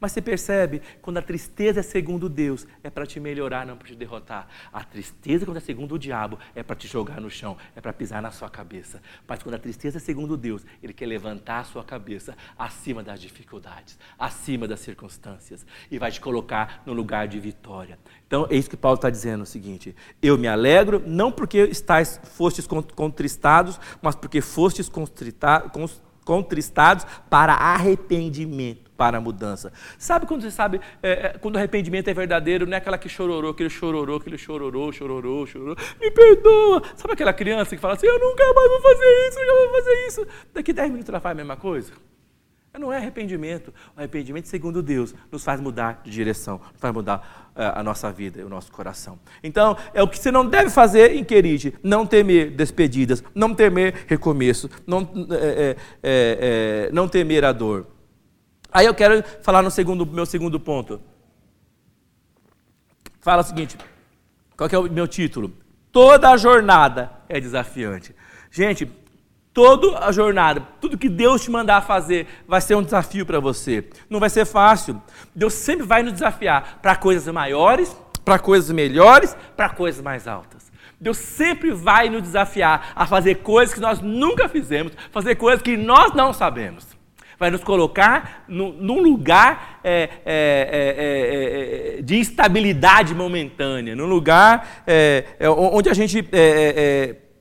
Mas 0.00 0.12
você 0.12 0.20
percebe, 0.20 0.82
quando 1.00 1.18
a 1.18 1.22
tristeza 1.22 1.80
é 1.80 1.82
segundo 1.82 2.28
Deus, 2.28 2.66
é 2.82 2.90
para 2.90 3.06
te 3.06 3.18
melhorar, 3.20 3.66
não 3.66 3.76
para 3.76 3.88
te 3.88 3.94
derrotar. 3.94 4.48
A 4.72 4.82
tristeza, 4.84 5.44
quando 5.44 5.58
é 5.58 5.60
segundo 5.60 5.94
o 5.94 5.98
diabo, 5.98 6.38
é 6.54 6.62
para 6.62 6.76
te 6.76 6.86
jogar 6.86 7.20
no 7.20 7.30
chão, 7.30 7.56
é 7.74 7.80
para 7.80 7.92
pisar 7.92 8.20
na 8.20 8.30
sua 8.30 8.50
cabeça. 8.50 9.00
Mas 9.26 9.42
quando 9.42 9.54
a 9.54 9.58
tristeza 9.58 9.98
é 9.98 10.00
segundo 10.00 10.36
Deus, 10.36 10.64
Ele 10.82 10.92
quer 10.92 11.06
levantar 11.06 11.60
a 11.60 11.64
sua 11.64 11.84
cabeça 11.84 12.36
acima 12.58 13.02
das 13.02 13.20
dificuldades, 13.20 13.98
acima 14.18 14.66
das 14.66 14.80
circunstâncias, 14.80 15.66
e 15.90 15.98
vai 15.98 16.10
te 16.10 16.20
colocar 16.20 16.82
no 16.86 16.92
lugar 16.92 17.28
de 17.28 17.38
vitória. 17.40 17.98
Então, 18.26 18.46
é 18.50 18.56
isso 18.56 18.70
que 18.70 18.76
Paulo 18.76 18.96
está 18.96 19.10
dizendo: 19.10 19.42
o 19.42 19.46
seguinte: 19.46 19.94
eu 20.20 20.36
me 20.36 20.48
alegro, 20.48 21.02
não 21.06 21.30
porque 21.30 21.58
estáis, 21.64 22.20
fostes 22.24 22.66
contristados, 22.66 23.78
mas 24.02 24.14
porque 24.14 24.40
fostes 24.40 24.90
contristados 26.24 27.06
para 27.28 27.52
arrependimento 27.52 28.84
para 28.96 29.20
mudança. 29.20 29.72
Sabe 29.98 30.26
quando 30.26 30.42
você 30.42 30.50
sabe, 30.50 30.80
é, 31.02 31.10
é, 31.10 31.28
quando 31.38 31.56
o 31.56 31.58
arrependimento 31.58 32.08
é 32.08 32.14
verdadeiro, 32.14 32.66
não 32.66 32.74
é 32.74 32.76
aquela 32.76 32.96
que 32.96 33.08
chororou, 33.08 33.50
aquele 33.50 33.70
chororou, 33.70 34.16
aquele 34.18 34.38
chororou, 34.38 34.92
chororou, 34.92 35.46
chororou, 35.46 35.76
me 36.00 36.10
perdoa. 36.10 36.82
Sabe 36.96 37.14
aquela 37.14 37.32
criança 37.32 37.74
que 37.74 37.82
fala 37.82 37.94
assim, 37.94 38.06
eu 38.06 38.18
nunca 38.18 38.44
mais 38.54 38.68
vou 38.70 38.80
fazer 38.80 39.28
isso, 39.28 39.38
nunca 39.40 39.54
vou 39.54 39.72
fazer 39.72 40.06
isso. 40.06 40.26
Daqui 40.52 40.72
10 40.72 40.90
minutos 40.90 41.08
ela 41.08 41.20
faz 41.20 41.32
a 41.32 41.36
mesma 41.36 41.56
coisa? 41.56 41.92
Não 42.78 42.92
é 42.92 42.96
arrependimento. 42.96 43.72
O 43.96 44.00
arrependimento, 44.00 44.48
segundo 44.48 44.82
Deus, 44.82 45.14
nos 45.30 45.44
faz 45.44 45.60
mudar 45.60 46.00
de 46.04 46.10
direção, 46.10 46.60
nos 46.72 46.80
faz 46.80 46.92
mudar 46.92 47.52
uh, 47.54 47.78
a 47.78 47.82
nossa 47.84 48.10
vida, 48.10 48.44
o 48.44 48.48
nosso 48.48 48.72
coração. 48.72 49.16
Então, 49.44 49.76
é 49.92 50.02
o 50.02 50.08
que 50.08 50.18
você 50.18 50.32
não 50.32 50.44
deve 50.44 50.70
fazer 50.70 51.14
em 51.14 51.22
Querite: 51.22 51.72
não 51.84 52.04
temer 52.04 52.50
despedidas, 52.50 53.22
não 53.32 53.54
temer 53.54 54.04
recomeço, 54.08 54.68
não, 54.84 55.08
é, 55.30 55.70
é, 55.70 55.76
é, 56.02 56.90
não 56.92 57.08
temer 57.08 57.44
a 57.44 57.52
dor. 57.52 57.86
Aí 58.72 58.86
eu 58.86 58.94
quero 58.94 59.22
falar 59.40 59.62
no 59.62 59.70
segundo, 59.70 60.04
meu 60.04 60.26
segundo 60.26 60.58
ponto. 60.58 61.00
Fala 63.20 63.42
o 63.42 63.44
seguinte: 63.44 63.78
qual 64.56 64.68
é 64.70 64.78
o 64.78 64.90
meu 64.90 65.06
título? 65.06 65.52
Toda 65.92 66.30
a 66.30 66.36
jornada 66.36 67.12
é 67.28 67.40
desafiante. 67.40 68.12
Gente, 68.50 68.90
toda 69.54 70.00
a 70.00 70.10
jornada, 70.10 70.66
tudo 70.80 70.98
que 70.98 71.08
Deus 71.08 71.42
te 71.42 71.50
mandar 71.50 71.80
fazer, 71.82 72.26
vai 72.46 72.60
ser 72.60 72.74
um 72.74 72.82
desafio 72.82 73.24
para 73.24 73.38
você. 73.38 73.88
Não 74.10 74.18
vai 74.18 74.28
ser 74.28 74.44
fácil. 74.44 75.00
Deus 75.32 75.54
sempre 75.54 75.86
vai 75.86 76.02
nos 76.02 76.12
desafiar 76.12 76.80
para 76.82 76.96
coisas 76.96 77.32
maiores, 77.32 77.96
para 78.24 78.38
coisas 78.38 78.70
melhores, 78.72 79.36
para 79.56 79.70
coisas 79.70 80.02
mais 80.02 80.26
altas. 80.26 80.72
Deus 81.00 81.18
sempre 81.18 81.70
vai 81.70 82.08
nos 82.08 82.22
desafiar 82.22 82.92
a 82.96 83.06
fazer 83.06 83.36
coisas 83.36 83.72
que 83.72 83.80
nós 83.80 84.00
nunca 84.00 84.48
fizemos, 84.48 84.92
fazer 85.12 85.36
coisas 85.36 85.62
que 85.62 85.76
nós 85.76 86.12
não 86.12 86.32
sabemos 86.32 86.94
vai 87.38 87.50
nos 87.50 87.64
colocar 87.64 88.44
no, 88.48 88.72
num 88.72 89.00
lugar 89.00 89.80
é 89.82 89.94
é, 89.94 90.08
é, 90.24 91.96
é, 91.96 91.98
é, 91.98 92.02
de 92.02 92.16
instabilidade 92.16 93.14
momentânea, 93.14 93.94
num 93.94 94.06
lugar 94.06 94.82
é, 94.86 95.24
onde 95.48 95.88
a 95.88 95.94
gente 95.94 96.22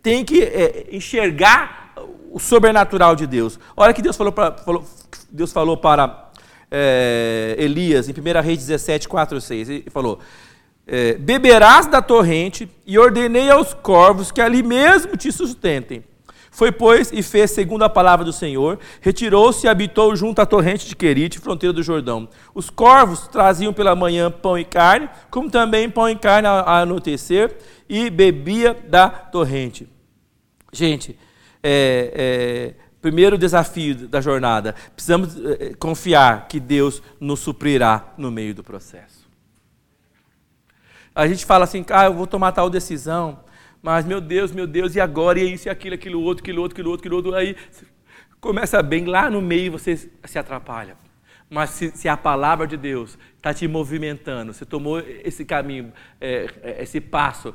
tem 0.01 0.25
que 0.25 0.89
enxergar 0.91 1.82
o 2.31 2.39
sobrenatural 2.39 3.15
de 3.15 3.27
Deus. 3.27 3.59
Olha 3.75 3.93
que 3.93 4.01
Deus 4.01 4.15
falou, 4.15 4.31
pra, 4.31 4.51
falou, 4.51 4.83
Deus 5.31 5.51
falou 5.51 5.77
para 5.77 6.31
Elias 7.57 8.09
em 8.09 8.13
1 8.13 8.41
Reis 8.41 8.59
17, 8.59 9.07
4 9.07 9.39
6. 9.39 9.69
Ele 9.69 9.89
falou: 9.91 10.19
Beberás 11.19 11.87
da 11.87 12.01
torrente 12.01 12.69
e 12.85 12.97
ordenei 12.97 13.49
aos 13.49 13.73
corvos 13.73 14.31
que 14.31 14.41
ali 14.41 14.63
mesmo 14.63 15.15
te 15.15 15.31
sustentem. 15.31 16.03
Foi, 16.53 16.71
pois, 16.71 17.11
e 17.11 17.23
fez 17.23 17.49
segundo 17.49 17.81
a 17.81 17.89
palavra 17.89 18.23
do 18.23 18.31
Senhor, 18.31 18.77
retirou-se 19.01 19.65
e 19.65 19.67
habitou 19.67 20.15
junto 20.15 20.39
à 20.39 20.45
torrente 20.45 20.87
de 20.87 20.95
Querite, 20.95 21.39
fronteira 21.39 21.73
do 21.73 21.81
Jordão. 21.81 22.29
Os 22.53 22.69
corvos 22.69 23.27
traziam 23.27 23.73
pela 23.73 23.95
manhã 23.95 24.29
pão 24.29 24.55
e 24.55 24.63
carne, 24.63 25.09
como 25.31 25.49
também 25.49 25.89
pão 25.89 26.07
e 26.07 26.15
carne 26.15 26.47
a 26.47 26.81
anoitecer, 26.81 27.57
e 27.89 28.07
bebia 28.07 28.77
da 28.87 29.09
torrente. 29.09 29.89
Gente, 30.71 31.17
é, 31.63 32.11
é, 32.13 32.73
primeiro 33.01 33.37
desafio 33.37 34.07
da 34.07 34.21
jornada, 34.21 34.75
precisamos 34.93 35.35
é, 35.45 35.73
confiar 35.73 36.47
que 36.47 36.59
Deus 36.59 37.01
nos 37.19 37.39
suprirá 37.39 38.13
no 38.17 38.29
meio 38.29 38.53
do 38.53 38.63
processo. 38.63 39.23
A 41.15 41.27
gente 41.27 41.45
fala 41.45 41.63
assim, 41.63 41.85
ah, 41.89 42.05
eu 42.05 42.13
vou 42.13 42.27
tomar 42.27 42.51
tal 42.51 42.69
decisão, 42.69 43.39
mas, 43.81 44.05
meu 44.05 44.21
Deus, 44.21 44.51
meu 44.51 44.65
Deus, 44.65 44.95
e 44.95 45.01
agora? 45.01 45.39
E 45.39 45.53
isso, 45.53 45.67
e 45.67 45.69
aquilo, 45.69 45.95
aquilo 45.95 46.21
outro, 46.21 46.41
aquilo 46.41 46.61
outro, 46.61 46.73
aquilo 46.73 46.89
outro, 46.89 47.01
aquilo 47.01 47.15
outro. 47.17 47.35
Aí 47.35 47.55
começa 48.39 48.81
bem, 48.81 49.05
lá 49.05 49.29
no 49.29 49.41
meio 49.41 49.73
você 49.73 49.97
se 49.97 50.39
atrapalha. 50.39 50.97
Mas 51.49 51.69
se, 51.71 51.91
se 51.91 52.07
a 52.07 52.17
palavra 52.17 52.65
de 52.65 52.75
Deus 52.75 53.17
está 53.35 53.53
te 53.53 53.67
movimentando, 53.67 54.53
você 54.53 54.65
tomou 54.65 54.99
esse 54.99 55.45
caminho, 55.45 55.93
é, 56.19 56.47
é, 56.63 56.81
esse 56.81 56.99
passo, 56.99 57.53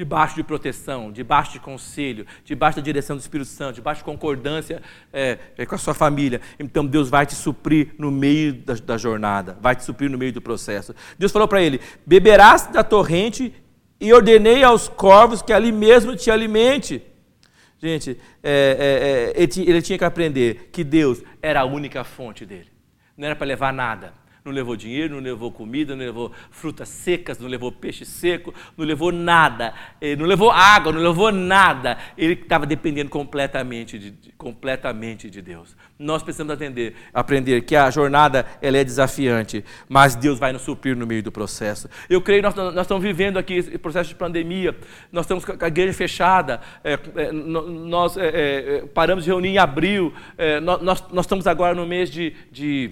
debaixo 0.00 0.34
de 0.34 0.42
proteção, 0.42 1.12
debaixo 1.12 1.52
de 1.52 1.60
conselho, 1.60 2.26
debaixo 2.42 2.76
da 2.76 2.82
direção 2.82 3.16
do 3.16 3.20
Espírito 3.20 3.50
Santo, 3.50 3.74
debaixo 3.74 4.00
de 4.00 4.04
concordância 4.06 4.80
é, 5.12 5.38
é, 5.58 5.66
com 5.66 5.74
a 5.74 5.78
sua 5.78 5.92
família. 5.92 6.40
Então 6.58 6.86
Deus 6.86 7.10
vai 7.10 7.26
te 7.26 7.34
suprir 7.34 7.94
no 7.98 8.10
meio 8.10 8.54
da, 8.54 8.72
da 8.74 8.96
jornada, 8.96 9.58
vai 9.60 9.76
te 9.76 9.84
suprir 9.84 10.10
no 10.10 10.16
meio 10.16 10.32
do 10.32 10.40
processo. 10.40 10.94
Deus 11.18 11.30
falou 11.30 11.46
para 11.46 11.60
ele: 11.60 11.82
beberás 12.06 12.66
da 12.68 12.82
torrente 12.82 13.54
e 14.00 14.10
ordenei 14.10 14.64
aos 14.64 14.88
corvos 14.88 15.42
que 15.42 15.52
ali 15.52 15.70
mesmo 15.70 16.16
te 16.16 16.30
alimente. 16.30 17.02
Gente, 17.78 18.18
é, 18.42 19.34
é, 19.36 19.42
é, 19.42 19.60
ele 19.60 19.82
tinha 19.82 19.98
que 19.98 20.04
aprender 20.04 20.70
que 20.72 20.82
Deus 20.82 21.22
era 21.42 21.60
a 21.60 21.64
única 21.66 22.04
fonte 22.04 22.46
dele. 22.46 22.68
Não 23.18 23.26
era 23.26 23.36
para 23.36 23.46
levar 23.46 23.70
nada. 23.70 24.14
Não 24.44 24.52
levou 24.52 24.76
dinheiro, 24.76 25.14
não 25.14 25.22
levou 25.22 25.52
comida, 25.52 25.94
não 25.94 26.04
levou 26.04 26.32
frutas 26.50 26.88
secas, 26.88 27.38
não 27.38 27.48
levou 27.48 27.70
peixe 27.70 28.04
seco, 28.04 28.54
não 28.76 28.84
levou 28.84 29.12
nada, 29.12 29.74
não 30.18 30.26
levou 30.26 30.50
água, 30.50 30.92
não 30.92 31.00
levou 31.00 31.30
nada. 31.30 31.98
Ele 32.16 32.34
estava 32.34 32.64
dependendo 32.64 33.10
completamente 33.10 33.98
de, 33.98 34.32
completamente 34.32 35.28
de 35.28 35.42
Deus. 35.42 35.76
Nós 35.98 36.22
precisamos 36.22 36.54
atender, 36.54 36.94
aprender 37.12 37.60
que 37.62 37.76
a 37.76 37.90
jornada 37.90 38.46
ela 38.62 38.78
é 38.78 38.84
desafiante, 38.84 39.64
mas 39.88 40.14
Deus 40.14 40.38
vai 40.38 40.52
nos 40.52 40.62
suprir 40.62 40.96
no 40.96 41.06
meio 41.06 41.22
do 41.22 41.30
processo. 41.30 41.88
Eu 42.08 42.22
creio 42.22 42.42
que 42.42 42.48
nós, 42.48 42.74
nós 42.74 42.84
estamos 42.86 43.02
vivendo 43.02 43.38
aqui 43.38 43.54
esse 43.54 43.76
processo 43.78 44.08
de 44.08 44.14
pandemia, 44.14 44.76
nós 45.12 45.24
estamos 45.24 45.44
com 45.44 45.52
a 45.62 45.68
igreja 45.68 45.92
fechada, 45.92 46.60
é, 46.82 46.98
é, 47.16 47.32
nós 47.32 48.16
é, 48.16 48.28
é, 48.28 48.86
paramos 48.86 49.24
de 49.24 49.30
reunir 49.30 49.50
em 49.50 49.58
abril, 49.58 50.12
é, 50.38 50.60
nós, 50.60 50.80
nós, 50.82 51.24
estamos 51.26 51.46
agora 51.46 51.74
no 51.74 51.86
mês 51.86 52.10
de, 52.10 52.34
de 52.50 52.90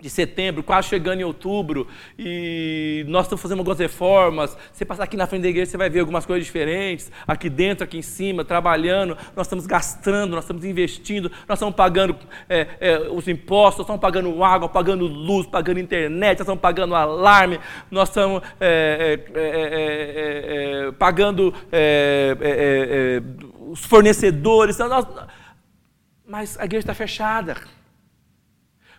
de 0.00 0.08
setembro, 0.08 0.62
quase 0.62 0.88
chegando 0.88 1.20
em 1.20 1.24
outubro, 1.24 1.88
e 2.16 3.04
nós 3.08 3.24
estamos 3.24 3.42
fazendo 3.42 3.58
algumas 3.58 3.80
reformas. 3.80 4.56
Você 4.72 4.84
passar 4.84 5.02
aqui 5.02 5.16
na 5.16 5.26
frente 5.26 5.42
da 5.42 5.48
igreja, 5.48 5.72
você 5.72 5.76
vai 5.76 5.90
ver 5.90 5.98
algumas 5.98 6.24
coisas 6.24 6.46
diferentes. 6.46 7.10
Aqui 7.26 7.50
dentro, 7.50 7.82
aqui 7.82 7.98
em 7.98 8.02
cima, 8.02 8.44
trabalhando, 8.44 9.18
nós 9.34 9.48
estamos 9.48 9.66
gastando, 9.66 10.36
nós 10.36 10.44
estamos 10.44 10.64
investindo, 10.64 11.28
nós 11.48 11.58
estamos 11.58 11.74
pagando 11.74 12.16
é, 12.48 12.68
é, 12.78 12.98
os 13.10 13.26
impostos, 13.26 13.78
nós 13.78 13.86
estamos 13.86 14.00
pagando 14.00 14.44
água, 14.44 14.68
pagando 14.68 15.04
luz, 15.04 15.48
pagando 15.48 15.80
internet, 15.80 16.38
nós 16.38 16.40
estamos 16.42 16.60
pagando 16.60 16.94
alarme, 16.94 17.58
nós 17.90 18.08
estamos 18.08 18.40
é, 18.60 19.18
é, 19.34 19.40
é, 19.40 20.88
é 20.88 20.92
pagando 20.92 21.52
os 23.68 23.84
fornecedores. 23.84 24.78
Nós... 24.78 25.04
Mas 26.24 26.56
a 26.56 26.66
igreja 26.66 26.84
está 26.84 26.94
fechada 26.94 27.56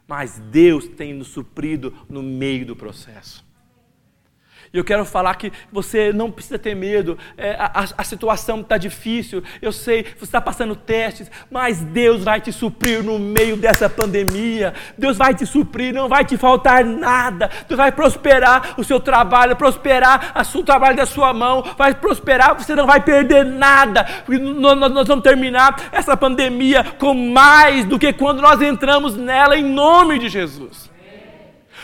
mas 0.10 0.40
Deus 0.40 0.88
tem 0.88 1.14
nos 1.14 1.28
suprido 1.28 1.94
no 2.10 2.24
meio 2.24 2.66
do 2.66 2.76
processo. 2.76 3.48
E 4.72 4.78
eu 4.78 4.84
quero 4.84 5.04
falar 5.04 5.34
que 5.36 5.52
você 5.72 6.14
não 6.14 6.30
precisa 6.30 6.60
ter 6.60 6.76
medo. 6.76 7.18
É, 7.38 7.56
a, 7.60 7.86
a, 7.98 8.04
situação 8.04 8.62
está 8.62 8.78
difícil. 8.78 9.44
Eu 9.62 9.72
sei, 9.72 10.04
você 10.04 10.26
está 10.26 10.40
passando 10.40 10.76
testes, 10.76 11.30
mas 11.50 11.82
Deus 11.82 12.24
vai 12.24 12.40
te 12.40 12.52
suprir 12.52 13.04
no 13.04 13.18
meio 13.18 13.58
dessa 13.58 13.90
pandemia. 13.90 14.74
Deus 14.98 15.18
vai 15.18 15.34
te 15.34 15.46
suprir, 15.46 15.94
não 15.94 16.08
vai 16.08 16.24
te 16.24 16.38
faltar 16.38 16.86
nada. 16.86 17.50
Deus 17.68 17.78
vai 17.78 17.92
prosperar 17.92 18.76
o 18.78 18.84
seu 18.84 19.00
trabalho, 19.00 19.56
prosperar 19.56 20.36
o 20.54 20.64
trabalho 20.64 20.98
da 20.98 21.06
sua 21.06 21.34
mão, 21.34 21.64
vai 21.78 21.96
prosperar, 21.96 22.56
você 22.56 22.76
não 22.76 22.86
vai 22.86 23.02
perder 23.02 23.46
nada. 23.46 24.06
Nós 24.28 25.08
vamos 25.08 25.24
terminar 25.24 25.90
essa 25.92 26.16
pandemia 26.16 26.84
com 26.84 27.14
mais 27.14 27.86
do 27.86 27.98
que 27.98 28.14
quando 28.14 28.42
nós 28.42 28.62
entramos 28.62 29.16
nela, 29.16 29.58
em 29.58 29.64
nome 29.64 30.20
de 30.20 30.30
Jesus 30.30 30.89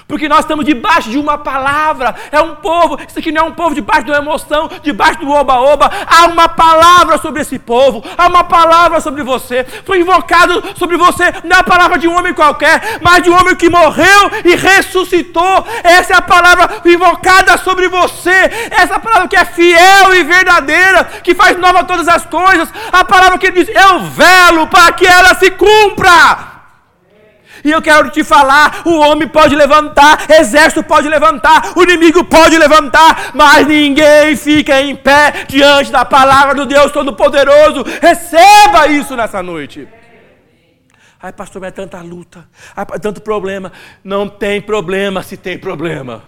porque 0.08 0.30
nós 0.30 0.40
estamos 0.40 0.66
debaixo 0.66 1.10
de 1.10 1.18
uma 1.18 1.38
palavra. 1.38 2.16
É 2.32 2.42
um 2.42 2.56
povo, 2.56 3.00
isso 3.08 3.20
aqui 3.20 3.32
não 3.32 3.46
é 3.46 3.46
um 3.46 3.54
povo 3.54 3.74
debaixo 3.74 4.04
de 4.04 4.12
uma 4.12 4.20
emoção, 4.20 4.70
debaixo 4.84 5.20
do 5.20 5.32
oba-oba. 5.32 5.90
Há 6.06 6.26
uma 6.26 6.50
palavra 6.50 7.18
sobre 7.18 7.42
esse 7.42 7.58
povo, 7.58 8.04
há 8.18 8.28
uma 8.28 8.44
palavra 8.44 9.00
sobre 9.00 9.24
você. 9.24 9.64
Foi 9.86 10.00
invocado 10.00 10.64
sobre 10.76 10.98
você, 10.98 11.24
não 11.44 11.58
é 11.58 11.60
a 11.60 11.64
palavra 11.64 11.98
de 11.98 12.08
um 12.08 12.18
homem 12.18 12.34
qualquer, 12.34 13.00
mas 13.02 13.24
de 13.24 13.30
um 13.30 13.40
homem 13.40 13.56
que 13.56 13.70
morreu 13.70 14.32
e 14.44 14.56
ressuscitou. 14.56 15.66
Essa 15.84 16.14
é 16.14 16.18
a 16.18 16.22
palavra 16.22 16.82
invocada 16.86 17.58
sobre 17.58 17.88
você. 17.88 18.70
Essa 18.72 18.96
é 18.96 19.00
palavra 19.06 19.28
que 19.28 19.36
é 19.36 19.46
fiel 19.46 20.16
e 20.16 20.24
verdadeira, 20.24 21.04
que 21.24 21.36
faz 21.36 21.58
nova 21.58 21.84
todas 21.84 22.08
as 22.08 22.26
coisas. 22.26 22.68
A 22.92 23.04
palavra 23.06 23.38
que 23.38 23.52
diz: 23.52 23.70
Eu 23.70 24.00
velo 24.02 24.68
para 24.68 24.92
que 24.94 25.06
ela 25.06 25.36
se 25.36 25.52
cumpra. 25.52 26.55
E 27.66 27.72
eu 27.72 27.82
quero 27.82 28.12
te 28.12 28.24
falar: 28.24 28.84
o 28.86 29.00
homem 29.00 29.28
pode 29.28 29.56
levantar, 29.56 30.30
exército 30.30 30.84
pode 30.84 31.10
levantar, 31.10 31.74
o 31.76 31.82
inimigo 31.82 32.24
pode 32.24 32.56
levantar, 32.60 33.32
mas 33.34 33.66
ninguém 33.66 34.36
fica 34.36 34.80
em 34.80 34.96
pé 34.96 35.46
diante 35.48 35.92
da 35.92 36.06
palavra 36.06 36.54
do 36.54 36.68
Deus 36.68 36.92
Todo-Poderoso. 36.92 37.84
Receba 38.00 38.88
isso 38.88 39.16
nessa 39.16 39.42
noite. 39.42 39.88
Ai, 41.20 41.34
pastor, 41.34 41.60
mas 41.60 41.70
é 41.70 41.72
tanta 41.72 42.00
luta, 42.02 42.48
ai, 42.76 42.86
tanto 43.02 43.20
problema. 43.20 43.72
Não 44.04 44.30
tem 44.30 44.62
problema 44.62 45.24
se 45.24 45.36
tem 45.36 45.58
problema. 45.58 46.24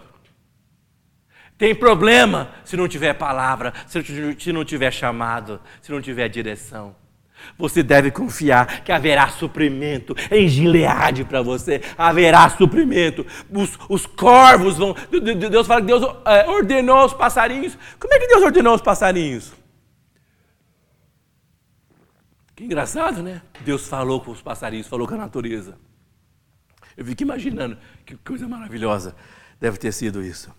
Tem 1.55 1.75
problema 1.75 2.49
se 2.63 2.75
não 2.75 2.87
tiver 2.87 3.13
palavra, 3.13 3.73
se 3.85 4.51
não 4.51 4.65
tiver 4.65 4.91
chamado, 4.91 5.61
se 5.83 5.91
não 5.91 6.01
tiver 6.01 6.29
direção. 6.29 6.95
Você 7.57 7.81
deve 7.81 8.11
confiar 8.11 8.83
que 8.83 8.91
haverá 8.91 9.29
suprimento 9.29 10.15
em 10.31 10.47
Gileade 10.47 11.23
para 11.23 11.41
você. 11.41 11.81
Haverá 11.97 12.49
suprimento. 12.49 13.25
Os, 13.51 13.77
os, 13.89 14.05
corvos 14.05 14.77
vão. 14.77 14.95
Deus 15.49 15.65
fala 15.65 15.81
que 15.81 15.87
Deus 15.87 16.03
é, 16.25 16.47
ordenou 16.49 17.05
os 17.05 17.13
passarinhos. 17.13 17.77
Como 17.99 18.13
é 18.13 18.19
que 18.19 18.27
Deus 18.27 18.43
ordenou 18.43 18.75
os 18.75 18.81
passarinhos? 18.81 19.53
Que 22.55 22.63
engraçado, 22.63 23.21
né? 23.21 23.41
Deus 23.61 23.87
falou 23.87 24.19
com 24.19 24.31
os 24.31 24.41
passarinhos, 24.41 24.87
falou 24.87 25.07
com 25.07 25.13
a 25.13 25.17
natureza. 25.17 25.77
Eu 26.97 27.05
fico 27.05 27.21
imaginando 27.21 27.77
que 28.03 28.17
coisa 28.17 28.47
maravilhosa 28.47 29.15
deve 29.59 29.77
ter 29.77 29.91
sido 29.91 30.23
isso. 30.23 30.51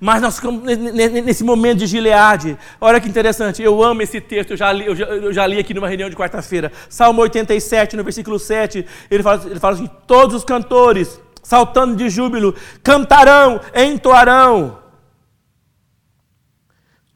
Mas 0.00 0.20
nós 0.20 0.36
ficamos 0.36 0.62
nesse 0.62 1.44
momento 1.44 1.78
de 1.78 1.86
Gileade. 1.86 2.58
Olha 2.80 3.00
que 3.00 3.08
interessante, 3.08 3.62
eu 3.62 3.82
amo 3.82 4.02
esse 4.02 4.20
texto, 4.20 4.52
eu 4.52 4.56
já 4.56 4.72
li, 4.72 4.86
eu 4.86 4.96
já, 4.96 5.04
eu 5.06 5.32
já 5.32 5.46
li 5.46 5.58
aqui 5.58 5.72
numa 5.72 5.88
reunião 5.88 6.10
de 6.10 6.16
quarta-feira. 6.16 6.72
Salmo 6.88 7.22
87, 7.22 7.96
no 7.96 8.04
versículo 8.04 8.38
7, 8.38 8.86
ele 9.10 9.22
fala, 9.22 9.42
ele 9.46 9.60
fala 9.60 9.74
assim: 9.74 9.90
Todos 10.06 10.36
os 10.36 10.44
cantores, 10.44 11.20
saltando 11.42 11.96
de 11.96 12.08
júbilo, 12.08 12.54
cantarão, 12.82 13.60
entoarão. 13.74 14.82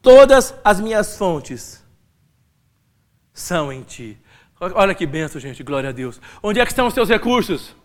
Todas 0.00 0.54
as 0.64 0.80
minhas 0.80 1.18
fontes 1.18 1.84
são 3.32 3.72
em 3.72 3.82
ti. 3.82 4.18
Olha 4.60 4.94
que 4.94 5.06
benção, 5.06 5.40
gente, 5.40 5.62
glória 5.62 5.90
a 5.90 5.92
Deus. 5.92 6.20
Onde 6.42 6.60
é 6.60 6.64
que 6.64 6.72
estão 6.72 6.86
os 6.86 6.94
seus 6.94 7.08
recursos? 7.08 7.76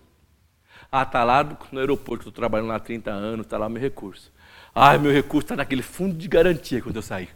Ah, 0.91 1.03
está 1.03 1.23
lá 1.23 1.43
no 1.71 1.79
aeroporto, 1.79 2.21
estou 2.21 2.31
trabalhando 2.31 2.69
lá 2.69 2.75
há 2.75 2.79
30 2.79 3.11
anos, 3.11 3.45
está 3.45 3.57
lá 3.57 3.67
meu 3.67 3.81
recurso. 3.81 4.31
Ah, 4.74 4.97
meu 4.97 5.11
recurso 5.11 5.45
está 5.45 5.55
naquele 5.55 5.82
fundo 5.82 6.15
de 6.15 6.28
garantia 6.28 6.82
quando 6.82 6.95
eu 6.95 7.01
sair. 7.01 7.30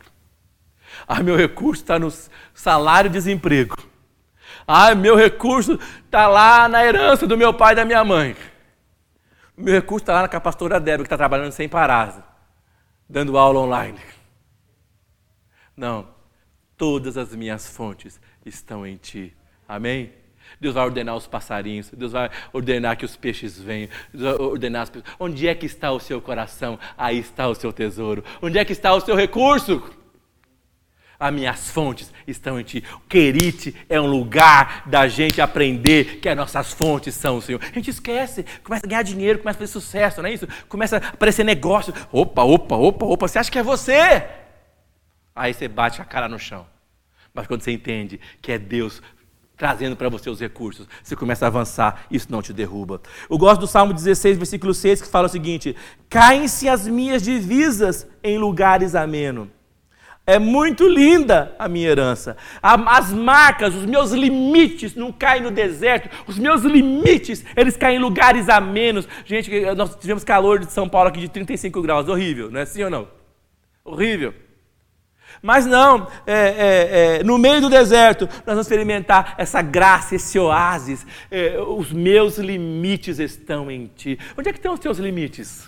Ah, 1.07 1.21
meu 1.21 1.35
recurso 1.35 1.83
está 1.83 1.99
no 1.99 2.11
salário 2.53 3.09
desemprego. 3.09 3.75
Ah, 4.67 4.95
meu 4.95 5.15
recurso 5.15 5.79
está 6.05 6.27
lá 6.27 6.67
na 6.67 6.83
herança 6.83 7.27
do 7.27 7.37
meu 7.37 7.53
pai 7.53 7.73
e 7.73 7.75
da 7.75 7.85
minha 7.85 8.03
mãe. 8.03 8.35
Meu 9.55 9.73
recurso 9.73 10.03
está 10.03 10.13
lá 10.13 10.21
na 10.23 10.39
pastora 10.39 10.79
Débora, 10.79 11.03
que 11.03 11.07
está 11.07 11.17
trabalhando 11.17 11.51
sem 11.51 11.67
parar, 11.67 12.37
dando 13.09 13.37
aula 13.37 13.59
online. 13.59 13.99
Não, 15.75 16.07
todas 16.75 17.17
as 17.17 17.35
minhas 17.35 17.67
fontes 17.67 18.19
estão 18.45 18.85
em 18.85 18.97
Ti. 18.97 19.35
Amém? 19.67 20.13
Deus 20.59 20.73
vai 20.73 20.85
ordenar 20.85 21.15
os 21.15 21.27
passarinhos, 21.27 21.89
Deus 21.91 22.11
vai 22.11 22.29
ordenar 22.51 22.97
que 22.97 23.05
os 23.05 23.15
peixes 23.15 23.59
venham, 23.59 23.89
Deus 24.13 24.23
vai 24.23 24.47
ordenar 24.47 24.83
as 24.83 24.89
pessoas. 24.89 25.15
Onde 25.19 25.47
é 25.47 25.53
que 25.53 25.65
está 25.65 25.91
o 25.91 25.99
seu 25.99 26.21
coração? 26.21 26.79
Aí 26.97 27.19
está 27.19 27.47
o 27.47 27.55
seu 27.55 27.71
tesouro. 27.71 28.23
Onde 28.41 28.57
é 28.57 28.65
que 28.65 28.73
está 28.73 28.93
o 28.93 29.01
seu 29.01 29.15
recurso? 29.15 29.83
As 31.19 31.33
minhas 31.33 31.71
fontes 31.71 32.13
estão 32.27 32.59
em 32.59 32.63
ti. 32.63 32.83
O 32.93 32.99
Querite 33.01 33.75
é 33.89 33.99
um 33.99 34.05
lugar 34.05 34.83
da 34.85 35.07
gente 35.07 35.41
aprender 35.41 36.19
que 36.19 36.29
as 36.29 36.37
nossas 36.37 36.73
fontes 36.73 37.15
são 37.15 37.37
o 37.37 37.41
Senhor. 37.41 37.59
A 37.61 37.73
gente 37.73 37.89
esquece, 37.89 38.45
começa 38.63 38.85
a 38.85 38.89
ganhar 38.89 39.01
dinheiro, 39.01 39.39
começa 39.39 39.57
a 39.57 39.61
fazer 39.61 39.71
sucesso, 39.71 40.21
não 40.21 40.29
é 40.29 40.33
isso? 40.33 40.47
Começa 40.69 40.97
a 40.97 41.07
aparecer 41.09 41.43
negócio. 41.43 41.91
Opa, 42.11 42.43
opa, 42.43 42.75
opa, 42.75 43.05
opa, 43.05 43.27
você 43.27 43.39
acha 43.39 43.51
que 43.51 43.57
é 43.57 43.63
você? 43.63 44.23
Aí 45.35 45.53
você 45.53 45.67
bate 45.67 46.01
a 46.01 46.05
cara 46.05 46.27
no 46.27 46.37
chão. 46.37 46.67
Mas 47.33 47.47
quando 47.47 47.61
você 47.61 47.71
entende 47.71 48.19
que 48.41 48.51
é 48.51 48.59
Deus 48.59 49.01
trazendo 49.57 49.95
para 49.95 50.07
você 50.07 50.29
os 50.29 50.39
recursos. 50.39 50.87
Você 51.03 51.15
começa 51.15 51.45
a 51.45 51.47
avançar, 51.47 52.05
isso 52.11 52.27
não 52.29 52.41
te 52.41 52.53
derruba. 52.53 53.01
Eu 53.29 53.37
gosto 53.37 53.61
do 53.61 53.67
Salmo 53.67 53.91
16, 53.91 54.37
versículo 54.37 54.73
6, 54.73 55.01
que 55.01 55.07
fala 55.07 55.25
o 55.25 55.29
seguinte: 55.29 55.75
Caem-se 56.07 56.69
as 56.69 56.87
minhas 56.87 57.23
divisas 57.23 58.07
em 58.23 58.37
lugares 58.37 58.93
amenos. 58.93 59.47
É 60.29 60.37
muito 60.37 60.85
linda 60.85 61.55
a 61.57 61.69
minha 61.69 61.87
herança. 61.87 62.35
As 62.61 63.13
marcas, 63.13 63.73
os 63.73 63.85
meus 63.85 64.11
limites 64.11 64.93
não 64.93 65.09
caem 65.09 65.41
no 65.41 65.49
deserto. 65.49 66.09
Os 66.27 66.37
meus 66.37 66.63
limites, 66.63 67.45
eles 67.55 67.77
caem 67.77 67.95
em 67.95 68.01
lugares 68.01 68.49
amenos. 68.49 69.07
Gente, 69.23 69.49
nós 69.73 69.95
tivemos 69.95 70.25
calor 70.25 70.59
de 70.59 70.69
São 70.69 70.89
Paulo 70.89 71.07
aqui 71.07 71.21
de 71.21 71.29
35 71.29 71.81
graus. 71.81 72.09
Horrível, 72.09 72.51
não 72.51 72.59
é 72.59 72.63
assim 72.63 72.83
ou 72.83 72.89
não? 72.89 73.07
Horrível. 73.85 74.33
Mas 75.41 75.65
não, 75.65 76.07
é, 76.25 76.33
é, 76.33 77.17
é, 77.19 77.23
no 77.23 77.37
meio 77.37 77.61
do 77.61 77.69
deserto, 77.69 78.25
nós 78.25 78.45
vamos 78.45 78.65
experimentar 78.65 79.35
essa 79.37 79.61
graça, 79.61 80.15
esse 80.15 80.37
oásis. 80.39 81.05
É, 81.29 81.59
os 81.59 81.91
meus 81.91 82.37
limites 82.37 83.19
estão 83.19 83.69
em 83.69 83.87
ti. 83.87 84.19
Onde 84.37 84.49
é 84.49 84.51
que 84.51 84.59
estão 84.59 84.73
os 84.73 84.79
teus 84.79 84.97
limites? 84.97 85.67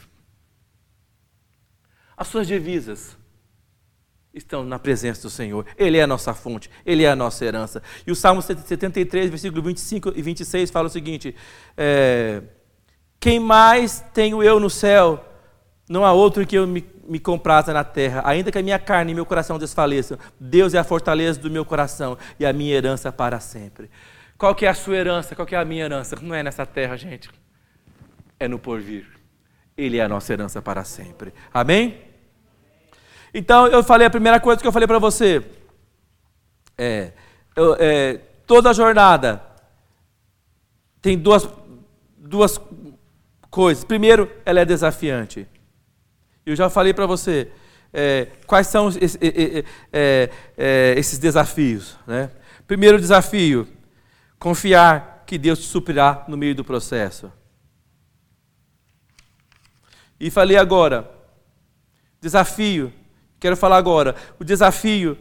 As 2.18 2.28
suas 2.28 2.48
divisas 2.48 3.18
estão 4.34 4.64
na 4.64 4.78
presença 4.78 5.22
do 5.22 5.30
Senhor. 5.30 5.66
Ele 5.78 5.98
é 5.98 6.04
a 6.04 6.08
nossa 6.08 6.34
fonte, 6.34 6.70
Ele 6.86 7.04
é 7.04 7.10
a 7.10 7.16
nossa 7.16 7.46
herança. 7.46 7.82
E 8.06 8.12
o 8.12 8.16
Salmo 8.16 8.42
73, 8.42 9.30
versículo 9.30 9.62
25 9.62 10.14
e 10.16 10.22
26 10.22 10.72
fala 10.72 10.88
o 10.88 10.92
seguinte: 10.92 11.36
é, 11.78 12.42
Quem 13.20 13.40
mais 13.40 14.04
tenho 14.14 14.44
eu 14.44 14.60
no 14.60 14.70
céu? 14.70 15.26
Não 15.90 16.06
há 16.06 16.14
outro 16.14 16.46
que 16.48 16.56
eu 16.56 16.66
me 16.66 16.82
me 17.10 17.20
na 17.74 17.84
terra, 17.84 18.22
ainda 18.24 18.52
que 18.52 18.58
a 18.58 18.62
minha 18.62 18.78
carne 18.78 19.12
e 19.12 19.16
meu 19.16 19.26
coração 19.26 19.58
desfaleçam, 19.58 20.18
Deus 20.40 20.76
é 20.76 20.78
a 20.78 20.84
fortaleza 20.84 21.40
do 21.40 21.50
meu 21.50 21.66
coração 21.66 22.18
e 22.40 22.46
a 22.46 22.54
minha 22.54 22.76
herança 22.76 23.12
para 23.12 23.40
sempre. 23.40 23.90
Qual 24.38 24.54
que 24.54 24.66
é 24.66 24.70
a 24.70 24.74
sua 24.76 24.96
herança? 24.96 25.36
Qual 25.36 25.46
que 25.46 25.56
é 25.56 25.58
a 25.58 25.66
minha 25.66 25.86
herança? 25.86 26.16
Não 26.22 26.36
é 26.36 26.44
nessa 26.44 26.66
terra, 26.66 26.96
gente. 26.96 27.30
É 28.40 28.48
no 28.48 28.60
porvir. 28.60 29.08
Ele 29.76 29.98
é 29.98 30.04
a 30.04 30.08
nossa 30.08 30.32
herança 30.32 30.62
para 30.62 30.84
sempre. 30.84 31.34
Amém? 31.52 32.00
Então, 33.34 33.68
eu 33.68 33.84
falei 33.84 34.06
a 34.06 34.10
primeira 34.10 34.40
coisa 34.40 34.62
que 34.62 34.68
eu 34.68 34.72
falei 34.72 34.88
para 34.88 35.00
você. 35.00 35.44
É, 36.78 37.12
eu, 37.56 37.76
é, 37.80 38.20
toda 38.46 38.74
jornada 38.74 39.42
tem 41.02 41.18
duas, 41.18 41.50
duas 42.18 42.62
coisas. 43.50 43.84
Primeiro, 43.84 44.32
ela 44.46 44.60
é 44.60 44.66
desafiante. 44.66 45.48
Eu 46.50 46.56
já 46.56 46.70
falei 46.70 46.94
para 46.94 47.06
você 47.06 47.50
é, 47.94 48.28
quais 48.46 48.68
são 48.68 48.90
esses, 48.90 49.18
é, 49.22 50.30
é, 50.58 50.94
esses 50.98 51.20
desafios. 51.20 51.98
Né? 52.08 52.32
Primeiro 52.68 53.00
desafio: 53.00 53.68
confiar 54.38 55.24
que 55.26 55.38
Deus 55.38 55.60
te 55.60 55.66
suprirá 55.66 56.26
no 56.28 56.38
meio 56.38 56.56
do 56.56 56.64
processo. 56.64 57.32
E 60.20 60.30
falei 60.30 60.58
agora, 60.58 61.10
desafio, 62.20 62.92
quero 63.40 63.56
falar 63.56 63.78
agora, 63.78 64.16
o 64.38 64.44
desafio 64.44 65.18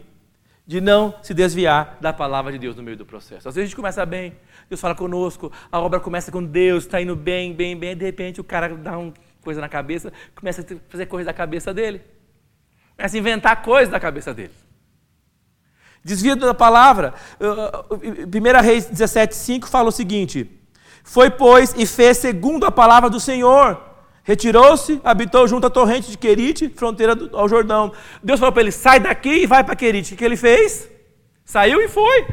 de 0.67 0.81
não 0.81 1.15
se 1.23 1.33
desviar 1.33 1.97
da 2.01 2.11
palavra 2.11 2.51
de 2.51 2.59
Deus 2.59 2.75
no 2.75 2.83
meio 2.83 2.97
do 2.97 3.05
processo. 3.05 3.47
Às 3.47 3.55
vezes 3.55 3.65
a 3.65 3.67
gente 3.69 3.75
começa 3.75 4.05
bem, 4.05 4.35
Deus 4.67 4.81
fala 4.81 4.93
conosco, 4.93 5.51
a 5.71 5.79
obra 5.79 5.99
começa 5.99 6.31
com 6.31 6.43
Deus, 6.43 6.83
está 6.83 7.01
indo 7.01 7.15
bem, 7.15 7.53
bem, 7.53 7.77
bem, 7.77 7.95
de 7.95 8.03
repente 8.03 8.41
o 8.41 8.43
cara 8.43 8.75
dá 8.75 8.97
um 8.97 9.13
coisa 9.41 9.61
na 9.61 9.69
cabeça, 9.69 10.11
começa 10.35 10.61
a 10.61 10.65
fazer 10.89 11.05
coisa 11.05 11.25
da 11.25 11.33
cabeça 11.33 11.73
dele. 11.73 12.01
Começa 12.95 13.15
a 13.15 13.19
inventar 13.19 13.61
coisas 13.61 13.89
da 13.89 13.99
cabeça 13.99 14.33
dele. 14.33 14.53
Desvia 16.03 16.35
da 16.35 16.53
palavra. 16.53 17.13
1 17.39 18.61
Reis 18.61 18.89
17,5 18.89 19.67
fala 19.67 19.89
o 19.89 19.91
seguinte: 19.91 20.49
Foi, 21.03 21.29
pois, 21.29 21.73
e 21.77 21.85
fez 21.85 22.17
segundo 22.17 22.65
a 22.65 22.71
palavra 22.71 23.09
do 23.09 23.19
Senhor. 23.19 23.89
Retirou-se, 24.23 25.01
habitou 25.03 25.47
junto 25.47 25.67
à 25.67 25.69
torrente 25.69 26.11
de 26.11 26.17
Querite, 26.17 26.69
fronteira 26.69 27.17
ao 27.33 27.49
Jordão. 27.49 27.91
Deus 28.21 28.39
falou 28.39 28.53
para 28.53 28.61
ele: 28.61 28.71
sai 28.71 28.99
daqui 28.99 29.43
e 29.43 29.47
vai 29.47 29.63
para 29.63 29.75
Querite. 29.75 30.13
O 30.13 30.17
que 30.17 30.23
ele 30.23 30.37
fez? 30.37 30.89
Saiu 31.43 31.81
e 31.81 31.87
foi. 31.87 32.27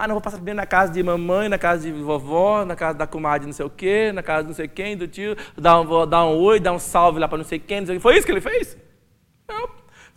Ah, 0.00 0.06
não, 0.06 0.14
vou 0.14 0.22
passar 0.22 0.38
bem 0.38 0.54
na 0.54 0.64
casa 0.64 0.92
de 0.92 1.02
mamãe, 1.02 1.48
na 1.48 1.58
casa 1.58 1.82
de 1.82 1.90
vovó, 1.90 2.64
na 2.64 2.76
casa 2.76 2.96
da 2.96 3.04
comadre 3.04 3.48
não 3.48 3.52
sei 3.52 3.66
o 3.66 3.70
quê, 3.70 4.12
na 4.12 4.22
casa 4.22 4.46
não 4.46 4.54
sei 4.54 4.68
quem, 4.68 4.96
do 4.96 5.08
tio, 5.08 5.36
dar 5.56 5.80
um, 5.80 6.06
dar 6.06 6.24
um 6.24 6.36
oi, 6.38 6.60
dar 6.60 6.72
um 6.72 6.78
salve 6.78 7.18
lá 7.18 7.26
para 7.26 7.38
não 7.38 7.44
sei 7.44 7.58
quem, 7.58 7.80
não 7.80 7.86
sei 7.86 7.96
quem. 7.96 8.00
Foi 8.00 8.16
isso 8.16 8.24
que 8.24 8.30
ele 8.30 8.40
fez? 8.40 8.78
Não. 9.48 9.68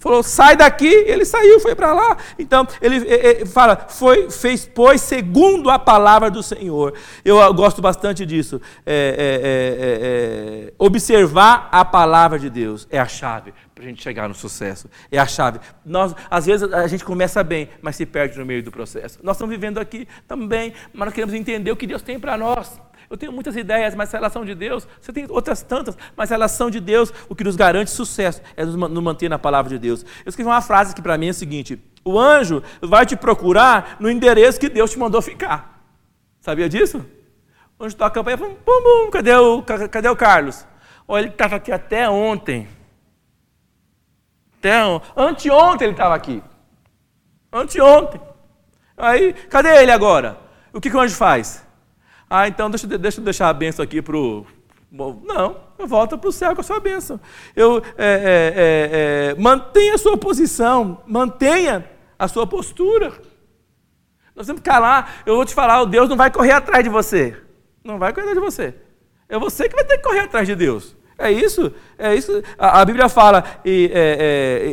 Falou, 0.02 0.24
sai 0.24 0.58
daqui, 0.58 0.88
ele 0.88 1.24
saiu, 1.24 1.60
foi 1.60 1.76
para 1.76 1.94
lá. 1.94 2.18
Então, 2.40 2.68
ele, 2.82 3.08
ele, 3.08 3.46
fala, 3.46 3.86
foi, 3.88 4.32
fez, 4.32 4.66
pois, 4.66 5.00
segundo 5.00 5.70
a 5.70 5.78
palavra 5.78 6.32
do 6.32 6.42
Senhor. 6.42 6.96
Eu 7.24 7.54
gosto 7.54 7.84
bastante 7.84 8.26
disso. 8.26 8.60
É, 8.84 8.92
é, 8.96 10.66
é, 10.66 10.66
é, 10.66 10.68
é 10.70 10.74
observar 10.80 11.70
a 11.72 11.86
palavra 11.86 12.40
de 12.40 12.50
Deus 12.50 12.88
é 12.90 13.00
a 13.00 13.08
chave 13.08 13.54
para 13.76 13.84
a 13.84 13.88
gente 13.88 14.02
chegar 14.02 14.28
no 14.28 14.34
sucesso. 14.34 14.90
É 15.12 15.20
a 15.20 15.28
chave. 15.28 15.60
Nós, 15.86 16.16
às 16.32 16.48
vezes 16.48 16.74
a 16.74 16.88
gente 16.88 17.06
começa 17.06 17.44
bem, 17.44 17.70
mas 17.80 17.96
se 17.96 18.06
perde 18.06 18.40
no 18.40 18.46
meio 18.46 18.64
do 18.64 18.72
processo. 18.72 19.20
Nós 19.22 19.36
estamos 19.36 19.54
vivendo 19.54 19.78
aqui 19.78 20.08
também, 20.28 20.74
mas 20.92 21.06
nós 21.06 21.14
queremos 21.14 21.36
entender 21.36 21.72
o 21.72 21.76
que 21.76 21.86
Deus 21.86 22.02
tem 22.02 22.20
para 22.20 22.36
nós. 22.36 22.82
Eu 23.12 23.18
tenho 23.18 23.34
muitas 23.34 23.58
ideias, 23.58 23.94
mas 23.94 24.14
a 24.14 24.18
relação 24.18 24.46
de 24.46 24.56
Deus, 24.56 24.88
você 25.02 25.12
tem 25.12 25.28
outras 25.30 25.62
tantas, 25.62 25.98
mas 26.16 26.32
a 26.32 26.36
relação 26.36 26.72
de 26.72 26.80
Deus, 26.80 27.14
o 27.28 27.36
que 27.36 27.44
nos 27.44 27.58
garante 27.58 27.92
sucesso 27.92 28.42
é 28.56 28.64
nos 28.64 28.74
manter 28.78 29.28
na 29.28 29.38
palavra 29.38 29.70
de 29.70 29.78
Deus. 29.78 30.06
Eu 30.24 30.30
escrevi 30.30 30.50
uma 30.50 30.62
frase 30.62 30.96
que 30.96 31.02
para 31.02 31.18
mim 31.18 31.28
é 31.28 31.32
a 31.32 31.34
seguinte: 31.34 31.78
o 32.06 32.18
anjo 32.18 32.64
vai 32.82 33.06
te 33.06 33.18
procurar 33.18 33.98
no 34.00 34.10
endereço 34.10 34.58
que 34.58 34.70
Deus 34.70 34.92
te 34.92 34.98
mandou 34.98 35.22
ficar. 35.22 35.84
Sabia 36.40 36.70
disso? 36.70 37.06
O 37.78 37.84
anjo 37.84 37.98
toca 37.98 38.22
a 38.22 38.24
campanha, 38.24 38.38
pum, 38.38 38.56
pum, 38.64 39.12
cadê 39.12 39.36
o, 39.36 39.62
cadê 39.62 40.08
o 40.08 40.16
Carlos? 40.16 40.66
Olha, 41.06 41.24
ele 41.24 41.32
estava 41.32 41.58
aqui 41.58 41.70
até 41.74 42.10
ontem. 42.10 42.66
Até 44.58 44.80
anteontem 45.18 45.88
ele 45.88 45.96
estava 45.96 46.16
aqui. 46.16 46.42
Anteontem. 47.52 48.22
Aí, 48.96 49.34
cadê 49.50 49.82
ele 49.82 49.92
agora? 49.92 50.38
O 50.72 50.80
que, 50.80 50.90
que 50.90 50.96
o 50.96 51.00
anjo 51.02 51.18
faz? 51.18 51.70
Ah, 52.34 52.48
então 52.48 52.70
deixa, 52.70 52.88
deixa 52.88 53.20
eu 53.20 53.26
deixar 53.26 53.50
a 53.50 53.54
benção 53.54 53.84
aqui 53.84 54.02
para 54.02 54.16
o. 54.16 54.46
Não, 54.90 55.58
eu 55.78 55.86
volto 55.86 56.18
para 56.18 56.30
o 56.30 56.32
céu 56.32 56.56
com 56.56 56.62
a 56.62 56.64
sua 56.64 56.80
bênção. 56.80 57.20
Eu, 57.54 57.84
é, 57.98 58.06
é, 58.06 58.54
é, 58.56 59.32
é, 59.32 59.36
mantenha 59.38 59.96
a 59.96 59.98
sua 59.98 60.16
posição, 60.16 61.04
mantenha 61.06 61.84
a 62.18 62.30
sua 62.30 62.48
postura. 62.48 63.12
Nós 64.34 64.46
temos 64.46 64.62
que 64.62 64.70
calar. 64.70 65.22
Eu 65.26 65.36
vou 65.36 65.44
te 65.44 65.54
falar, 65.54 65.82
o 65.82 65.86
Deus 65.86 66.08
não 66.08 66.16
vai 66.16 66.32
correr 66.32 66.54
atrás 66.54 66.82
de 66.86 66.90
você. 66.90 67.36
Não 67.84 68.00
vai 68.00 68.14
correr 68.14 68.30
atrás 68.30 68.40
de 68.40 68.46
você. 68.46 68.76
É 69.28 69.38
você 69.38 69.68
que 69.68 69.76
vai 69.76 69.84
ter 69.84 69.98
que 69.98 70.04
correr 70.04 70.22
atrás 70.22 70.48
de 70.48 70.56
Deus. 70.56 70.96
É 71.18 71.30
isso, 71.30 71.74
é 71.98 72.16
isso. 72.16 72.42
A, 72.58 72.80
a 72.80 72.86
Bíblia 72.86 73.10
fala, 73.10 73.44
em 73.66 73.90
é, 73.92 74.72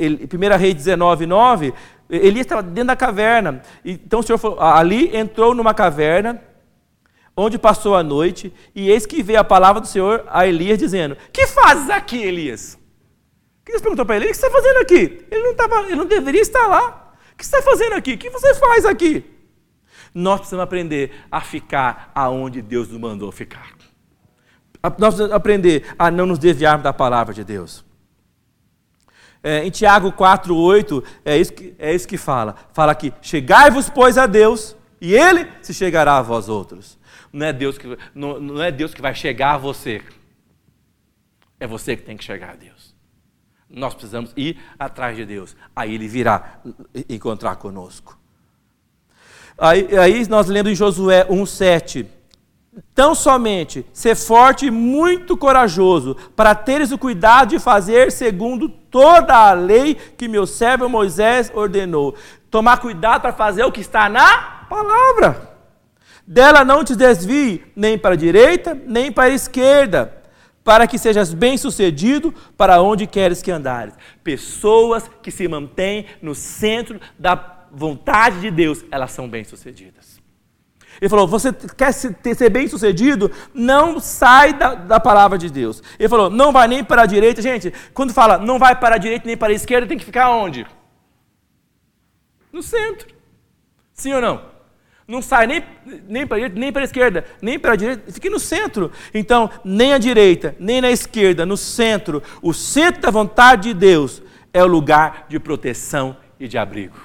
é, 0.00 0.56
1 0.56 0.58
Rei 0.58 0.74
19, 0.74 1.26
9, 1.26 1.74
Elias 2.10 2.40
estava 2.44 2.60
dentro 2.60 2.88
da 2.88 2.96
caverna. 2.96 3.62
Então 3.84 4.18
o 4.18 4.22
Senhor 4.24 4.38
falou, 4.38 4.60
ali 4.60 5.16
entrou 5.16 5.54
numa 5.54 5.72
caverna, 5.72 6.42
onde 7.38 7.56
passou 7.56 7.94
a 7.94 8.02
noite, 8.02 8.52
e 8.74 8.90
eis 8.90 9.06
que 9.06 9.22
veio 9.22 9.38
a 9.38 9.44
palavra 9.44 9.80
do 9.80 9.86
Senhor 9.86 10.24
a 10.28 10.44
Elias 10.44 10.76
dizendo: 10.76 11.16
Que 11.32 11.46
fazes 11.46 11.88
aqui, 11.88 12.20
Elias? 12.20 12.76
Deus 13.64 13.80
perguntou 13.80 14.04
para 14.04 14.16
ele: 14.16 14.24
O 14.24 14.28
que 14.28 14.34
você 14.34 14.46
está 14.46 14.58
fazendo 14.58 14.78
aqui? 14.78 15.24
Ele 15.30 15.42
não, 15.42 15.54
tava, 15.54 15.82
ele 15.82 15.94
não 15.94 16.04
deveria 16.04 16.40
estar 16.40 16.66
lá. 16.66 17.14
O 17.32 17.36
que 17.36 17.46
você 17.46 17.56
está 17.56 17.70
fazendo 17.70 17.92
aqui? 17.92 18.14
O 18.14 18.18
que 18.18 18.28
você 18.28 18.54
faz 18.54 18.84
aqui? 18.84 19.24
Nós 20.12 20.40
precisamos 20.40 20.64
aprender 20.64 21.12
a 21.30 21.40
ficar 21.40 22.10
aonde 22.12 22.60
Deus 22.60 22.88
nos 22.88 23.00
mandou 23.00 23.30
ficar. 23.30 23.72
Nós 24.82 25.14
precisamos 25.14 25.32
aprender 25.32 25.94
a 25.96 26.10
não 26.10 26.26
nos 26.26 26.40
desviarmos 26.40 26.82
da 26.82 26.92
palavra 26.92 27.32
de 27.32 27.44
Deus. 27.44 27.84
É, 29.40 29.64
em 29.64 29.70
Tiago 29.70 30.10
4,8, 30.10 31.04
é 31.24 31.38
isso, 31.38 31.52
que, 31.52 31.74
é 31.78 31.94
isso 31.94 32.08
que 32.08 32.16
fala. 32.16 32.56
Fala 32.72 32.92
que 32.96 33.12
chegai-vos, 33.22 33.88
pois, 33.88 34.18
a 34.18 34.26
Deus, 34.26 34.76
e 35.00 35.14
Ele 35.14 35.46
se 35.62 35.72
chegará 35.72 36.18
a 36.18 36.22
vós 36.22 36.48
outros. 36.48 36.97
Não 37.32 37.46
é 37.46 37.52
Deus 37.52 37.78
que, 37.78 37.98
não, 38.14 38.40
não 38.40 38.62
é 38.62 38.70
Deus 38.70 38.94
que 38.94 39.02
vai 39.02 39.14
chegar 39.14 39.54
a 39.54 39.58
você. 39.58 40.02
É 41.60 41.66
você 41.66 41.96
que 41.96 42.02
tem 42.02 42.16
que 42.16 42.24
chegar 42.24 42.50
a 42.50 42.56
Deus. 42.56 42.94
Nós 43.68 43.92
precisamos 43.94 44.32
ir 44.36 44.58
atrás 44.78 45.16
de 45.16 45.26
Deus. 45.26 45.56
Aí 45.74 45.94
Ele 45.94 46.08
virá 46.08 46.60
encontrar 47.08 47.56
conosco. 47.56 48.18
Aí, 49.58 49.96
aí 49.98 50.28
nós 50.28 50.46
lendo 50.46 50.70
em 50.70 50.74
Josué 50.74 51.26
1,7. 51.26 52.06
Tão 52.94 53.12
somente 53.12 53.84
ser 53.92 54.14
forte 54.14 54.66
e 54.66 54.70
muito 54.70 55.36
corajoso, 55.36 56.16
para 56.36 56.54
teres 56.54 56.92
o 56.92 56.98
cuidado 56.98 57.48
de 57.50 57.58
fazer 57.58 58.12
segundo 58.12 58.68
toda 58.68 59.34
a 59.34 59.52
lei 59.52 59.96
que 59.96 60.28
meu 60.28 60.46
servo 60.46 60.88
Moisés 60.88 61.50
ordenou. 61.52 62.14
Tomar 62.48 62.78
cuidado 62.78 63.22
para 63.22 63.32
fazer 63.32 63.64
o 63.64 63.72
que 63.72 63.80
está 63.80 64.08
na 64.08 64.64
palavra. 64.68 65.47
Dela 66.30 66.62
não 66.62 66.84
te 66.84 66.94
desvie 66.94 67.64
nem 67.74 67.96
para 67.96 68.12
a 68.12 68.18
direita, 68.18 68.78
nem 68.86 69.10
para 69.10 69.30
a 69.30 69.34
esquerda, 69.34 70.14
para 70.62 70.86
que 70.86 70.98
sejas 70.98 71.32
bem-sucedido 71.32 72.34
para 72.54 72.82
onde 72.82 73.06
queres 73.06 73.40
que 73.40 73.50
andares. 73.50 73.94
Pessoas 74.22 75.10
que 75.22 75.30
se 75.30 75.48
mantêm 75.48 76.04
no 76.20 76.34
centro 76.34 77.00
da 77.18 77.64
vontade 77.72 78.42
de 78.42 78.50
Deus, 78.50 78.84
elas 78.90 79.10
são 79.10 79.26
bem-sucedidas. 79.26 80.20
Ele 81.00 81.08
falou: 81.08 81.26
Você 81.26 81.50
quer 81.50 81.92
ser 81.92 82.50
bem-sucedido? 82.50 83.32
Não 83.54 83.98
sai 83.98 84.52
da, 84.52 84.74
da, 84.74 85.00
palavra 85.00 85.38
de 85.38 85.48
Deus. 85.48 85.82
Ele 85.98 86.10
falou: 86.10 86.28
Não 86.28 86.52
vai 86.52 86.68
nem 86.68 86.84
para 86.84 87.04
a 87.04 87.06
direita. 87.06 87.40
Gente, 87.40 87.72
quando 87.94 88.12
fala 88.12 88.36
não 88.36 88.58
vai 88.58 88.78
para 88.78 88.96
a 88.96 88.98
direita 88.98 89.26
nem 89.26 89.36
para 89.36 89.50
a 89.50 89.56
esquerda, 89.56 89.86
tem 89.86 89.96
que 89.96 90.04
ficar 90.04 90.28
onde? 90.28 90.66
No 92.52 92.62
centro. 92.62 93.08
Sim 93.94 94.12
ou 94.12 94.20
não? 94.20 94.57
Não 95.08 95.22
sai 95.22 95.46
nem, 95.46 95.64
nem 96.06 96.26
para 96.26 96.36
a 96.36 96.40
direita, 96.40 96.60
nem 96.60 96.70
para 96.70 96.82
a 96.82 96.84
esquerda, 96.84 97.24
nem 97.40 97.58
para 97.58 97.72
a 97.72 97.76
direita, 97.76 98.12
fique 98.12 98.28
no 98.28 98.38
centro. 98.38 98.92
Então, 99.14 99.50
nem 99.64 99.94
à 99.94 99.98
direita, 99.98 100.54
nem 100.60 100.82
na 100.82 100.90
esquerda, 100.90 101.46
no 101.46 101.56
centro, 101.56 102.22
o 102.42 102.52
centro 102.52 103.00
da 103.00 103.10
vontade 103.10 103.68
de 103.68 103.74
Deus 103.74 104.22
é 104.52 104.62
o 104.62 104.66
lugar 104.66 105.24
de 105.26 105.40
proteção 105.40 106.14
e 106.38 106.46
de 106.46 106.58
abrigo. 106.58 106.98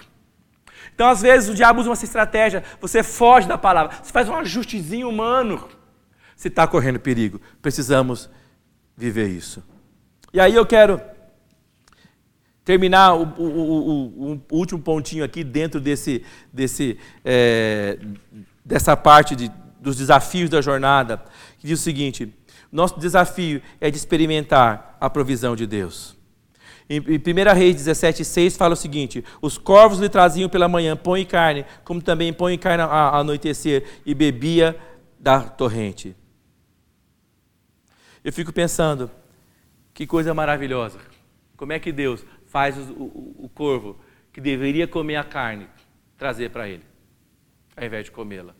Então, 0.93 1.07
às 1.07 1.21
vezes, 1.21 1.49
o 1.49 1.53
diabo 1.53 1.79
usa 1.79 1.89
uma 1.89 1.95
estratégia, 1.95 2.61
você 2.81 3.01
foge 3.01 3.47
da 3.47 3.57
palavra, 3.57 3.95
você 4.03 4.11
faz 4.11 4.27
um 4.27 4.35
ajustezinho 4.35 5.07
humano. 5.07 5.69
Se 6.35 6.49
está 6.49 6.67
correndo 6.67 6.99
perigo, 6.99 7.39
precisamos 7.61 8.29
viver 8.97 9.29
isso. 9.29 9.63
E 10.33 10.41
aí 10.41 10.53
eu 10.53 10.65
quero 10.65 10.99
terminar 12.63 13.13
o, 13.15 13.23
o, 13.37 13.43
o, 13.43 14.33
o, 14.33 14.41
último 14.51 14.81
pontinho 14.81 15.23
aqui 15.23 15.43
dentro 15.43 15.81
desse, 15.81 16.23
desse, 16.51 16.97
é, 17.23 17.99
dessa 18.63 18.95
parte 18.95 19.35
de, 19.35 19.51
dos 19.79 19.97
desafios 19.97 20.49
da 20.49 20.61
jornada, 20.61 21.23
que 21.59 21.67
diz 21.67 21.79
o 21.79 21.83
seguinte: 21.83 22.33
nosso 22.71 22.99
desafio 22.99 23.61
é 23.79 23.91
de 23.91 23.97
experimentar 23.97 24.97
a 24.99 25.09
provisão 25.09 25.55
de 25.55 25.67
Deus. 25.67 26.15
Em 26.89 26.99
1 26.99 27.55
Reis 27.55 27.75
17,6 27.75 28.57
fala 28.57 28.73
o 28.73 28.77
seguinte: 28.77 29.23
Os 29.41 29.57
corvos 29.57 29.99
lhe 29.99 30.09
traziam 30.09 30.49
pela 30.49 30.67
manhã 30.67 30.95
pão 30.95 31.17
e 31.17 31.25
carne, 31.25 31.65
como 31.83 32.01
também 32.01 32.33
pão 32.33 32.49
e 32.49 32.57
carne 32.57 32.83
ao 32.83 33.15
anoitecer, 33.15 33.83
e 34.05 34.13
bebia 34.13 34.77
da 35.19 35.41
torrente. 35.41 36.15
Eu 38.23 38.31
fico 38.31 38.53
pensando, 38.53 39.11
que 39.93 40.07
coisa 40.07 40.33
maravilhosa. 40.33 40.97
Como 41.55 41.71
é 41.71 41.79
que 41.79 41.91
Deus 41.91 42.25
faz 42.53 42.77
o, 42.77 42.93
o, 42.93 43.45
o 43.45 43.49
corvo 43.49 43.99
que 44.31 44.39
deveria 44.39 44.87
comer 44.87 45.15
a 45.15 45.23
carne 45.23 45.67
trazer 46.15 46.51
para 46.51 46.69
ele, 46.69 46.83
ao 47.75 47.83
invés 47.83 48.05
de 48.05 48.11
comê-la. 48.11 48.53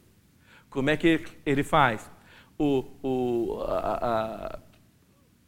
Como 0.68 0.90
é 0.90 0.98
que 0.98 1.24
ele 1.46 1.64
faz? 1.64 2.12
O, 2.58 2.90
o, 3.04 3.62
a, 3.62 4.56
a, 4.58 4.60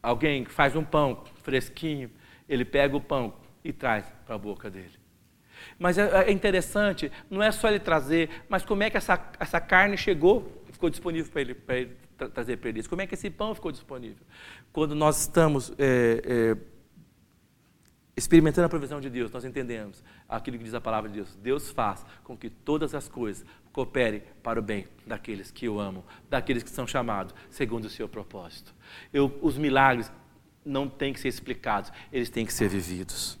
alguém 0.00 0.44
faz 0.44 0.76
um 0.76 0.84
pão 0.84 1.24
fresquinho, 1.42 2.08
ele 2.48 2.64
pega 2.64 2.96
o 2.96 3.00
pão 3.00 3.34
e 3.64 3.72
traz 3.72 4.06
para 4.24 4.36
a 4.36 4.38
boca 4.38 4.70
dele. 4.70 4.94
Mas 5.76 5.98
é, 5.98 6.28
é 6.28 6.30
interessante, 6.30 7.10
não 7.28 7.42
é 7.42 7.50
só 7.50 7.68
ele 7.68 7.80
trazer, 7.80 8.30
mas 8.48 8.64
como 8.64 8.84
é 8.84 8.90
que 8.90 8.96
essa, 8.96 9.32
essa 9.40 9.60
carne 9.60 9.96
chegou, 9.96 10.62
ficou 10.70 10.88
disponível 10.88 11.32
para 11.32 11.40
ele, 11.40 11.56
ele 11.70 11.96
trazer 12.32 12.58
para 12.58 12.68
eles? 12.68 12.86
Como 12.86 13.02
é 13.02 13.08
que 13.08 13.14
esse 13.14 13.28
pão 13.28 13.52
ficou 13.56 13.72
disponível? 13.72 14.24
Quando 14.72 14.94
nós 14.94 15.22
estamos 15.22 15.72
é, 15.76 16.22
é, 16.24 16.75
experimentando 18.16 18.64
a 18.64 18.68
provisão 18.68 19.00
de 19.00 19.10
Deus, 19.10 19.30
nós 19.30 19.44
entendemos 19.44 20.02
aquilo 20.26 20.56
que 20.56 20.64
diz 20.64 20.72
a 20.72 20.80
palavra 20.80 21.10
de 21.10 21.16
Deus. 21.16 21.36
Deus 21.42 21.70
faz 21.70 22.04
com 22.24 22.36
que 22.36 22.48
todas 22.48 22.94
as 22.94 23.08
coisas 23.08 23.44
coopere 23.72 24.22
para 24.42 24.58
o 24.58 24.62
bem 24.62 24.88
daqueles 25.06 25.50
que 25.50 25.68
o 25.68 25.78
amam, 25.78 26.02
daqueles 26.30 26.62
que 26.62 26.70
são 26.70 26.86
chamados 26.86 27.34
segundo 27.50 27.84
o 27.84 27.90
seu 27.90 28.08
propósito. 28.08 28.74
Eu, 29.12 29.38
os 29.42 29.58
milagres 29.58 30.10
não 30.64 30.88
têm 30.88 31.12
que 31.12 31.20
ser 31.20 31.28
explicados, 31.28 31.92
eles 32.10 32.30
têm 32.30 32.46
que 32.46 32.54
ser 32.54 32.68
vividos. 32.68 33.38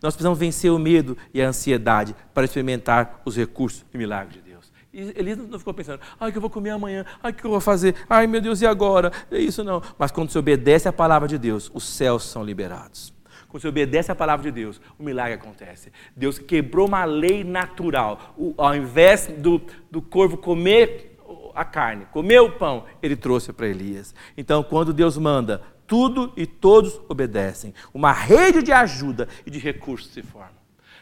Nós 0.00 0.14
precisamos 0.14 0.38
vencer 0.38 0.70
o 0.70 0.78
medo 0.78 1.18
e 1.34 1.42
a 1.42 1.48
ansiedade 1.48 2.14
para 2.32 2.44
experimentar 2.44 3.20
os 3.24 3.36
recursos 3.36 3.84
e 3.92 3.98
milagres 3.98 4.34
de 4.36 4.50
Deus. 4.50 4.72
E 4.92 5.00
Elisa 5.18 5.42
não 5.42 5.58
ficou 5.58 5.74
pensando, 5.74 6.00
ai, 6.18 6.30
que 6.30 6.38
eu 6.38 6.40
vou 6.40 6.48
comer 6.48 6.70
amanhã, 6.70 7.04
ai, 7.22 7.32
que 7.32 7.44
eu 7.44 7.50
vou 7.50 7.60
fazer, 7.60 7.94
ai, 8.08 8.26
meu 8.26 8.40
Deus, 8.40 8.62
e 8.62 8.66
agora? 8.66 9.12
É 9.30 9.38
isso 9.38 9.64
não. 9.64 9.82
Mas 9.98 10.10
quando 10.12 10.30
você 10.30 10.38
obedece 10.38 10.88
à 10.88 10.92
palavra 10.92 11.28
de 11.28 11.36
Deus, 11.36 11.70
os 11.74 11.84
céus 11.84 12.22
são 12.22 12.42
liberados. 12.42 13.15
Quando 13.56 13.62
você 13.62 13.68
obedece 13.68 14.12
à 14.12 14.14
palavra 14.14 14.52
de 14.52 14.60
Deus, 14.60 14.78
o 14.98 15.02
milagre 15.02 15.32
acontece. 15.32 15.90
Deus 16.14 16.38
quebrou 16.38 16.86
uma 16.86 17.06
lei 17.06 17.42
natural. 17.42 18.34
O, 18.36 18.52
ao 18.58 18.76
invés 18.76 19.28
do, 19.28 19.62
do 19.90 20.02
corvo 20.02 20.36
comer 20.36 21.18
a 21.54 21.64
carne, 21.64 22.04
comer 22.12 22.38
o 22.40 22.52
pão, 22.52 22.84
ele 23.02 23.16
trouxe 23.16 23.54
para 23.54 23.66
Elias. 23.66 24.14
Então, 24.36 24.62
quando 24.62 24.92
Deus 24.92 25.16
manda, 25.16 25.62
tudo 25.86 26.34
e 26.36 26.44
todos 26.44 27.00
obedecem. 27.08 27.72
Uma 27.94 28.12
rede 28.12 28.62
de 28.62 28.72
ajuda 28.72 29.26
e 29.46 29.50
de 29.50 29.58
recursos 29.58 30.12
se 30.12 30.20
forma. 30.20 30.52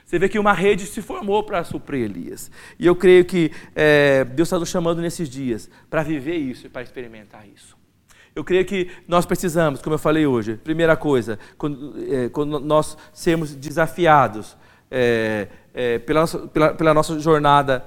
Você 0.05 0.17
vê 0.17 0.29
que 0.29 0.39
uma 0.39 0.53
rede 0.53 0.87
se 0.87 1.03
formou 1.03 1.43
para 1.43 1.65
suprir 1.65 2.05
Elias. 2.05 2.53
E 2.79 2.87
eu 2.87 2.95
creio 2.95 3.25
que 3.25 3.51
é, 3.75 4.23
Deus 4.23 4.47
está 4.47 4.61
nos 4.61 4.69
chamando 4.69 5.03
nesses 5.03 5.29
dias 5.29 5.69
para 5.91 6.05
viver 6.05 6.37
isso 6.37 6.69
e 6.69 6.71
para 6.71 6.83
experimentar 6.83 7.49
isso. 7.53 7.77
Eu 8.35 8.43
creio 8.43 8.65
que 8.65 8.91
nós 9.07 9.25
precisamos, 9.25 9.81
como 9.81 9.95
eu 9.95 9.99
falei 9.99 10.27
hoje, 10.27 10.57
primeira 10.57 10.97
coisa, 10.97 11.39
quando, 11.57 11.95
é, 12.13 12.29
quando 12.29 12.59
nós 12.59 12.97
sermos 13.13 13.55
desafiados 13.55 14.57
é, 14.91 15.49
é, 15.73 15.99
pela, 16.01 16.27
pela, 16.27 16.75
pela 16.75 16.95
nossa 16.95 17.19
jornada 17.21 17.85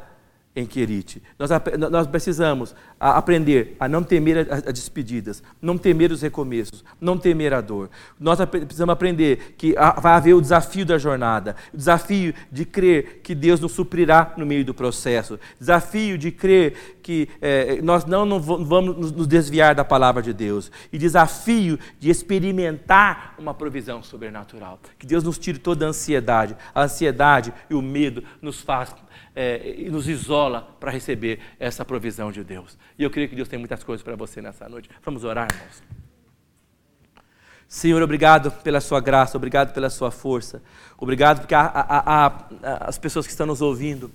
em 0.57 0.65
Querite. 0.65 1.21
Nós, 1.37 1.51
nós 1.91 2.07
precisamos 2.07 2.75
aprender 2.99 3.75
a 3.79 3.87
não 3.87 4.01
temer 4.01 4.47
as 4.51 4.63
despedidas, 4.73 5.43
não 5.61 5.77
temer 5.77 6.11
os 6.11 6.23
recomeços, 6.23 6.83
não 6.99 7.15
temer 7.15 7.53
a 7.53 7.61
dor. 7.61 7.91
Nós 8.19 8.43
precisamos 8.45 8.91
aprender 8.91 9.53
que 9.55 9.75
vai 10.01 10.13
haver 10.13 10.33
o 10.33 10.41
desafio 10.41 10.83
da 10.83 10.97
jornada, 10.97 11.55
o 11.71 11.77
desafio 11.77 12.33
de 12.51 12.65
crer 12.65 13.21
que 13.21 13.35
Deus 13.35 13.59
nos 13.59 13.73
suprirá 13.73 14.33
no 14.35 14.47
meio 14.47 14.65
do 14.65 14.73
processo, 14.73 15.39
desafio 15.59 16.17
de 16.17 16.31
crer 16.31 16.97
que 17.03 17.29
é, 17.39 17.79
nós 17.81 18.03
não, 18.05 18.25
não 18.25 18.39
vamos 18.39 19.11
nos 19.11 19.27
desviar 19.27 19.75
da 19.75 19.85
palavra 19.85 20.23
de 20.23 20.33
Deus, 20.33 20.71
e 20.91 20.97
desafio 20.97 21.77
de 21.99 22.09
experimentar 22.09 23.35
uma 23.37 23.53
provisão 23.53 24.01
sobrenatural. 24.01 24.79
Que 24.97 25.05
Deus 25.05 25.23
nos 25.23 25.37
tire 25.37 25.59
toda 25.59 25.85
a 25.85 25.89
ansiedade. 25.89 26.57
A 26.73 26.83
ansiedade 26.83 27.53
e 27.69 27.75
o 27.75 27.81
medo 27.81 28.23
nos 28.41 28.59
faz 28.59 28.93
é, 29.39 29.75
e 29.77 29.87
nos 29.91 30.09
isola 30.09 30.75
para 30.79 30.89
receber 30.89 31.39
essa 31.59 31.85
provisão 31.85 32.31
de 32.31 32.43
Deus. 32.43 32.75
E 32.97 33.03
eu 33.03 33.09
creio 33.11 33.29
que 33.29 33.35
Deus 33.35 33.47
tem 33.47 33.59
muitas 33.59 33.83
coisas 33.83 34.03
para 34.03 34.15
você 34.15 34.41
nessa 34.41 34.67
noite. 34.67 34.89
Vamos 35.05 35.23
orar, 35.23 35.47
irmãos. 35.53 35.83
Senhor, 37.67 38.01
obrigado 38.01 38.49
pela 38.49 38.81
sua 38.81 38.99
graça, 38.99 39.37
obrigado 39.37 39.73
pela 39.73 39.91
sua 39.91 40.09
força, 40.09 40.63
obrigado 40.97 41.41
porque 41.41 41.53
a, 41.53 41.61
a, 41.65 42.25
a, 42.25 42.47
as 42.87 42.97
pessoas 42.97 43.27
que 43.27 43.31
estão 43.31 43.45
nos 43.45 43.61
ouvindo, 43.61 44.09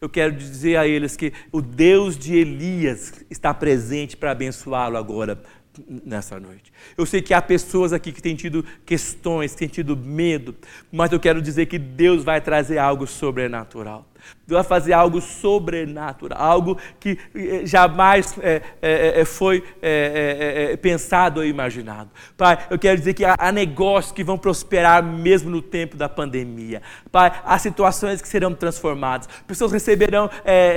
eu 0.00 0.08
quero 0.08 0.32
dizer 0.36 0.76
a 0.76 0.86
eles 0.86 1.16
que 1.16 1.32
o 1.50 1.60
Deus 1.60 2.16
de 2.16 2.36
Elias 2.36 3.24
está 3.28 3.52
presente 3.52 4.16
para 4.16 4.30
abençoá-lo 4.30 4.96
agora, 4.96 5.42
nessa 5.88 6.38
noite. 6.38 6.72
Eu 6.96 7.06
sei 7.06 7.22
que 7.22 7.34
há 7.34 7.40
pessoas 7.40 7.92
aqui 7.92 8.12
que 8.12 8.22
têm 8.22 8.36
tido 8.36 8.64
questões, 8.84 9.54
têm 9.54 9.66
tido 9.66 9.96
medo, 9.96 10.54
mas 10.92 11.10
eu 11.10 11.18
quero 11.18 11.40
dizer 11.42 11.66
que 11.66 11.78
Deus 11.78 12.22
vai 12.22 12.40
trazer 12.40 12.78
algo 12.78 13.06
sobrenatural. 13.06 14.09
Deus 14.46 14.60
vai 14.60 14.64
fazer 14.64 14.92
algo 14.92 15.20
sobrenatural, 15.20 16.38
algo 16.40 16.78
que 16.98 17.18
eh, 17.34 17.62
jamais 17.64 18.34
é, 18.40 18.62
é, 18.80 19.24
foi 19.24 19.62
é, 19.80 20.76
pensado 20.76 21.40
ou 21.40 21.46
imaginado. 21.46 22.10
Pai, 22.36 22.58
eu 22.70 22.78
quero 22.78 22.98
dizer 22.98 23.14
que 23.14 23.24
há, 23.24 23.52
negócios 23.52 24.12
que 24.12 24.24
vão 24.24 24.38
prosperar 24.38 25.02
mesmo 25.02 25.50
no 25.50 25.62
tempo 25.62 25.96
da 25.96 26.08
pandemia. 26.08 26.82
Pai, 27.10 27.32
há 27.44 27.58
situações 27.58 28.20
que 28.20 28.28
serão 28.28 28.54
transformadas. 28.54 29.28
Pessoas 29.46 29.72
receberão 29.72 30.30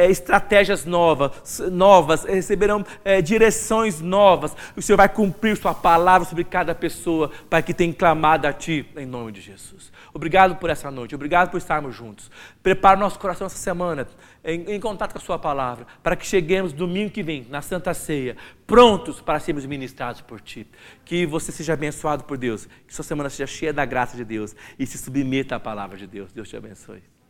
estratégias 0.09 0.85
novas, 0.85 1.59
novas 1.71 2.23
receberão 2.23 2.85
direções 3.23 4.01
novas. 4.01 4.55
O 4.75 4.81
Senhor 4.81 4.97
vai 4.97 5.09
cumprir 5.09 5.57
Sua 5.57 5.73
palavra 5.73 6.27
sobre 6.27 6.43
cada 6.43 6.73
pessoa, 6.75 7.31
Pai, 7.49 7.61
que 7.63 7.73
tem 7.73 7.91
clamado 7.91 8.47
a 8.47 8.53
Ti, 8.53 8.85
em 8.97 9.05
nome 9.05 9.31
de 9.31 9.41
Jesus. 9.41 9.91
Obrigado 10.13 10.57
por 10.57 10.69
essa 10.69 10.91
noite, 10.91 11.15
obrigado 11.15 11.49
por 11.49 11.57
estarmos 11.57 11.95
juntos. 11.95 12.29
Prepara 12.61 12.97
o 12.97 12.99
nosso 12.99 13.17
coração 13.17 13.47
essa 13.47 13.57
semana 13.57 14.07
em, 14.43 14.75
em, 14.75 14.79
contato 14.79 15.11
com 15.11 15.17
a 15.17 15.21
Sua 15.21 15.39
palavra, 15.39 15.87
para 16.03 16.15
que 16.15 16.25
cheguemos 16.25 16.71
domingo 16.71 17.09
que 17.09 17.23
vem, 17.23 17.47
na 17.49 17.63
Santa 17.63 17.93
Ceia, 17.95 18.37
prontos 18.67 19.19
para 19.19 19.39
sermos 19.39 19.65
ministrados 19.65 20.21
por 20.21 20.39
Ti. 20.39 20.67
Que 21.03 21.25
você 21.25 21.51
seja 21.51 21.73
abençoado 21.73 22.25
por 22.25 22.37
Deus, 22.37 22.67
que 22.87 22.93
sua 22.93 23.03
semana 23.03 23.29
seja 23.29 23.47
cheia 23.47 23.73
da 23.73 23.85
graça 23.85 24.15
de 24.15 24.23
Deus 24.23 24.55
e 24.77 24.85
se 24.85 24.99
submeta 24.99 25.55
à 25.55 25.59
palavra 25.59 25.97
de 25.97 26.05
Deus. 26.05 26.31
Deus 26.31 26.47
te 26.47 26.55
abençoe. 26.55 27.13